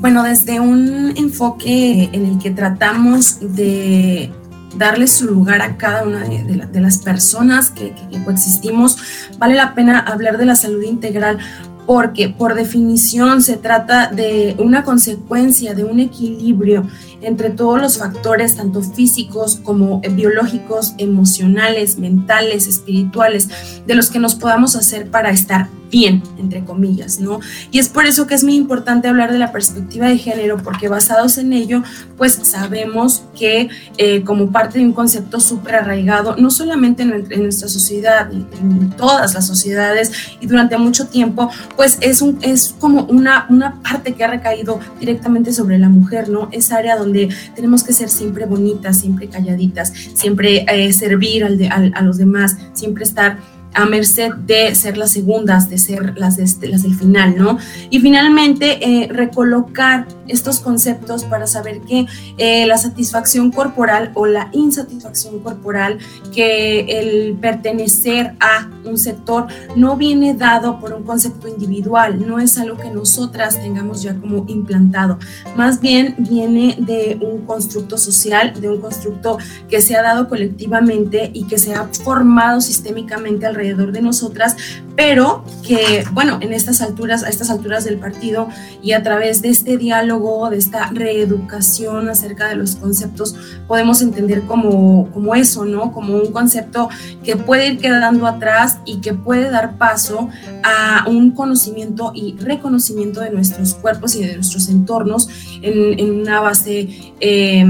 Bueno, 0.00 0.22
desde 0.22 0.60
un 0.60 1.14
enfoque 1.16 2.10
en 2.12 2.26
el 2.26 2.38
que 2.38 2.50
tratamos 2.50 3.38
de 3.40 4.30
darle 4.76 5.06
su 5.08 5.24
lugar 5.26 5.62
a 5.62 5.76
cada 5.78 6.04
una 6.04 6.20
de, 6.20 6.44
de 6.44 6.56
la- 6.56 6.66
de 6.66 6.80
las 6.80 6.98
personas 6.98 7.70
que 7.70 7.92
coexistimos, 8.24 8.98
vale 9.38 9.54
la 9.54 9.74
pena 9.74 9.98
hablar 10.00 10.36
de 10.36 10.44
la 10.44 10.54
salud 10.54 10.82
integral 10.82 11.38
porque 11.86 12.28
por 12.28 12.54
definición 12.54 13.42
se 13.42 13.56
trata 13.56 14.08
de 14.10 14.54
una 14.58 14.84
consecuencia, 14.84 15.72
de 15.72 15.84
un 15.84 16.00
equilibrio 16.00 16.84
entre 17.20 17.50
todos 17.50 17.80
los 17.80 17.98
factores, 17.98 18.56
tanto 18.56 18.82
físicos 18.82 19.60
como 19.62 20.00
eh, 20.02 20.08
biológicos, 20.08 20.94
emocionales, 20.98 21.98
mentales, 21.98 22.66
espirituales, 22.66 23.48
de 23.86 23.94
los 23.94 24.10
que 24.10 24.18
nos 24.18 24.34
podamos 24.34 24.76
hacer 24.76 25.10
para 25.10 25.30
estar 25.30 25.68
bien, 25.90 26.22
entre 26.38 26.64
comillas, 26.64 27.20
¿no? 27.20 27.40
Y 27.70 27.78
es 27.78 27.88
por 27.88 28.06
eso 28.06 28.26
que 28.26 28.34
es 28.34 28.44
muy 28.44 28.54
importante 28.54 29.08
hablar 29.08 29.32
de 29.32 29.38
la 29.38 29.52
perspectiva 29.52 30.08
de 30.08 30.18
género, 30.18 30.58
porque 30.58 30.88
basados 30.88 31.38
en 31.38 31.52
ello, 31.52 31.82
pues 32.16 32.38
sabemos 32.42 33.24
que 33.38 33.68
eh, 33.98 34.22
como 34.24 34.50
parte 34.50 34.78
de 34.78 34.84
un 34.84 34.92
concepto 34.92 35.40
súper 35.40 35.76
arraigado, 35.76 36.36
no 36.36 36.50
solamente 36.50 37.02
en, 37.02 37.26
en 37.30 37.42
nuestra 37.42 37.68
sociedad, 37.68 38.30
en, 38.32 38.90
todas 38.96 39.34
las 39.34 39.46
sociedades 39.46 40.12
y 40.40 40.46
durante 40.46 40.76
mucho 40.78 41.06
tiempo, 41.08 41.50
pues 41.76 41.98
es, 42.00 42.22
un, 42.22 42.38
es 42.42 42.74
como 42.78 43.04
una, 43.04 43.46
una 43.50 43.80
parte 43.82 44.14
que 44.14 44.24
ha 44.24 44.28
recaído 44.28 44.80
directamente 44.98 45.52
sobre 45.52 45.78
la 45.78 45.88
mujer, 45.88 46.28
¿no? 46.28 46.48
Esa 46.52 46.76
área 46.76 46.96
donde 46.96 47.05
tenemos 47.54 47.82
que 47.84 47.92
ser 47.92 48.08
siempre 48.08 48.46
bonitas, 48.46 48.98
siempre 48.98 49.28
calladitas, 49.28 49.92
siempre 50.14 50.64
eh, 50.68 50.92
servir 50.92 51.44
al 51.44 51.58
de- 51.58 51.68
al- 51.68 51.92
a 51.94 52.02
los 52.02 52.16
demás, 52.18 52.56
siempre 52.72 53.04
estar 53.04 53.38
a 53.76 53.84
merced 53.86 54.32
de 54.34 54.74
ser 54.74 54.96
las 54.96 55.10
segundas, 55.12 55.68
de 55.68 55.78
ser 55.78 56.18
las, 56.18 56.38
este- 56.38 56.68
del 56.68 56.94
final, 56.94 57.36
¿no? 57.36 57.58
Y 57.90 58.00
finalmente, 58.00 58.78
eh, 58.80 59.08
recolocar 59.08 60.08
estos 60.26 60.60
conceptos 60.60 61.24
para 61.24 61.46
saber 61.46 61.80
que 61.82 62.06
eh, 62.38 62.66
la 62.66 62.78
satisfacción 62.78 63.52
corporal 63.52 64.10
o 64.14 64.26
la 64.26 64.48
insatisfacción 64.52 65.38
corporal, 65.40 65.98
que 66.34 66.80
el 66.80 67.36
pertenecer 67.36 68.34
a 68.40 68.68
un 68.84 68.98
sector 68.98 69.46
no 69.76 69.96
viene 69.96 70.34
dado 70.34 70.80
por 70.80 70.92
un 70.94 71.02
concepto 71.04 71.46
individual, 71.48 72.26
no 72.26 72.38
es 72.38 72.58
algo 72.58 72.76
que 72.76 72.90
nosotras 72.90 73.60
tengamos 73.60 74.02
ya 74.02 74.14
como 74.14 74.44
implantado, 74.48 75.18
más 75.56 75.80
bien 75.80 76.14
viene 76.18 76.76
de 76.78 77.18
un 77.20 77.44
constructo 77.46 77.98
social, 77.98 78.58
de 78.60 78.68
un 78.70 78.80
constructo 78.80 79.38
que 79.68 79.80
se 79.80 79.96
ha 79.96 80.02
dado 80.02 80.28
colectivamente 80.28 81.30
y 81.32 81.44
que 81.44 81.58
se 81.58 81.74
ha 81.74 81.84
formado 82.04 82.60
sistémicamente 82.60 83.46
alrededor 83.46 83.65
de 83.74 84.02
nosotras, 84.02 84.56
pero 84.94 85.44
que, 85.66 86.04
bueno, 86.12 86.38
en 86.40 86.52
estas 86.52 86.80
alturas, 86.80 87.22
a 87.22 87.28
estas 87.28 87.50
alturas 87.50 87.84
del 87.84 87.98
partido 87.98 88.48
y 88.82 88.92
a 88.92 89.02
través 89.02 89.42
de 89.42 89.48
este 89.48 89.76
diálogo, 89.76 90.48
de 90.50 90.56
esta 90.56 90.90
reeducación 90.90 92.08
acerca 92.08 92.48
de 92.48 92.56
los 92.56 92.76
conceptos, 92.76 93.34
podemos 93.66 94.00
entender 94.00 94.42
como, 94.42 95.10
como 95.12 95.34
eso, 95.34 95.64
¿no? 95.64 95.92
Como 95.92 96.14
un 96.14 96.32
concepto 96.32 96.88
que 97.24 97.36
puede 97.36 97.68
ir 97.68 97.78
quedando 97.78 98.26
atrás 98.26 98.78
y 98.84 99.00
que 99.00 99.14
puede 99.14 99.50
dar 99.50 99.76
paso 99.76 100.28
a 100.62 101.06
un 101.08 101.32
conocimiento 101.32 102.12
y 102.14 102.36
reconocimiento 102.38 103.20
de 103.20 103.30
nuestros 103.30 103.74
cuerpos 103.74 104.14
y 104.14 104.24
de 104.24 104.34
nuestros 104.36 104.68
entornos 104.68 105.28
en, 105.62 106.20
una 106.20 106.40
base 106.40 106.88
eh, 107.20 107.64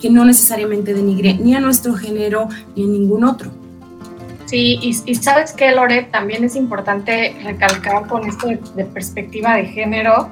que 0.00 0.10
no 0.10 0.24
necesariamente 0.24 0.94
denigre 0.94 1.34
ni 1.34 1.54
a 1.54 1.60
nuestro 1.60 1.94
género 1.94 2.48
ni 2.74 2.84
a 2.84 2.86
ningún 2.86 3.24
otro. 3.24 3.59
Sí, 4.50 4.80
y, 4.82 5.14
sabes 5.14 5.52
que, 5.52 5.70
Lore, 5.70 6.08
también 6.10 6.42
es 6.42 6.56
importante 6.56 7.36
recalcar 7.44 8.08
con 8.08 8.26
esto 8.26 8.48
de, 8.48 8.84
perspectiva 8.84 9.54
de 9.54 9.66
género, 9.66 10.28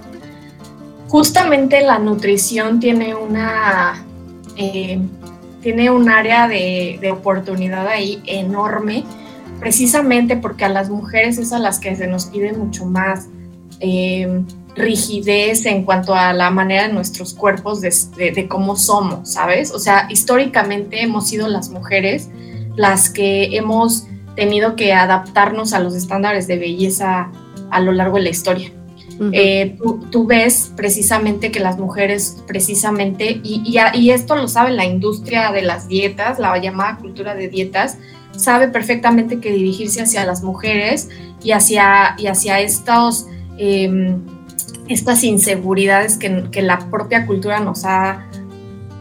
justamente 1.07 1.83
la 1.83 2.01
nutrición 2.01 2.81
tiene 2.81 3.15
una, 3.15 4.05
eh, 4.57 4.99
tiene 5.63 5.91
un 5.91 6.09
área 6.09 6.49
de, 6.49 6.99
oportunidad 7.13 7.87
ahí 7.87 8.21
enorme, 8.27 9.05
precisamente 9.61 10.37
porque 10.37 10.65
a 10.65 10.69
las 10.69 10.91
mujeres 10.91 11.39
es 11.39 11.53
a 11.53 11.61
las 11.61 11.79
que 11.79 11.95
se 11.95 12.09
nos 12.09 12.27
pide 12.27 12.55
mucho 12.55 12.87
más 12.87 13.29
eh, 13.79 14.43
rigidez 14.75 15.65
en 15.65 15.85
cuanto 15.85 16.13
a 16.13 16.33
la 16.33 16.51
manera 16.51 16.89
de 16.89 16.93
nuestros 16.93 17.35
cuerpos, 17.35 17.81
de 17.81 18.49
cómo 18.49 18.75
somos, 18.75 19.35
¿sabes? 19.35 19.71
O 19.71 19.79
sea, 19.79 20.09
históricamente 20.11 21.05
hemos 21.05 21.29
sido 21.29 21.47
las 21.47 21.71
mujeres 21.71 22.29
las 22.79 23.11
que 23.11 23.57
hemos 23.57 24.07
tenido 24.37 24.77
que 24.77 24.93
adaptarnos 24.93 25.73
a 25.73 25.81
los 25.81 25.95
estándares 25.97 26.47
de 26.47 26.59
belleza 26.59 27.31
a 27.71 27.81
lo 27.81 27.93
largo 27.93 28.17
de 28.17 28.23
la 28.23 28.29
historia. 28.31 28.71
Uh 29.19 29.25
-huh. 29.25 29.31
eh, 29.33 29.77
tú, 29.77 30.07
tú, 30.13 30.27
ves 30.27 30.73
precisamente 30.77 31.51
que 31.51 31.59
las 31.59 31.77
mujeres, 31.77 32.37
precisamente, 32.47 33.41
y, 33.43 33.63
y, 33.67 33.99
y, 33.99 34.11
esto 34.11 34.37
lo 34.37 34.47
sabe 34.47 34.71
la 34.71 34.85
industria 34.85 35.51
de 35.51 35.63
las 35.63 35.89
dietas, 35.89 36.39
la 36.39 36.57
llamada 36.57 36.99
cultura 36.99 37.35
de 37.35 37.49
dietas, 37.49 37.99
sabe 38.37 38.69
perfectamente 38.69 39.41
que 39.41 39.51
dirigirse 39.51 40.03
hacia 40.03 40.25
las 40.25 40.45
mujeres 40.45 41.09
y 41.43 41.51
hacia, 41.51 42.15
y 42.17 42.29
hacia 42.29 42.61
estos, 42.61 43.27
eh, 43.59 44.15
estas 44.87 45.25
inseguridades 45.25 46.17
que, 46.17 46.45
que 46.53 46.63
la 46.63 46.79
propia 46.91 47.27
cultura 47.27 47.59
nos 47.59 47.85
ha 47.85 48.25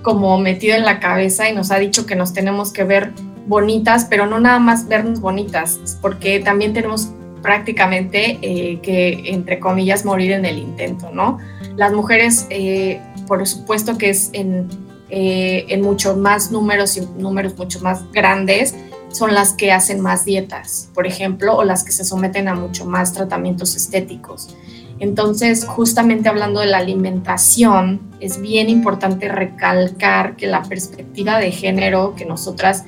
como 0.01 0.39
metido 0.39 0.75
en 0.75 0.83
la 0.83 0.99
cabeza 0.99 1.47
y 1.47 1.53
nos 1.53 1.69
ha 1.69 1.77
dicho 1.77 2.07
que 2.07 2.15
nos 2.15 2.33
tenemos 2.33 2.73
que 2.73 2.83
ver 2.85 3.13
bonitas, 3.47 4.05
pero 4.05 4.27
no 4.27 4.39
nada 4.39 4.59
más 4.59 4.87
vernos 4.87 5.19
bonitas, 5.21 5.97
porque 6.01 6.39
también 6.39 6.73
tenemos 6.73 7.09
prácticamente 7.41 8.39
eh, 8.41 8.79
que, 8.81 9.23
entre 9.25 9.59
comillas, 9.59 10.05
morir 10.05 10.31
en 10.33 10.45
el 10.45 10.57
intento, 10.57 11.11
¿no? 11.11 11.39
Las 11.75 11.93
mujeres, 11.93 12.45
eh, 12.49 12.99
por 13.27 13.45
supuesto 13.47 13.97
que 13.97 14.09
es 14.09 14.29
en, 14.33 14.67
eh, 15.09 15.65
en 15.69 15.81
mucho 15.81 16.17
más 16.17 16.51
números 16.51 16.97
y 16.97 17.01
números 17.17 17.57
mucho 17.57 17.79
más 17.79 18.11
grandes, 18.11 18.75
son 19.09 19.33
las 19.33 19.53
que 19.53 19.71
hacen 19.71 20.01
más 20.01 20.25
dietas, 20.25 20.89
por 20.93 21.07
ejemplo, 21.07 21.55
o 21.55 21.63
las 21.63 21.83
que 21.83 21.91
se 21.91 22.03
someten 22.03 22.49
a 22.49 22.55
mucho 22.55 22.85
más 22.85 23.13
tratamientos 23.13 23.75
estéticos. 23.75 24.53
Entonces, 24.99 25.65
justamente 25.65 26.27
hablando 26.27 26.59
de 26.59 26.67
la 26.67 26.79
alimentación, 26.79 28.01
es 28.19 28.41
bien 28.41 28.69
importante 28.69 29.29
recalcar 29.29 30.35
que 30.35 30.47
la 30.47 30.63
perspectiva 30.63 31.37
de 31.37 31.51
género 31.51 32.15
que 32.15 32.25
nosotras 32.25 32.83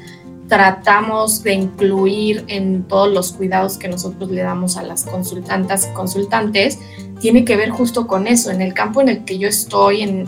tratamos 0.50 1.44
de 1.44 1.54
incluir 1.54 2.44
en 2.48 2.84
todos 2.84 3.14
los 3.14 3.32
cuidados 3.32 3.78
que 3.78 3.88
nosotros 3.88 4.32
le 4.32 4.42
damos 4.42 4.78
a 4.78 4.84
las 4.84 5.04
consultantas 5.04 5.88
y 5.90 5.94
consultantes, 5.94 6.80
tiene 7.22 7.46
que 7.46 7.56
ver 7.56 7.70
justo 7.70 8.08
con 8.08 8.26
eso. 8.28 8.50
En 8.50 8.62
el 8.62 8.74
campo 8.74 9.00
en 9.00 9.10
el 9.10 9.26
que 9.26 9.38
yo 9.38 9.48
estoy, 9.48 10.02
en, 10.02 10.28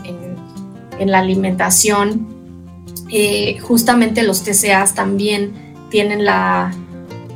en, 0.98 1.10
la 1.10 1.18
alimentación, 1.18 2.28
eh, 3.10 3.58
justamente 3.58 4.22
los 4.22 4.44
TCAs 4.44 4.94
también 4.94 5.52
tienen 5.90 6.24
la, 6.24 6.72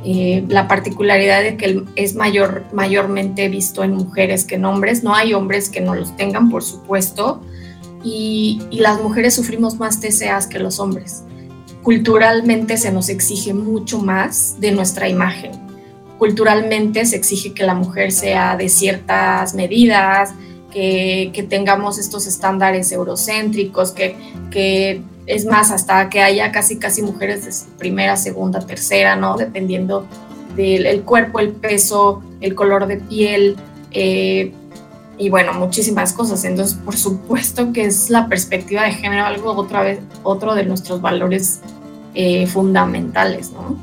eh, 0.05 0.45
la 0.47 0.69
particularidad 0.69 1.43
de 1.43 1.57
que 1.57 1.83
es 1.97 2.15
mayor, 2.15 2.63
mayormente 2.71 3.49
visto 3.49 3.83
en 3.83 3.95
mujeres 3.95 4.45
que 4.45 4.55
en 4.55 4.63
hombres. 4.63 5.03
No 5.03 5.13
hay 5.13 5.33
hombres 5.33 5.69
que 5.69 5.81
no 5.81 5.93
los 5.93 6.15
tengan, 6.15 6.49
por 6.49 6.63
supuesto, 6.63 7.41
y, 8.05 8.61
y 8.71 8.79
las 8.79 9.01
mujeres 9.03 9.33
sufrimos 9.33 9.75
más 9.75 9.99
TCAs 9.99 10.47
que 10.47 10.59
los 10.59 10.79
hombres 10.79 11.23
culturalmente 11.87 12.75
se 12.75 12.91
nos 12.91 13.07
exige 13.07 13.53
mucho 13.53 13.99
más 13.99 14.59
de 14.59 14.73
nuestra 14.73 15.07
imagen. 15.07 15.51
culturalmente 16.17 17.05
se 17.05 17.15
exige 17.15 17.53
que 17.53 17.63
la 17.63 17.75
mujer 17.75 18.11
sea 18.11 18.57
de 18.57 18.67
ciertas 18.67 19.53
medidas, 19.53 20.33
que, 20.69 21.31
que 21.33 21.43
tengamos 21.43 21.97
estos 21.97 22.27
estándares 22.27 22.91
eurocéntricos, 22.91 23.93
que, 23.93 24.17
que 24.51 25.01
es 25.27 25.45
más, 25.45 25.71
hasta 25.71 26.09
que 26.09 26.19
haya 26.19 26.51
casi, 26.51 26.77
casi 26.77 27.03
mujeres 27.03 27.45
de 27.45 27.77
primera, 27.77 28.17
segunda, 28.17 28.59
tercera, 28.59 29.15
¿no? 29.15 29.37
Dependiendo 29.37 30.05
del 30.57 30.87
el 30.87 31.03
cuerpo, 31.03 31.39
el 31.39 31.51
peso, 31.51 32.21
el 32.41 32.53
color 32.53 32.87
de 32.87 32.97
piel, 32.97 33.55
eh, 33.91 34.51
y 35.17 35.29
bueno, 35.29 35.53
muchísimas 35.53 36.13
cosas. 36.13 36.43
Entonces, 36.43 36.77
por 36.83 36.97
supuesto 36.97 37.73
que 37.73 37.85
es 37.85 38.09
la 38.09 38.27
perspectiva 38.27 38.83
de 38.83 38.91
género 38.91 39.25
algo 39.25 39.53
otra 39.53 39.81
vez, 39.81 39.99
otro 40.23 40.53
de 40.53 40.65
nuestros 40.65 41.01
valores 41.01 41.61
eh, 42.19 42.47
fundamentales, 42.47 43.51
¿no? 43.51 43.77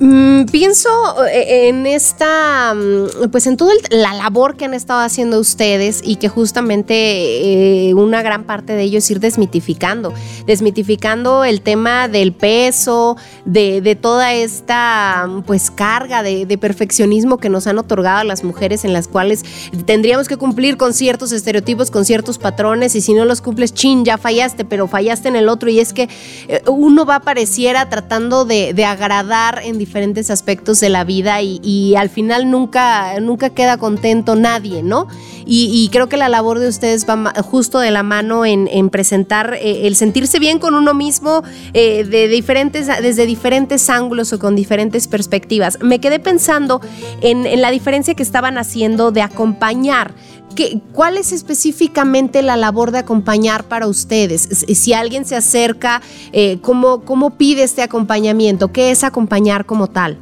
Mm, 0.00 0.44
pienso 0.44 0.88
eh, 1.26 1.68
en 1.68 1.84
esta, 1.84 2.72
mm, 2.72 3.30
pues 3.32 3.48
en 3.48 3.56
toda 3.56 3.72
la 3.90 4.14
labor 4.14 4.56
que 4.56 4.64
han 4.64 4.74
estado 4.74 5.00
haciendo 5.00 5.40
ustedes 5.40 6.02
y 6.04 6.16
que 6.16 6.28
justamente 6.28 7.88
eh, 7.88 7.94
una 7.94 8.22
gran 8.22 8.44
parte 8.44 8.74
de 8.74 8.82
ello 8.82 8.98
es 8.98 9.10
ir 9.10 9.18
desmitificando, 9.18 10.14
desmitificando 10.46 11.44
el 11.44 11.62
tema 11.62 12.06
del 12.06 12.32
peso, 12.32 13.16
de, 13.44 13.98
toda 14.00 14.34
esta 14.34 15.28
pues 15.46 15.70
carga 15.72 16.22
de, 16.22 16.58
perfeccionismo 16.58 17.38
que 17.38 17.48
nos 17.48 17.66
han 17.66 17.78
otorgado 17.78 18.20
a 18.20 18.24
las 18.24 18.44
mujeres 18.44 18.84
en 18.84 18.92
las 18.92 19.08
cuales 19.08 19.44
tendríamos 19.86 20.28
que 20.28 20.36
cumplir 20.36 20.76
con 20.76 20.92
ciertos 20.92 21.32
estereotipos, 21.32 21.90
con 21.90 22.04
ciertos 22.04 22.38
patrones 22.38 22.94
y 22.94 23.00
si 23.00 23.14
no 23.14 23.24
los 23.24 23.40
cumples, 23.40 23.74
chin, 23.74 24.04
ya 24.04 24.18
fallaste, 24.18 24.64
pero 24.64 24.86
fallaste 24.86 25.28
en 25.28 25.36
el 25.36 25.48
otro. 25.48 25.70
Y 25.70 25.80
es 25.80 25.92
que 25.92 26.08
eh, 26.48 26.62
uno 26.66 27.04
va 27.04 27.20
pareciera 27.20 27.88
tratando 27.88 28.44
de, 28.44 28.74
de 28.74 28.84
agradar 28.84 29.60
en 29.64 29.78
diferentes 29.78 29.87
aspectos 30.30 30.80
de 30.80 30.88
la 30.88 31.04
vida 31.04 31.42
y, 31.42 31.94
al 31.96 32.10
final 32.10 32.50
nunca, 32.50 33.18
nunca 33.20 33.50
queda 33.50 33.76
contento 33.76 34.36
nadie, 34.36 34.82
¿no? 34.82 35.08
Y, 35.46 35.88
creo 35.90 36.08
que 36.08 36.16
la 36.16 36.28
labor 36.28 36.58
de 36.58 36.68
ustedes 36.68 37.06
va 37.08 37.32
justo 37.42 37.78
de 37.78 37.90
la 37.90 38.02
mano 38.02 38.44
en, 38.44 38.90
presentar 38.90 39.54
eh, 39.54 39.86
el 39.86 39.96
sentirse 39.96 40.38
bien 40.38 40.58
con 40.58 40.74
uno 40.74 40.94
mismo 40.94 41.42
eh, 41.72 42.04
de 42.04 42.28
diferentes, 42.28 42.86
desde 42.86 43.26
diferentes 43.26 43.88
ángulos 43.88 44.32
o 44.32 44.38
con 44.38 44.54
diferentes 44.54 45.08
perspectivas. 45.08 45.78
Me 45.80 46.00
quedé 46.00 46.18
pensando 46.18 46.80
en, 47.22 47.46
en 47.46 47.62
la 47.62 47.70
diferencia 47.70 48.14
que 48.14 48.22
estaban 48.22 48.58
haciendo 48.58 49.10
de 49.10 49.22
acompañar 49.22 50.14
¿Cuál 50.92 51.18
es 51.18 51.32
específicamente 51.32 52.42
la 52.42 52.56
labor 52.56 52.90
de 52.90 52.98
acompañar 52.98 53.64
para 53.64 53.86
ustedes? 53.86 54.42
Si 54.42 54.92
alguien 54.92 55.24
se 55.24 55.36
acerca, 55.36 56.02
eh, 56.32 56.58
¿cómo, 56.60 57.02
¿cómo 57.02 57.30
pide 57.30 57.62
este 57.62 57.82
acompañamiento? 57.82 58.72
¿Qué 58.72 58.90
es 58.90 59.04
acompañar 59.04 59.66
como 59.66 59.86
tal? 59.86 60.18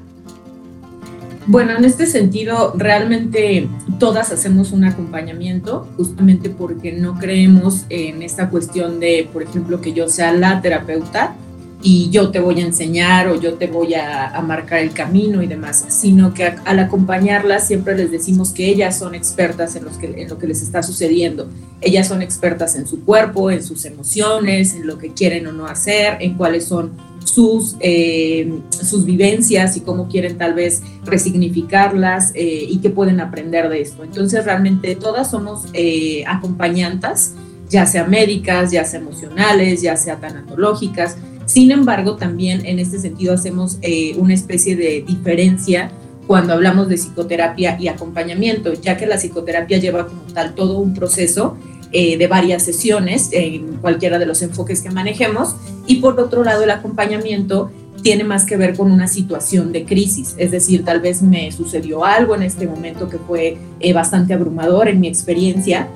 Bueno, 1.48 1.76
en 1.76 1.84
este 1.84 2.06
sentido, 2.06 2.74
realmente 2.76 3.68
todas 4.00 4.32
hacemos 4.32 4.72
un 4.72 4.84
acompañamiento, 4.84 5.86
justamente 5.96 6.50
porque 6.50 6.92
no 6.92 7.18
creemos 7.18 7.84
en 7.88 8.22
esta 8.22 8.50
cuestión 8.50 8.98
de, 8.98 9.28
por 9.32 9.44
ejemplo, 9.44 9.80
que 9.80 9.92
yo 9.92 10.08
sea 10.08 10.32
la 10.32 10.60
terapeuta, 10.60 11.36
y 11.82 12.10
yo 12.10 12.30
te 12.30 12.40
voy 12.40 12.60
a 12.60 12.64
enseñar 12.64 13.28
o 13.28 13.40
yo 13.40 13.54
te 13.54 13.66
voy 13.66 13.94
a, 13.94 14.32
marcar 14.46 14.80
el 14.80 14.92
camino 14.92 15.42
y 15.42 15.46
demás, 15.46 15.84
sino 15.88 16.32
que 16.32 16.44
al 16.44 16.78
acompañarlas 16.78 17.66
siempre 17.66 17.96
les 17.96 18.10
decimos 18.10 18.52
que 18.52 18.68
ellas 18.68 18.98
son 18.98 19.14
expertas 19.14 19.76
en, 19.76 19.84
los 19.84 19.96
que, 19.96 20.06
en 20.22 20.28
lo 20.28 20.38
que 20.38 20.46
les 20.46 20.62
está 20.62 20.82
sucediendo. 20.82 21.48
Ellas 21.80 22.08
son 22.08 22.22
expertas 22.22 22.76
en 22.76 22.86
su 22.86 23.04
cuerpo, 23.04 23.50
en 23.50 23.62
sus 23.62 23.84
emociones, 23.84 24.74
en 24.74 24.86
lo 24.86 24.98
que 24.98 25.12
quieren 25.12 25.46
o 25.46 25.52
no 25.52 25.66
hacer, 25.66 26.16
en 26.20 26.34
cuáles 26.34 26.64
son 26.64 26.92
sus, 27.24 27.76
eh, 27.80 28.52
sus 28.70 29.04
vivencias 29.04 29.76
y 29.76 29.80
cómo 29.80 30.08
quieren 30.08 30.38
tal 30.38 30.54
vez 30.54 30.82
resignificarlas 31.04 32.32
eh, 32.34 32.66
y 32.68 32.78
qué 32.78 32.90
pueden 32.90 33.20
aprender 33.20 33.68
de 33.68 33.80
esto. 33.80 34.04
Entonces 34.04 34.44
realmente 34.44 34.94
todas 34.94 35.30
somos 35.30 35.66
eh, 35.72 36.24
acompañantas, 36.26 37.34
ya 37.68 37.84
sea 37.86 38.04
médicas, 38.04 38.70
ya 38.70 38.84
sea 38.84 39.00
emocionales, 39.00 39.82
ya 39.82 39.96
sea 39.96 40.16
tanatológicas 40.16 41.16
sin 41.46 41.70
embargo, 41.70 42.16
también 42.16 42.66
en 42.66 42.78
este 42.78 42.98
sentido 42.98 43.32
hacemos 43.32 43.78
eh, 43.82 44.14
una 44.18 44.34
especie 44.34 44.76
de 44.76 45.04
diferencia 45.06 45.90
cuando 46.26 46.52
hablamos 46.52 46.88
de 46.88 46.96
psicoterapia 46.96 47.76
y 47.80 47.88
acompañamiento, 47.88 48.72
ya 48.74 48.96
que 48.96 49.06
la 49.06 49.16
psicoterapia 49.16 49.78
lleva 49.78 50.06
como 50.08 50.22
tal 50.34 50.54
todo 50.54 50.78
un 50.78 50.92
proceso 50.92 51.56
eh, 51.92 52.18
de 52.18 52.26
varias 52.26 52.64
sesiones 52.64 53.28
en 53.32 53.76
cualquiera 53.76 54.18
de 54.18 54.26
los 54.26 54.42
enfoques 54.42 54.82
que 54.82 54.90
manejemos 54.90 55.54
y 55.86 55.96
por 55.96 56.18
otro 56.20 56.42
lado 56.42 56.64
el 56.64 56.70
acompañamiento 56.70 57.70
tiene 58.02 58.24
más 58.24 58.44
que 58.44 58.56
ver 58.56 58.76
con 58.76 58.90
una 58.90 59.06
situación 59.06 59.72
de 59.72 59.84
crisis, 59.84 60.34
es 60.36 60.50
decir, 60.50 60.84
tal 60.84 61.00
vez 61.00 61.22
me 61.22 61.50
sucedió 61.52 62.04
algo 62.04 62.34
en 62.34 62.42
este 62.42 62.66
momento 62.66 63.08
que 63.08 63.18
fue 63.18 63.56
eh, 63.80 63.92
bastante 63.92 64.34
abrumador 64.34 64.88
en 64.88 65.00
mi 65.00 65.08
experiencia 65.08 65.88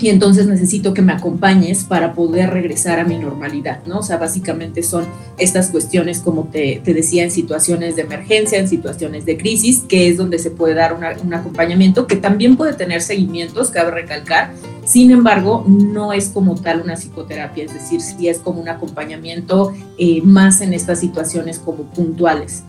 y 0.00 0.08
entonces 0.08 0.46
necesito 0.46 0.92
que 0.92 1.02
me 1.02 1.12
acompañes 1.12 1.84
para 1.84 2.14
poder 2.14 2.50
regresar 2.50 2.98
a 2.98 3.04
mi 3.04 3.18
normalidad, 3.18 3.80
¿no? 3.86 3.98
O 4.00 4.02
sea, 4.02 4.16
básicamente 4.18 4.82
son 4.82 5.06
estas 5.38 5.68
cuestiones, 5.68 6.20
como 6.20 6.44
te, 6.44 6.80
decía, 6.84 7.24
en 7.24 7.30
situaciones 7.30 7.96
de 7.96 8.02
emergencia, 8.02 8.58
en 8.58 8.68
situaciones 8.68 9.24
de 9.24 9.36
crisis, 9.36 9.82
que 9.88 10.08
es 10.08 10.16
donde 10.16 10.38
se 10.38 10.50
puede 10.50 10.74
dar 10.74 10.94
un 10.94 11.34
acompañamiento, 11.34 12.06
que 12.06 12.16
también 12.16 12.56
puede 12.56 12.74
tener 12.74 13.02
seguimientos, 13.02 13.70
cabe 13.70 13.92
recalcar, 13.92 14.52
sin 14.84 15.10
embargo, 15.10 15.64
no 15.66 16.12
es 16.12 16.28
como 16.28 16.54
tal 16.56 16.82
una 16.82 16.96
psicoterapia, 16.96 17.64
es 17.64 17.72
decir, 17.72 18.00
sí 18.02 18.28
es 18.28 18.38
como 18.38 18.60
un 18.60 18.68
acompañamiento 18.68 19.72
eh, 19.96 20.20
más 20.22 20.60
en 20.60 20.74
estas 20.74 21.00
situaciones 21.00 21.58
como 21.58 21.84
puntuales. 21.84 22.64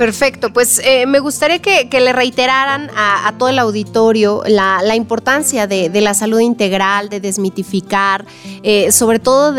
Perfecto, 0.00 0.50
pues 0.50 0.80
eh, 0.82 1.04
me 1.04 1.18
gustaría 1.18 1.58
que, 1.58 1.86
le 2.00 2.14
reiteraran 2.14 2.90
a, 2.96 3.34
todo 3.36 3.50
el 3.50 3.58
auditorio 3.58 4.42
la, 4.46 4.96
importancia 4.96 5.66
de, 5.66 5.90
la 6.00 6.14
salud 6.14 6.40
integral, 6.40 7.10
de 7.10 7.20
desmitificar, 7.20 8.24
eh, 8.62 8.92
sobre 8.92 9.18
todo 9.18 9.52
mm, 9.52 9.56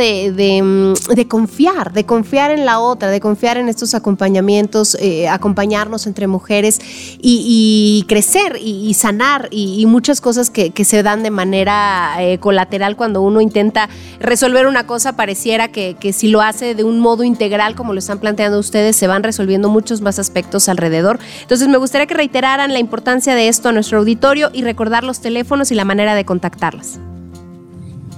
de, 1.14 1.28
confiar, 1.28 1.94
de 1.94 2.08
confiar 2.08 2.50
en 2.50 2.66
la 2.66 2.80
otra, 2.80 3.12
de 3.12 3.20
confiar 3.20 3.58
en 3.58 3.70
estos 3.70 3.94
acompañamientos, 3.94 4.98
eh, 5.00 5.30
acompañarnos 5.30 6.08
entre 6.08 6.26
mujeres 6.26 6.82
y, 7.22 8.04
crecer 8.08 8.58
y, 8.60 8.96
sanar 8.96 9.48
y, 9.52 9.86
muchas 9.86 10.22
cosas 10.22 10.50
que, 10.50 10.74
se 10.84 11.04
dan 11.04 11.22
de 11.22 11.30
manera 11.30 12.18
colateral 12.40 12.96
cuando 12.96 13.22
uno 13.22 13.42
intenta 13.42 13.90
resolver 14.20 14.66
una 14.66 14.88
cosa, 14.88 15.16
pareciera 15.16 15.68
que, 15.68 15.96
que 16.00 16.14
si 16.14 16.30
lo 16.30 16.42
hace 16.42 16.74
de 16.74 16.84
un 16.84 17.00
modo 17.00 17.24
integral 17.24 17.76
como 17.76 17.94
lo 17.94 18.00
están 18.00 18.18
planteando 18.18 18.58
ustedes, 18.58 18.96
se 18.96 19.06
van 19.06 19.22
resolviendo 19.22 19.70
muchos 19.70 20.02
más 20.02 20.18
aspectos 20.18 20.31
aspectos 20.32 20.70
alrededor. 20.70 21.20
Entonces 21.42 21.68
me 21.68 21.78
gustaría 21.78 22.08
que 22.08 22.14
reiteraran 22.14 22.72
la 22.72 22.80
importancia 22.80 23.36
de 23.36 23.50
esto 23.50 23.70
a 23.70 23.72
nuestro 23.74 24.00
auditorio 24.00 24.50
y 24.54 24.64
recordar 24.64 25.04
los 25.04 25.20
teléfonos 25.20 25.72
y 25.72 25.76
la 25.76 25.84
manera 25.84 26.16
de 26.16 26.24
contactarlas. 26.24 27.00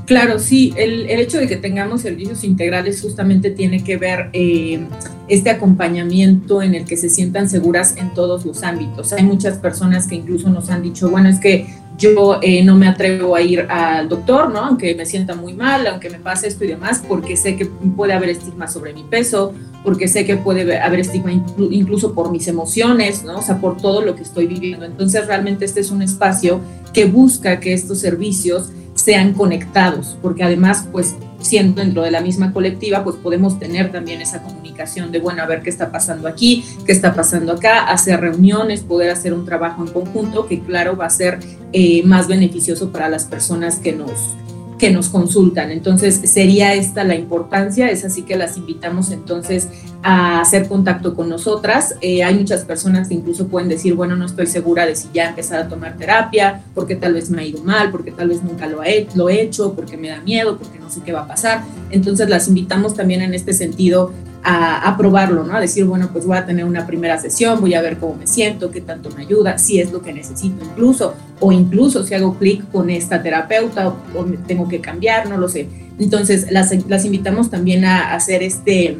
Claro, 0.05 0.37
sí, 0.37 0.73
el, 0.75 1.09
hecho 1.09 1.37
de 1.37 1.47
que 1.47 1.55
tengamos 1.55 2.01
servicios 2.01 2.43
integrales 2.43 3.01
justamente 3.01 3.51
tiene 3.51 3.83
que 3.83 3.95
ver 3.95 4.29
eh, 4.33 4.85
este 5.29 5.49
acompañamiento 5.49 6.61
en 6.61 6.75
el 6.75 6.83
que 6.83 6.97
se 6.97 7.09
sientan 7.09 7.49
seguras 7.49 7.95
en 7.97 8.13
todos 8.13 8.45
los 8.45 8.63
ámbitos. 8.63 9.13
Hay 9.13 9.23
muchas 9.23 9.57
personas 9.59 10.05
que 10.05 10.15
incluso 10.15 10.49
nos 10.49 10.69
han 10.69 10.81
dicho, 10.81 11.09
bueno, 11.09 11.29
es 11.29 11.39
que 11.39 11.67
yo 11.97 12.39
eh, 12.41 12.63
no 12.63 12.75
me 12.75 12.87
atrevo 12.87 13.35
a 13.35 13.41
ir 13.41 13.61
al 13.69 14.09
doctor, 14.09 14.51
¿no? 14.51 14.59
Aunque 14.59 14.95
me 14.95 15.05
sienta 15.05 15.35
muy 15.35 15.53
mal, 15.53 15.85
aunque 15.87 16.09
me 16.09 16.19
pase 16.19 16.47
esto 16.47 16.63
y 16.63 16.67
demás, 16.67 17.03
porque 17.07 17.37
sé 17.37 17.55
que 17.55 17.65
puede 17.65 18.13
haber 18.13 18.29
estigma 18.29 18.67
sobre 18.67 18.93
mi 18.93 19.03
peso, 19.03 19.53
porque 19.83 20.07
sé 20.07 20.25
que 20.25 20.37
puede 20.37 20.79
haber 20.79 21.01
estigma 21.01 21.31
incluso 21.31 22.13
por 22.13 22.31
mis 22.31 22.47
emociones, 22.47 23.23
¿no? 23.23 23.37
O 23.39 23.41
sea, 23.41 23.59
por 23.59 23.77
todo 23.77 24.01
lo 24.01 24.15
que 24.15 24.23
estoy 24.23 24.47
viviendo. 24.47 24.85
Entonces, 24.85 25.27
realmente 25.27 25.65
este 25.65 25.81
es 25.81 25.91
un 25.91 26.01
espacio 26.01 26.61
que 26.93 27.05
busca 27.05 27.59
que 27.59 27.73
estos 27.73 27.99
servicios 27.99 28.71
sean 28.95 29.33
conectados, 29.33 30.17
porque 30.21 30.43
además, 30.43 30.87
pues, 30.91 31.15
siendo 31.39 31.81
dentro 31.81 32.03
de 32.03 32.11
la 32.11 32.21
misma 32.21 32.53
colectiva, 32.53 33.03
pues 33.03 33.17
podemos 33.17 33.59
tener 33.59 33.91
también 33.91 34.21
esa 34.21 34.41
comunicación 34.41 34.62
de, 35.11 35.19
bueno, 35.19 35.43
a 35.43 35.45
ver 35.45 35.61
qué 35.61 35.69
está 35.69 35.91
pasando 35.91 36.27
aquí, 36.27 36.63
qué 36.85 36.91
está 36.91 37.13
pasando 37.13 37.53
acá, 37.53 37.85
hacer 37.85 38.19
reuniones, 38.19 38.81
poder 38.81 39.09
hacer 39.11 39.33
un 39.33 39.45
trabajo 39.45 39.85
en 39.85 39.91
conjunto 39.91 40.47
que, 40.47 40.61
claro, 40.61 40.97
va 40.97 41.05
a 41.05 41.09
ser 41.09 41.39
eh, 41.71 42.03
más 42.03 42.27
beneficioso 42.27 42.91
para 42.91 43.07
las 43.09 43.25
personas 43.25 43.77
que 43.77 43.93
nos, 43.93 44.35
que 44.77 44.91
nos 44.91 45.09
consultan. 45.09 45.71
Entonces, 45.71 46.19
sería 46.25 46.73
esta 46.73 47.03
la 47.03 47.15
importancia, 47.15 47.89
es 47.89 48.03
así 48.03 48.23
que 48.23 48.35
las 48.35 48.57
invitamos 48.57 49.11
entonces 49.11 49.69
a 50.03 50.41
hacer 50.41 50.67
contacto 50.67 51.15
con 51.15 51.29
nosotras. 51.29 51.95
Eh, 52.01 52.23
hay 52.23 52.35
muchas 52.35 52.65
personas 52.65 53.07
que 53.07 53.13
incluso 53.13 53.47
pueden 53.47 53.69
decir, 53.69 53.95
bueno, 53.95 54.17
no 54.17 54.25
estoy 54.25 54.47
segura 54.47 54.85
de 54.85 54.95
si 54.97 55.07
ya 55.13 55.29
empezar 55.29 55.61
a 55.61 55.67
tomar 55.69 55.95
terapia, 55.95 56.61
porque 56.75 56.97
tal 56.97 57.13
vez 57.13 57.29
me 57.29 57.41
ha 57.41 57.45
ido 57.45 57.63
mal, 57.63 57.91
porque 57.91 58.11
tal 58.11 58.27
vez 58.27 58.43
nunca 58.43 58.67
lo 58.67 58.83
he, 58.83 59.07
lo 59.15 59.29
he 59.29 59.41
hecho, 59.41 59.73
porque 59.73 59.95
me 59.95 60.09
da 60.09 60.19
miedo, 60.19 60.57
porque 60.57 60.79
no 60.79 60.89
sé 60.89 61.01
qué 61.01 61.13
va 61.13 61.21
a 61.21 61.27
pasar. 61.27 61.63
Entonces, 61.89 62.27
las 62.29 62.49
invitamos 62.49 62.93
también 62.93 63.21
en 63.21 63.33
este 63.33 63.53
sentido 63.53 64.11
a, 64.43 64.95
probarlo, 64.97 65.43
¿no? 65.43 65.55
A 65.55 65.61
decir, 65.61 65.85
bueno, 65.85 66.09
pues 66.11 66.25
voy 66.25 66.37
a 66.37 66.45
tener 66.45 66.65
una 66.65 66.85
primera 66.85 67.17
sesión, 67.17 67.61
voy 67.61 67.73
a 67.73 67.81
ver 67.81 67.97
cómo 67.97 68.15
me 68.15 68.27
siento, 68.27 68.71
qué 68.71 68.81
tanto 68.81 69.09
me 69.11 69.23
ayuda, 69.23 69.57
si 69.57 69.79
es 69.79 69.91
lo 69.91 70.01
que 70.01 70.13
necesito 70.13 70.65
incluso, 70.65 71.15
o 71.39 71.51
incluso 71.51 72.03
si 72.03 72.13
hago 72.13 72.37
clic 72.37 72.69
con 72.71 72.89
esta 72.89 73.21
terapeuta 73.23 73.87
o, 73.87 74.25
tengo 74.45 74.67
que 74.67 74.81
cambiar, 74.81 75.29
no 75.29 75.37
lo 75.37 75.47
sé. 75.47 75.69
Entonces, 75.99 76.51
las, 76.51 76.71
las 76.87 77.05
invitamos 77.05 77.49
también 77.49 77.85
a 77.85 78.13
hacer 78.13 78.43
este 78.43 78.97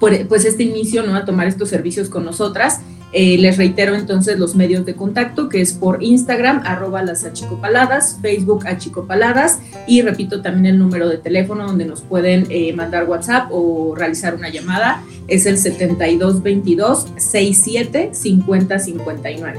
pues 0.00 0.46
este 0.46 0.62
inicio 0.62 1.02
¿no? 1.02 1.14
a 1.14 1.26
tomar 1.26 1.46
estos 1.46 1.68
servicios 1.68 2.08
con 2.08 2.24
nosotras. 2.24 2.80
Eh, 3.12 3.38
les 3.38 3.56
reitero 3.56 3.94
entonces 3.96 4.38
los 4.38 4.54
medios 4.54 4.86
de 4.86 4.94
contacto, 4.94 5.48
que 5.48 5.60
es 5.60 5.72
por 5.72 6.02
Instagram, 6.02 6.62
arroba 6.64 7.02
las 7.02 7.24
achicopaladas, 7.24 8.18
Facebook 8.22 8.66
achicopaladas, 8.66 9.58
y 9.86 10.02
repito 10.02 10.42
también 10.42 10.74
el 10.74 10.78
número 10.78 11.08
de 11.08 11.18
teléfono 11.18 11.66
donde 11.66 11.86
nos 11.86 12.02
pueden 12.02 12.46
eh, 12.50 12.72
mandar 12.72 13.08
WhatsApp 13.08 13.48
o 13.50 13.94
realizar 13.96 14.34
una 14.34 14.48
llamada, 14.48 15.02
es 15.26 15.46
el 15.46 15.58
7222 15.58 17.08
67 17.16 18.10
50 18.12 18.78
59. 18.78 19.58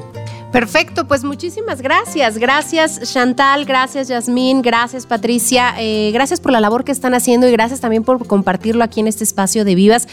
Perfecto, 0.53 1.07
pues 1.07 1.23
muchísimas 1.23 1.81
gracias. 1.81 2.37
Gracias 2.37 3.13
Chantal, 3.13 3.65
gracias 3.65 4.09
Yasmín, 4.09 4.61
gracias 4.61 5.05
Patricia, 5.05 5.75
eh, 5.77 6.11
gracias 6.13 6.41
por 6.41 6.51
la 6.51 6.59
labor 6.59 6.83
que 6.83 6.91
están 6.91 7.13
haciendo 7.13 7.47
y 7.47 7.51
gracias 7.51 7.79
también 7.79 8.03
por 8.03 8.25
compartirlo 8.27 8.83
aquí 8.83 8.99
en 8.99 9.07
este 9.07 9.23
espacio 9.23 9.65
de 9.65 9.75
Vivas. 9.75 10.07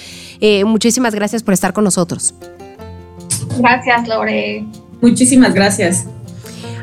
Muchísimas 0.65 1.15
gracias 1.15 1.43
por 1.43 1.55
estar 1.55 1.73
con 1.73 1.85
nosotros. 1.85 2.35
Gracias, 3.59 4.09
Lore. 4.09 4.65
Muchísimas 5.01 5.55
gracias. 5.55 6.07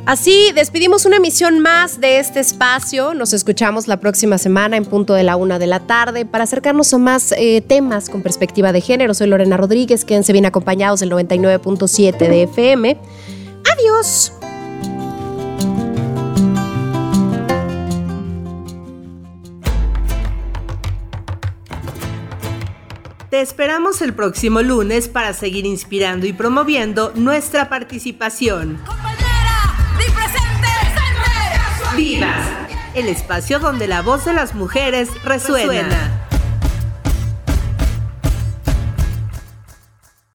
Así 0.06 0.52
despedimos 0.54 1.06
una 1.06 1.16
emisión 1.16 1.60
más 1.60 2.00
de 2.00 2.20
este 2.20 2.40
espacio. 2.40 3.16
Nos 3.16 3.34
escuchamos 3.34 3.88
la 3.88 4.00
próxima 4.00 4.38
semana 4.38 4.78
en 4.78 4.86
punto 4.86 5.16
de 5.16 5.24
la 5.24 5.36
una 5.36 5.58
de 5.58 5.66
la 5.66 5.80
tarde 5.80 6.26
para 6.26 6.44
acercarnos 6.44 6.94
a 6.94 7.00
más 7.00 7.32
eh, 7.32 7.62
temas 7.62 8.10
con 8.10 8.22
perspectiva 8.22 8.72
de 8.72 8.82
género. 8.82 9.16
Soy 9.16 9.28
Lorena 9.28 9.58
Rodríguez, 9.58 10.06
quédense 10.06 10.32
bien 10.32 10.46
acompañados 10.46 11.00
del 11.00 11.12
99.7 11.12 12.18
de 12.20 12.44
FM. 12.44 12.98
Adiós. 13.74 14.32
Te 23.36 23.42
esperamos 23.42 24.02
el 24.02 24.14
próximo 24.14 24.62
lunes 24.62 25.10
para 25.10 25.34
seguir 25.34 25.66
inspirando 25.66 26.26
y 26.26 26.32
promoviendo 26.32 27.12
nuestra 27.16 27.68
participación. 27.68 28.80
Vivas, 31.98 32.48
el 32.94 33.10
espacio 33.10 33.60
donde 33.60 33.90
la 33.90 34.02
voz 34.02 34.24
de 34.24 34.32
las 34.32 34.56
mujeres 34.56 35.10
resuena. 35.26 36.30